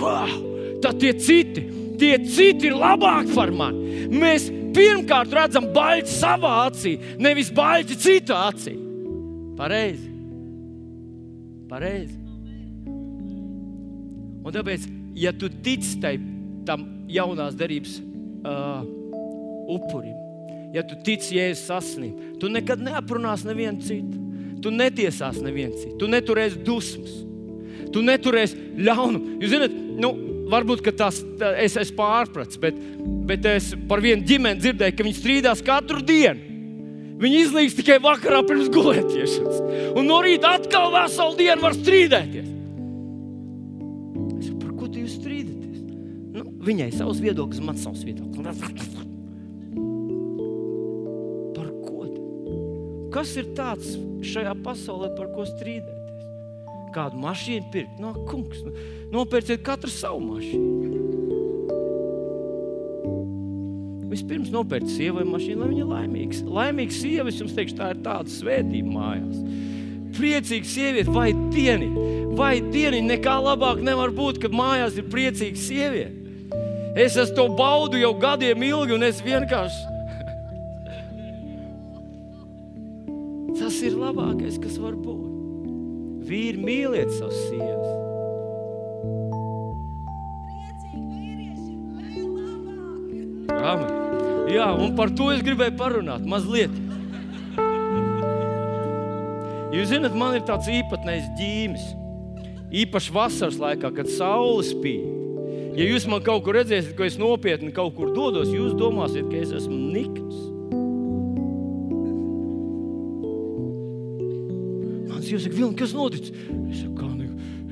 wow, 0.00 0.30
tad 0.82 0.98
tie 1.02 1.12
citi, 1.14 1.62
tie 2.00 2.16
citi 2.24 2.70
ir 2.70 2.76
labāki 2.78 3.34
par 3.36 3.52
mani. 3.54 4.06
Mēs 4.12 4.48
pirmkārt 4.76 5.32
redzam 5.34 5.70
baļķi 5.74 6.12
savā 6.12 6.52
acī, 6.66 6.96
nevis 7.22 7.52
baļķi 7.54 7.98
citā 8.02 8.42
acī. 8.50 8.76
Pareizi. 9.56 10.10
Pareizi. 11.70 12.18
Un 14.46 14.54
tāpēc, 14.54 14.84
ja 15.18 15.32
tu 15.34 15.50
tici 15.50 15.96
tai, 16.02 16.14
tam 16.66 16.84
jaunās 17.10 17.56
derības 17.58 17.96
uh, 17.98 18.84
upurim, 19.74 20.14
ja 20.74 20.84
tu 20.86 20.98
tici 21.06 21.38
Jēzus 21.38 21.72
asinīm, 21.74 22.36
tu 22.40 22.50
nekad 22.52 22.82
neaprunās 22.84 23.46
nevienu 23.46 23.82
citu. 23.82 24.22
Tu 24.62 24.70
netiesās 24.72 25.36
nevienu 25.44 25.76
citu, 25.76 25.96
tu 26.00 26.06
neturēsi 26.10 26.62
dusmas, 26.64 27.12
tu 27.92 28.00
neturēsi 28.02 28.56
ļaunumu. 28.82 29.36
Jūs 29.42 29.52
zināt, 29.52 29.74
nu, 30.00 30.10
varbūt 30.50 30.84
tas 30.96 31.20
eh, 31.22 31.64
es 31.66 31.76
esmu 31.78 31.98
pārpratis, 32.00 32.58
bet, 32.60 32.76
bet 33.28 33.46
es 33.50 33.72
par 33.88 34.02
vienu 34.04 34.26
ģimeni 34.26 34.62
dzirdēju, 34.62 34.96
ka 34.96 35.06
viņi 35.06 35.18
strīdās 35.20 35.64
katru 35.66 36.02
dienu. 36.04 36.54
Viņi 37.16 37.38
izlīdz 37.46 37.78
tikai 37.78 37.96
vakarā 38.04 38.42
pirms 38.44 38.68
gulēšanas. 38.72 39.62
Un 39.96 40.04
no 40.04 40.18
rīta 40.24 40.52
atkal 40.58 40.90
veselu 40.92 41.38
dienu 41.38 41.64
var 41.64 41.76
strīdēties. 41.76 42.50
Es 44.36 44.50
saku, 44.50 44.58
par 44.60 44.74
ko 44.76 44.90
jūs 44.92 45.16
strīdaties? 45.16 45.78
Nu, 46.36 46.44
viņai 46.66 46.90
savs 46.92 47.22
viedoklis, 47.24 47.64
man 47.64 47.80
savs 47.80 48.04
viedoklis. 48.04 48.60
Par 51.56 51.72
ko? 51.86 52.10
Kas 53.16 53.32
ir 53.40 53.48
tāds 53.56 53.96
šajā 54.34 54.52
pasaulē, 54.66 55.14
par 55.16 55.32
ko 55.32 55.48
strīdēties? 55.48 56.05
Kādu 56.96 57.18
mašīnu 57.20 57.68
pirkt? 57.74 57.98
No, 58.00 58.14
kungs, 58.30 58.62
nu, 58.64 58.72
nopērciet 59.12 59.60
katru 59.66 59.90
savu 59.92 60.22
mašīnu. 60.24 60.94
Vispirms 64.06 64.48
nopērciet 64.54 64.94
sievai 64.94 65.26
mašīnu, 65.28 65.60
lai 65.60 65.68
viņa 65.74 65.82
ir 65.82 65.90
laimīga. 65.90 66.38
Laimīga 66.56 66.96
sieva, 66.96 67.28
es 67.28 67.40
jums 67.42 67.52
teikšu, 67.56 67.76
tā 67.76 67.90
ir 67.92 68.00
tāda 68.06 68.32
svētība 68.32 68.94
mājās. 68.94 69.36
Priecīga 70.16 70.70
sieviete, 70.70 71.12
vai 71.12 71.28
dieni, 71.52 71.90
vai 72.38 72.54
dieni, 72.64 73.02
nekā 73.04 73.36
labāk 73.44 73.84
nevar 73.84 74.10
būt, 74.16 74.40
kad 74.46 74.56
mājās 74.56 74.96
ir 74.96 75.10
priecīga 75.12 75.60
sieviete. 75.60 76.16
Es 76.96 77.18
to 77.36 77.44
baudu 77.52 78.00
jau 78.00 78.14
gadiem 78.16 78.62
ilgi, 78.64 78.96
un 78.96 79.04
es 79.04 79.20
vienkārši 79.20 79.82
Tas 83.60 83.76
ir 83.84 83.92
labākais, 84.00 84.56
kas 84.62 84.80
var 84.80 84.96
būt. 84.96 85.25
Vīri 86.26 86.58
mīliet 86.58 87.12
savus 87.14 87.38
sievas. 87.46 87.92
Amen. 93.66 93.92
Jā, 94.50 94.66
un 94.78 94.94
par 94.98 95.10
to 95.14 95.30
es 95.34 95.42
gribēju 95.46 95.74
parunāt 95.78 96.26
mazliet. 96.26 96.74
Jūs 99.74 99.90
zināt, 99.90 100.14
man 100.16 100.38
ir 100.38 100.44
tāds 100.48 100.70
īpatnējs 100.70 101.30
ģīmis. 101.38 101.86
Īpaši 102.82 103.14
vasaras 103.14 103.58
laikā, 103.60 103.90
kad 103.94 104.10
saule 104.10 104.62
spīd. 104.66 105.14
Ja 105.76 105.84
jūs 105.84 106.06
man 106.08 106.22
kaut 106.24 106.46
kur 106.46 106.56
redzēsiet, 106.56 106.94
ka 106.96 107.04
es 107.04 107.18
nopietni 107.20 107.74
kaut 107.74 107.98
kur 107.98 108.14
dodos, 108.16 108.48
jūs 108.48 108.72
domāsiet, 108.78 109.26
ka 109.28 109.42
es 109.42 109.52
esmu 109.58 109.76
nikns. 109.92 110.45
Man 115.26 115.34
jūs 115.34 115.42
sakat, 115.42 115.56
Vilni, 115.58 115.74
kas 115.74 115.92
noticis? 115.96 116.30
Es 116.70 116.82
saku, 116.84 116.92
kā 117.00 117.08
ne, 117.10 117.24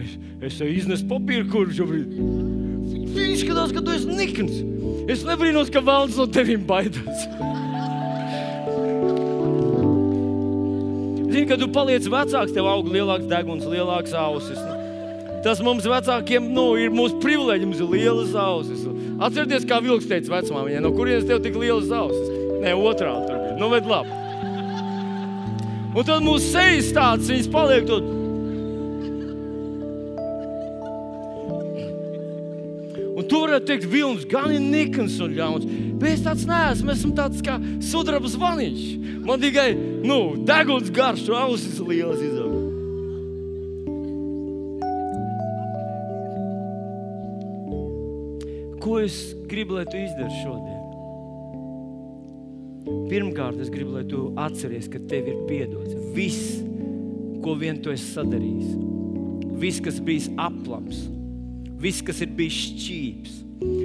es, 0.02 0.14
es 0.48 0.56
iznesu 0.66 1.04
papīru, 1.06 1.44
kurš 1.52 1.76
šobrīd. 1.78 2.16
Viņš 3.14 3.44
skatās, 3.44 3.74
ka 3.76 3.82
tu 3.84 3.92
esi 3.94 4.10
nikns. 4.10 4.56
Es 5.12 5.22
nebrīnos, 5.22 5.70
ka 5.70 5.78
valsts 5.84 6.18
no 6.18 6.26
tevis 6.26 6.64
baidās. 6.66 7.28
Zini, 11.30 11.44
kad 11.46 11.62
tu 11.62 11.70
paliec 11.70 12.10
vecāks, 12.10 12.56
tev 12.56 12.66
aug 12.72 12.90
lielāks 12.90 13.30
deguns, 13.30 13.70
lielāks 13.70 14.16
ausis. 14.18 14.58
Tas 15.46 15.62
mums 15.62 15.86
vecākiem 15.86 16.50
nu, 16.56 16.72
ir 16.80 16.90
mūsu 16.90 17.20
privilēģis, 17.22 17.70
mums 17.70 17.84
ir 17.84 17.94
lielas 17.94 18.34
ausis. 18.34 18.82
Atcerieties, 19.22 19.70
kā 19.70 19.78
Vilks 19.84 20.10
teica 20.10 20.40
vecmāmiņai, 20.40 20.82
no 20.82 20.90
kurienes 20.96 21.30
tev 21.30 21.44
tik 21.44 21.54
lielas 21.60 21.94
ausis? 21.94 22.34
Nē, 22.64 22.74
otrādi 22.74 23.28
tur 23.30 23.38
bija. 23.38 23.56
Nu, 23.62 23.70
bet 23.70 23.86
labi. 23.86 24.23
Un 25.94 26.02
tad 26.02 26.24
mūsu 26.26 26.50
sejas 26.50 26.90
tādas, 26.90 27.30
viņas 27.30 27.50
paliek 27.54 27.86
tādas. 27.86 28.20
Un 33.14 33.28
tu 33.30 33.38
varētu 33.44 33.68
teikt, 33.68 33.86
Vilnis, 33.88 34.26
gan 34.26 34.50
ir 34.50 34.60
nikns 34.60 35.20
un 35.22 35.36
ļauns. 35.36 35.68
Bet 36.00 36.16
es 36.16 36.24
tāds 36.24 36.42
neesmu. 36.50 36.90
Es 36.90 36.98
esmu 36.98 37.14
tāds 37.16 37.44
kā 37.46 37.60
sudraba 37.78 38.28
zvaniņš. 38.28 38.82
Man 39.24 39.40
tikai 39.40 39.70
nu, 40.04 40.34
deguns 40.44 40.90
garš, 40.92 41.28
ausis 41.30 41.78
lielas 41.78 42.20
izaug. 42.26 42.60
Ko 48.82 48.98
es 49.00 49.16
gribu, 49.48 49.78
lai 49.78 49.86
tu 49.88 49.96
izdari 49.96 50.42
šodien? 50.42 50.73
Pirmkārt, 52.84 53.60
es 53.62 53.70
gribu, 53.72 53.94
lai 53.96 54.04
tu 54.08 54.26
atceries, 54.40 54.88
ka 54.92 55.00
tev 55.08 55.28
ir 55.30 55.40
piedots 55.48 55.94
viss, 56.16 56.58
ko 57.44 57.54
vien 57.60 57.78
tu 57.80 57.92
esi 57.92 58.10
sadarījis. 58.12 58.74
Viss, 59.60 59.80
kas 59.84 60.00
bijis 60.04 60.28
aplams, 60.40 61.06
viss, 61.80 62.04
kas 62.04 62.20
ir 62.24 62.32
bijis 62.36 62.58
šķīps, 62.68 63.38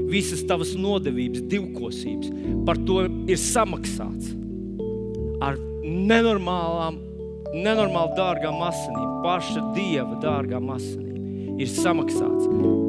visas 0.09 0.43
tavas 0.49 0.73
nodevības, 0.75 1.45
divkosības, 1.51 2.33
par 2.67 2.79
to 2.87 3.03
ir 3.29 3.39
samaksāts 3.39 4.33
ar 5.45 5.59
nenormālām, 5.85 6.99
nenormāli 7.55 8.15
dārgām 8.19 8.59
asinīm, 8.67 9.19
paša 9.23 9.63
dieva 9.77 10.19
dārgām 10.23 10.71
asinīm. 10.75 11.57
Ir 11.59 11.71
samaksāts 11.71 12.47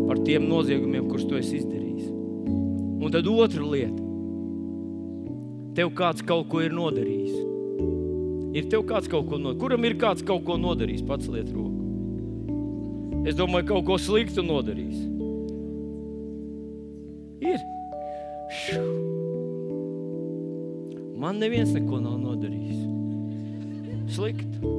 par 0.09 0.21
tiem 0.27 0.47
noziegumiem, 0.51 1.09
kurus 1.11 1.27
tu 1.27 1.39
esi 1.39 1.59
izdarījis. 1.61 2.07
Un 3.01 3.11
tad 3.15 3.27
otra 3.31 3.67
lieta. 3.67 4.10
Tev 5.77 5.93
kāds 5.97 6.25
kaut 6.27 6.49
ko 6.51 6.63
ir 6.65 6.75
nodarījis. 6.75 7.37
Ir 8.59 8.67
tev 8.73 8.83
kāds 8.89 9.11
kaut 9.11 9.29
ko 9.31 9.39
nodarījis. 9.39 9.61
Kuram 9.63 9.87
ir 9.87 9.95
kāds 10.01 10.25
kaut 10.27 10.43
ko 10.47 10.57
nodarījis? 10.59 11.05
Pats 11.07 11.31
liet 11.31 11.51
roku. 11.55 11.79
Es 13.29 13.37
domāju, 13.39 13.69
kaut 13.69 13.87
ko 13.87 13.99
sliktu 14.01 14.43
nodarījis. 14.43 14.99
Ir. 17.45 17.63
Šiu. 18.65 18.83
Man 21.21 21.39
neviens 21.39 21.71
neko 21.77 22.01
nav 22.01 22.17
nodarījis. 22.19 22.81
Slikti. 24.17 24.73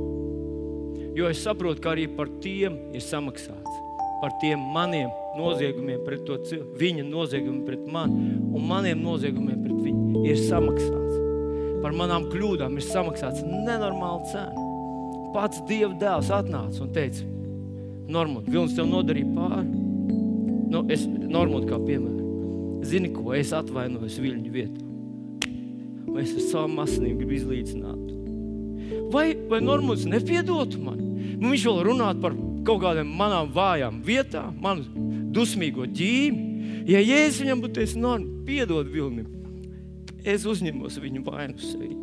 Jo 1.15 1.29
es 1.29 1.43
saprotu, 1.43 1.83
ka 1.83 1.93
arī 1.93 2.07
par 2.17 2.31
tiem 2.43 2.77
ir 2.95 3.03
samaksāts. 3.05 3.79
Par 4.21 4.33
tiem 4.41 4.59
maniem 4.73 5.09
noziegumiem 5.37 6.01
pret 6.05 6.25
to 6.27 6.37
cilvēku, 6.45 6.77
viņa 6.81 7.05
noziegumiem 7.07 7.63
pret 7.65 7.85
mani 7.89 8.35
un 8.37 8.65
maniem 8.69 8.99
noziegumiem 9.01 9.63
pret 9.63 9.70
ir 10.25 10.39
samaksāts. 10.39 11.19
Par 11.81 11.95
manām 11.97 12.27
kļūdām 12.31 12.77
ir 12.77 12.85
samaksāts 12.85 13.43
nenormāla 13.45 14.27
cena. 14.31 14.67
Pats 15.31 15.61
Dieva 15.69 15.93
dēls 15.97 16.29
atnāca 16.33 16.83
un 16.83 16.91
teica, 16.95 17.25
Normund, 18.11 18.49
Vilnis 18.51 18.75
tev 18.75 18.89
nodarīja 18.91 19.29
pāri. 19.31 19.81
Nu, 20.71 20.83
es, 20.91 21.05
Normund, 21.07 21.67
kā 21.69 21.79
piemēram, 21.79 22.83
zini, 22.87 23.11
ko 23.15 23.31
es 23.37 23.53
atvainojos 23.55 24.19
Viļņu 24.19 24.51
vietā. 24.51 24.87
Vai 26.11 26.25
es 26.25 26.35
ar 26.35 26.47
savām 26.49 26.81
asinīm 26.83 27.19
gribu 27.21 27.37
izlīdzināt? 27.37 28.07
Vai, 29.13 29.31
vai 29.47 29.61
Normunds 29.63 30.03
nepiedotu 30.09 30.81
man? 30.83 30.99
Nu, 31.39 31.53
viņš 31.53 31.67
vēl 31.69 31.83
runāt 31.87 32.19
par 32.23 32.35
kaut 32.67 32.81
kādām 32.83 33.11
manām 33.17 33.51
vājām 33.55 34.01
vietām, 34.05 34.57
manu 34.61 35.07
dusmīgo 35.31 35.87
ģīmi. 35.87 36.49
Ja 36.89 36.99
Jēzus 36.99 37.45
viņam 37.45 37.63
būtu 37.63 37.79
teicis, 37.79 37.99
Normunds, 38.01 38.43
piedod 38.47 38.89
Vilnim, 38.91 39.29
es 40.23 40.45
uzņemos 40.47 40.99
viņu 41.01 41.23
vainu 41.25 41.61
sevi. 41.61 41.95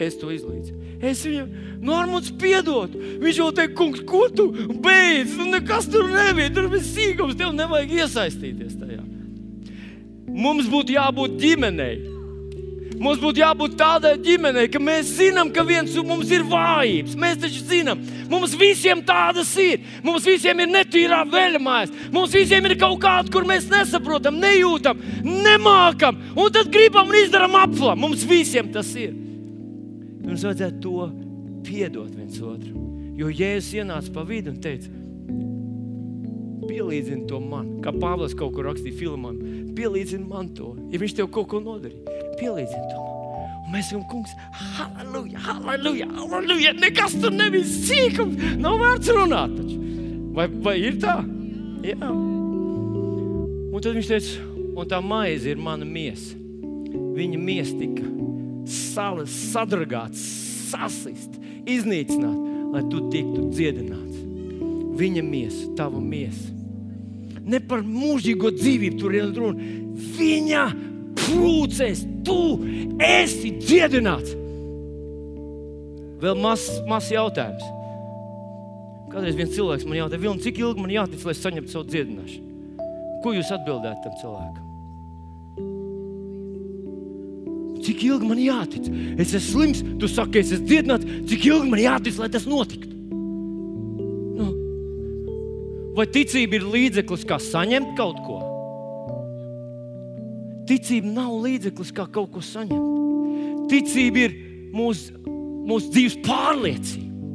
Es 0.00 0.16
to 0.16 0.30
izlīdzu. 0.32 0.74
Es 1.04 1.20
viņam, 1.26 1.50
Normāls, 1.84 2.30
piedod. 2.40 2.94
Viņš 3.20 3.40
jau 3.42 3.50
teica, 3.52 3.74
kungs, 3.76 4.00
ko 4.08 4.22
tu 4.32 4.46
beidz? 4.80 5.34
Nu, 5.36 5.50
nekas 5.52 5.90
tur 5.92 6.08
nebija. 6.08 6.52
Tur 6.56 6.70
bija 6.72 6.86
sīkums, 6.86 7.36
tev 7.36 7.52
nevajag 7.56 7.92
iesaistīties 7.98 8.78
tajā. 8.80 9.02
Mums 10.30 10.70
būtu 10.72 10.96
jābūt 10.96 11.36
ģimenei. 11.42 11.98
Mums 13.00 13.16
būtu 13.16 13.40
jābūt 13.40 13.78
tādai 13.80 14.12
ģimenei, 14.20 14.66
ka 14.68 14.80
mēs 14.82 15.14
zinām, 15.16 15.48
ka 15.54 15.62
viens 15.64 15.94
mums 16.04 16.28
ir 16.36 16.42
vājības. 16.44 17.14
Mēs 17.16 17.38
taču 17.40 17.62
zinām, 17.64 18.02
mums 18.28 18.52
visiem 18.60 19.00
tādas 19.08 19.54
ir. 19.56 19.86
Mums 20.04 20.26
visiem 20.28 20.60
ir 20.60 20.68
netīrā 20.68 21.22
veļamājas. 21.32 21.94
Mums 22.12 22.36
visiem 22.36 22.68
ir 22.68 22.76
kaut 22.80 23.00
kāda, 23.00 23.32
kur 23.32 23.48
mēs 23.48 23.70
nesaprotam, 23.72 24.36
nejūtam, 24.42 25.00
nemākam. 25.24 26.20
Un 26.36 26.52
tad 26.52 26.68
gribam 26.74 27.08
un 27.08 27.22
izdarām 27.22 27.56
aplam. 27.62 28.04
Mums 28.04 28.26
visiem 28.28 28.68
tas 28.74 28.92
ir. 29.00 29.16
Mums 30.20 30.44
vajadzētu 30.44 30.84
to 30.84 31.08
piedot 31.64 32.12
viens 32.12 32.36
otram. 32.36 32.84
Jo 33.16 33.32
Jēzus 33.32 33.78
ienāca 33.80 34.12
pa 34.12 34.28
vidu 34.28 34.52
un 34.52 34.60
teica, 34.60 34.92
pielīdzini 36.70 37.26
to 37.28 37.40
man. 37.42 37.76
Kā 37.84 37.92
Pāvils 37.94 38.36
kaut 38.38 38.54
kur 38.56 38.68
rakstīja 38.70 38.96
filmā, 39.02 39.34
pielīdzini 39.76 40.26
man 40.30 40.50
to. 40.56 40.72
Ja 40.92 41.00
viņš 41.02 41.16
tev 41.18 41.30
kaut 41.34 41.50
ko 41.52 41.62
nodarīja, 41.64 42.18
pielīdzini 42.40 42.86
to 42.90 42.98
man. 42.98 43.08
Un 43.70 43.74
mēs 43.76 43.90
sakām, 43.90 44.06
kungs, 44.10 44.32
halleluja, 44.56 45.42
halleluja, 45.44 46.08
halleluja. 46.16 46.74
Nekas 46.80 47.14
tur 47.22 47.34
nebija 47.34 47.66
sīkums, 47.68 48.40
nav 48.58 48.80
vērts 48.82 49.12
runāt. 49.14 49.54
Taču. 49.58 49.78
Vai, 50.34 50.46
vai 50.64 50.76
ir 50.82 50.98
tā? 51.02 51.20
Jā. 51.86 52.10
Un 53.70 53.82
tad 53.82 53.94
viņš 53.96 54.10
teica, 54.10 54.46
un 54.74 54.90
tā 54.90 54.98
maize 55.04 55.50
ir 55.50 55.62
mana 55.62 55.86
miesa. 55.86 56.36
Viņa 56.90 57.38
miesa 57.38 57.76
tika 57.78 58.06
salas, 58.70 59.32
sadragāts, 59.52 60.20
sasist, 60.70 61.38
iznīcināt, 61.68 62.38
lai 62.74 62.84
tu 62.90 63.02
tiktu 63.10 63.48
dziedināts. 63.54 64.22
Viņa 65.00 65.22
miesa, 65.24 65.68
tava 65.78 66.02
miesa. 66.02 66.59
Ne 67.48 67.60
par 67.64 67.82
mūžīgo 67.86 68.52
dzīvību 68.56 69.00
tur 69.00 69.16
ir 69.16 69.32
runa. 69.36 69.70
Viņa 70.18 70.64
plūcēs, 71.20 72.04
tu 72.26 72.40
esi 73.04 73.54
dziedināts. 73.60 74.36
Vēl 76.20 76.36
mazs 76.36 76.82
mas 76.88 77.08
jautājums. 77.12 77.64
Kādreiz 79.10 79.38
viens 79.38 79.54
cilvēks 79.56 79.86
man 79.88 79.98
jautā, 79.98 80.20
Vilni, 80.20 80.42
cik 80.44 80.60
ilgi 80.60 80.84
man 80.84 80.92
jātic, 80.94 81.24
lai 81.26 81.34
saņemtu 81.34 81.72
savu 81.72 81.88
dziedināšanu? 81.90 82.46
Ko 83.24 83.32
jūs 83.34 83.50
atbildētu 83.56 84.04
tam 84.04 84.18
cilvēkam? 84.20 84.66
Cik 87.80 88.04
ilgi 88.06 88.28
man 88.28 88.40
jātic? 88.40 88.86
Es 89.20 89.32
esmu 89.34 89.64
slims, 89.64 89.82
tu 90.00 90.08
saki, 90.08 90.42
es 90.42 90.52
esmu 90.54 90.68
dziedināts. 90.68 91.10
Cik 91.32 91.48
ilgi 91.48 91.72
man 91.72 91.82
jātic, 91.82 92.20
lai 92.20 92.30
tas 92.32 92.46
notiktu? 92.48 92.89
Vai 96.00 96.06
ticība 96.08 96.56
ir 96.56 96.62
līdzeklis, 96.64 97.26
kā 97.28 97.36
saņemt 97.36 97.90
kaut 97.98 98.22
ko? 98.24 98.38
Ticība 100.70 101.10
nav 101.12 101.34
līdzeklis, 101.42 101.90
kā 101.92 102.06
kaut 102.08 102.30
ko 102.32 102.40
saņemt. 102.40 103.66
Ticība 103.68 104.22
ir 104.22 104.36
mūsu, 104.72 105.12
mūsu 105.68 105.90
dzīves 105.92 106.16
pārliecība. 106.24 107.34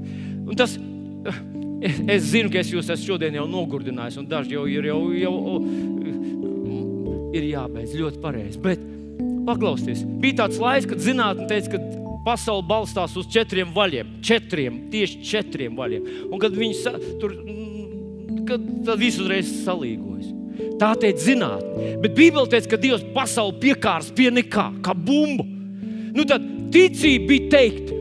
Un 0.50 0.58
tas, 0.58 0.74
es, 1.86 2.00
es 2.16 2.26
zinu, 2.32 2.50
ka 2.50 2.64
es 2.64 2.72
jūs 2.74 2.90
esmu 2.90 3.12
šodien 3.12 3.38
jau 3.38 3.46
nogurdinājis, 3.52 4.18
un 4.24 4.32
daži 4.34 4.58
jau 4.58 4.66
ir, 4.72 4.90
jau, 4.90 4.98
jau, 5.14 5.36
ir 7.38 7.48
jābeidz 7.52 7.94
ļoti 8.00 8.24
pareizi. 8.24 8.64
Bet 8.66 8.82
paklausieties, 9.46 10.02
bija 10.24 10.42
tāds 10.42 10.58
laiks, 10.64 10.90
kad 10.90 11.06
zinātnē 11.06 11.46
teica, 11.54 11.76
ka 11.78 12.02
pasaule 12.26 12.66
balstās 12.66 13.14
uz 13.14 13.30
četriem 13.30 13.78
vaļiem. 13.78 14.18
Četriem, 14.26 14.88
tieši 14.90 15.22
četriem 15.36 15.78
vaļiem. 15.78 16.10
Un 16.32 16.42
kad 16.42 16.58
viņi 16.58 16.82
sa, 16.82 16.98
tur 18.46 18.86
kad 18.86 19.00
viss 19.00 19.20
uzreiz 19.22 19.50
salīgojas. 19.66 20.32
Tā 20.80 20.92
teica 21.00 21.24
zinātnē. 21.24 21.96
Bet 22.04 22.16
Bībelē 22.16 22.48
teica, 22.52 22.74
ka 22.74 22.80
Dievs 22.80 23.04
pasauli 23.16 23.58
piekārs 23.64 24.12
pie 24.16 24.30
nekā, 24.32 24.68
kā 24.84 24.96
bumbu. 24.96 25.46
Nu, 26.16 26.24
tad 26.28 26.44
ticība 26.72 27.30
bija 27.32 27.50
teikt, 27.52 27.92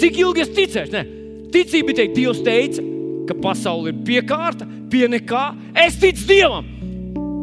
cik 0.00 0.18
ilgi 0.20 0.44
es 0.44 0.52
ticēšu? 0.56 0.92
Ne. 0.92 1.04
Ticība 1.52 1.90
bija 1.90 2.02
teikt, 2.02 2.16
Dievs 2.18 2.42
teica, 2.44 2.84
ka 3.28 3.36
pasaule 3.42 3.92
ir 3.92 4.02
piekārta 4.06 4.68
pie 4.92 5.06
nekā. 5.12 5.46
Es 5.86 6.00
ticu 6.00 6.26
Dievam! 6.28 6.72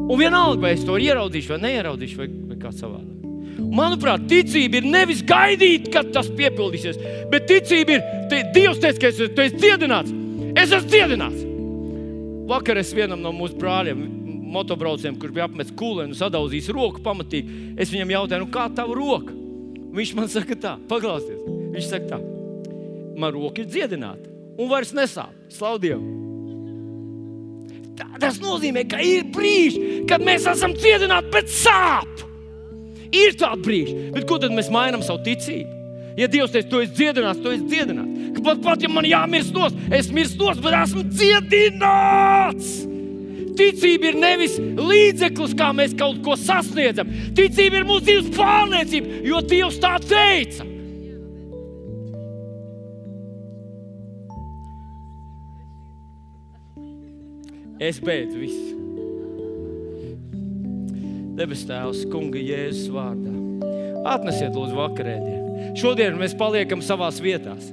Un 0.03 0.19
vienalga, 0.19 0.59
vai 0.65 0.73
es 0.75 0.83
to 0.85 0.97
ieraudzīšu 0.99 1.55
vai 1.55 1.61
neieraudzīšu, 1.63 2.19
vai, 2.19 2.27
vai 2.49 2.59
kā 2.59 2.73
savādāk. 2.75 3.09
Manuprāt, 3.73 4.25
ticība 4.29 4.81
ir 4.81 4.89
nevis 4.89 5.21
gaidīt, 5.25 5.87
kad 5.93 6.11
tas 6.13 6.27
piepildīsies, 6.35 6.99
bet 7.31 7.47
ticība 7.49 7.97
ir, 7.97 8.05
te, 8.29 8.43
Dievs 8.53 8.81
teica, 8.83 9.05
ka 9.05 9.13
es 9.13 9.23
esmu 9.23 9.49
dziedināts. 9.61 10.13
Es 10.59 10.69
esmu 10.69 10.91
dziedināts. 10.91 11.52
Vakar 12.49 12.79
es 12.81 12.91
vienam 12.95 13.21
no 13.23 13.31
mūsu 13.35 13.55
brāļiem, 13.59 14.01
motobraucējiem, 14.53 15.15
kurš 15.19 15.35
bija 15.35 15.47
apmetis 15.47 15.75
kūlēnu 15.79 16.13
un 16.13 16.19
sadauzījis 16.19 16.71
roku 16.75 17.01
pamatīgi, 17.05 17.73
es 17.79 17.91
viņam 17.93 18.11
jautāju, 18.17 18.43
nu, 18.43 18.51
kā 18.53 18.67
tava 18.75 18.97
roka? 18.97 19.35
Viņš 19.93 20.11
man 20.17 20.29
saka 20.31 20.57
tā, 20.57 20.73
paklausieties. 20.89 21.61
Viņš 21.73 21.87
saka 21.89 22.09
tā, 22.15 22.19
man 23.21 23.33
roka 23.35 23.63
ir 23.63 23.69
dziedināta 23.69 24.33
un 24.57 24.69
vairs 24.69 24.93
nesāp. 24.95 25.33
Slaudievu! 25.53 26.21
Tas 28.19 28.39
nozīmē, 28.41 28.87
ka 28.89 28.99
ir 29.05 29.27
brīži, 29.33 30.03
kad 30.09 30.23
mēs 30.25 30.47
esam 30.49 30.73
cietināti 30.79 31.29
pēc 31.33 31.57
sāpēm. 31.61 32.29
Ir 33.13 33.35
tādi 33.37 33.61
brīži, 33.61 33.95
bet 34.15 34.25
ko 34.25 34.39
tad 34.41 34.55
mēs 34.57 34.71
mainām 34.73 35.03
savu 35.05 35.21
ticību? 35.27 35.81
Ja 36.17 36.25
Dievs 36.29 36.53
teica, 36.53 36.69
tu 36.69 36.81
esi 36.81 36.93
dziedināts, 36.97 37.41
tu 37.41 37.51
esi 37.53 37.67
dziedināts. 37.69 38.12
Pat, 38.41 38.59
pat 38.63 38.81
ja 38.83 38.89
man 38.91 39.05
jāmirst 39.07 39.53
nos, 39.55 39.75
es 39.93 40.09
mirstu 40.11 40.49
nos, 40.49 40.59
bet 40.63 40.75
esmu 40.81 41.05
dziedināts. 41.11 42.73
Ticība 43.53 44.09
ir 44.09 44.17
nevis 44.17 44.57
līdzeklis, 44.57 45.53
kā 45.57 45.69
mēs 45.77 45.93
kaut 45.97 46.21
ko 46.25 46.35
sasniedzam. 46.39 47.09
Ticība 47.37 47.81
ir 47.81 47.87
mūsu 47.87 48.07
dzīves 48.07 48.31
pārliecība, 48.37 49.19
jo 49.27 49.41
Dievs 49.45 49.79
tā 49.83 49.95
teica. 50.01 50.69
Es 57.83 57.99
beidzu 57.99 58.39
visu. 58.39 58.73
Debes 61.35 61.63
Tēvs, 61.67 62.03
Kunga 62.13 62.39
Jēzus 62.39 62.91
vārdā. 62.93 63.33
Atnesiet, 64.07 64.53
lūdzu, 64.53 64.77
vakarēdienu. 64.77 65.73
Šodien 65.79 66.15
mēs 66.19 66.35
paliekam 66.37 66.83
savās 66.85 67.17
vietās. 67.23 67.71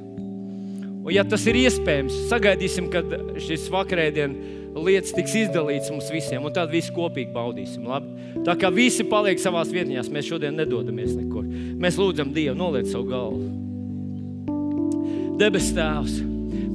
Un, 1.11 1.17
ja 1.17 1.25
tas 1.27 1.43
ir 1.51 1.57
iespējams, 1.59 2.15
sagaidīsim, 2.31 2.87
kad 2.93 3.11
šis 3.43 3.65
vakarēdienas 3.75 4.59
lietas 4.79 5.11
tiks 5.11 5.33
izdalīts 5.41 5.91
mums 5.91 6.07
visiem, 6.15 6.45
un 6.47 6.53
tad 6.55 6.71
visi 6.71 6.93
kopīgi 6.95 7.33
baudīsim. 7.35 7.83
Labi? 7.91 8.29
Tā 8.47 8.55
kā 8.55 8.71
visi 8.71 9.03
paliek 9.11 9.43
savās 9.43 9.73
vietās, 9.75 10.07
mēs 10.07 10.29
šodien 10.29 10.55
nedodamies 10.55 11.17
nekur. 11.17 11.43
Mēs 11.83 11.99
lūdzam 11.99 12.31
Dievu, 12.37 12.55
noliec 12.61 12.87
savu 12.93 13.11
galvu. 13.11 13.43
Debes 15.41 15.73
Tēvs, 15.75 16.15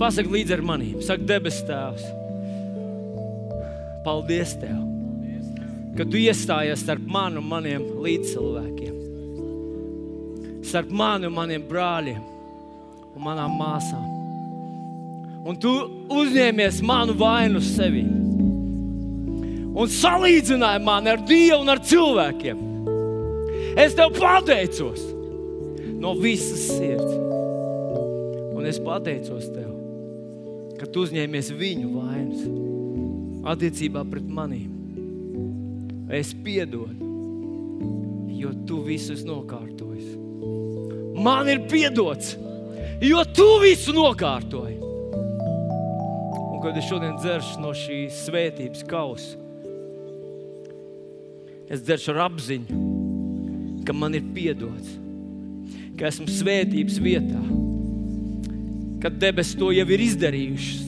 pasak 0.02 0.28
līdzi 0.36 0.58
ar 0.58 0.66
maniem, 0.68 1.00
saka, 1.00 1.24
debes 1.32 1.62
Tēvs 1.64 2.04
Paldies 4.04 4.52
Tev, 4.60 4.84
ka 5.96 6.04
Tu 6.12 6.26
iestājies 6.26 6.84
starp 6.84 7.08
mani 7.08 7.40
un 7.40 7.48
maniem 7.54 7.88
līdzcilvēkiem, 8.04 9.00
starp 10.68 10.92
mani 10.92 11.32
un 11.32 11.40
maniem 11.40 11.64
brāļiem 11.72 12.20
un 13.16 13.26
manām 13.30 13.56
māsām. 13.64 14.15
Un 15.46 15.58
Tu 15.62 15.72
uzņēmies 16.10 16.80
manu 16.86 17.14
vainu 17.20 17.62
sevi 17.62 18.02
un 19.76 19.92
salīdzināji 19.92 20.82
mani 20.82 21.12
ar 21.12 21.22
Dievu 21.28 21.60
un 21.62 21.70
ar 21.70 21.82
cilvēkiem. 21.86 22.62
Es 23.78 23.94
Tev 23.98 24.16
pateicos 24.16 25.04
no 26.02 26.16
visas 26.18 26.64
sirds. 26.72 27.12
Un 28.56 28.66
es 28.66 28.80
pateicos 28.82 29.50
Tev, 29.52 29.70
ka 30.80 30.90
Tu 30.90 31.06
uzņēmies 31.06 31.52
viņu 31.60 31.92
vainas 31.94 32.48
attiecībā 33.54 34.02
pret 34.10 34.26
maniem. 34.26 34.72
Es 36.10 36.32
piedodu, 36.34 36.96
jo 38.34 38.56
tu 38.66 38.80
visu 38.86 39.14
esi 39.14 39.28
nokārtojis. 39.30 40.16
Man 41.22 41.50
ir 41.50 41.64
piedots, 41.70 42.34
jo 43.04 43.22
tu 43.36 43.48
visu 43.62 43.94
nokārtoji. 43.94 44.95
Kad 46.66 46.80
es 46.82 46.88
šodien 46.90 47.20
dzeršu 47.22 47.60
no 47.62 47.76
šīs 47.78 48.24
svētības 48.26 48.82
kausa, 48.90 49.38
es 51.70 51.84
dzeršu 51.86 52.16
ar 52.16 52.24
apziņu, 52.26 52.80
ka 53.86 53.94
man 53.94 54.18
ir 54.18 54.26
piedots, 54.34 54.98
ka 56.00 56.10
esmu 56.10 56.26
svētības 56.34 56.98
vietā, 57.06 57.44
ka 59.04 59.14
debesis 59.14 59.60
to 59.62 59.70
jau 59.78 59.86
ir 59.94 60.06
izdarījušas 60.10 60.86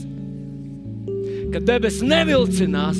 ka 1.51 1.61
debesis 1.63 2.03
nevilcinās, 2.05 2.99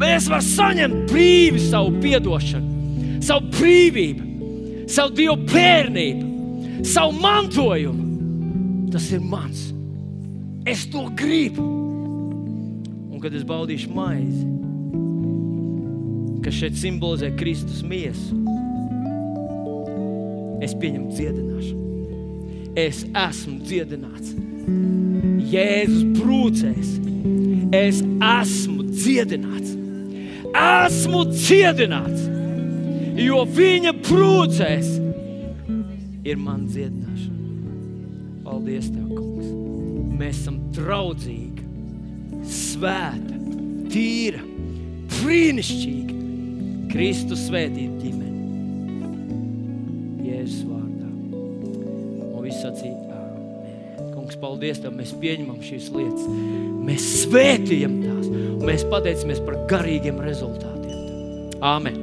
bet 0.00 0.16
es 0.16 0.28
varu 0.30 0.46
saņemt 0.46 1.10
brīvi 1.10 1.60
savu 1.62 1.92
atdošanu, 2.16 3.20
savu 3.24 3.50
brīvību, 3.58 4.88
savu 4.90 5.14
dievu 5.18 5.36
bērnību, 5.52 6.82
savu 6.88 7.14
mantojumu. 7.20 8.10
Tas 8.94 9.10
ir 9.10 9.22
mans. 9.26 9.73
Es 10.66 10.86
to 10.90 11.10
gribu. 11.16 11.62
Un 13.12 13.20
kad 13.20 13.34
es 13.36 13.44
baudīšu 13.44 13.92
maizi, 13.94 14.46
kas 16.44 16.56
šeit 16.56 16.78
simbolizē 16.80 17.30
Kristus 17.36 17.82
miesu, 17.84 18.38
es 20.64 20.72
pieņemu 20.80 21.12
dziedināšanu. 21.12 21.82
Es 22.80 23.04
esmu 23.04 23.60
dziedināts. 23.68 24.32
Jēzus 25.52 26.04
brūcēs 26.16 26.94
es 27.76 28.00
esmu 28.00 28.88
dziedināts. 28.88 29.76
Esmu 30.54 31.24
dziedināts, 31.34 32.24
jo 33.20 33.44
viņa 33.56 33.92
brūcēs 34.06 34.94
ir 36.24 36.40
man 36.40 36.64
dziedināšana. 36.70 37.42
Paldies, 38.44 38.90
Tev, 38.92 39.08
Kungs! 39.12 39.43
Mēs 40.14 40.42
esam 40.44 40.60
draudzīgi, 40.76 41.64
svēta, 42.46 43.38
tīra, 43.90 44.42
brīnišķīga, 45.16 46.18
Kristus 46.92 47.48
svētīta 47.48 47.98
ģimene. 48.04 48.44
Jēzus 50.28 50.62
vārdā. 50.68 51.10
Un 52.30 52.38
viss 52.44 52.62
sacīja, 52.62 53.04
Kungs, 54.14 54.38
paldies 54.40 54.80
Tev, 54.80 54.94
mēs 54.96 55.12
pieņemam 55.20 55.58
šīs 55.64 55.90
lietas. 55.94 56.30
Mēs 56.84 57.08
svētījam 57.24 57.98
tās 58.04 58.30
un 58.30 58.64
mēs 58.64 58.86
pateicamies 58.92 59.42
par 59.44 59.58
garīgiem 59.70 60.22
rezultātiem. 60.24 61.60
Āmen! 61.64 62.00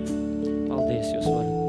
Paldies! 0.67 1.09
Jūs 1.15 1.25
varat! 1.25 1.60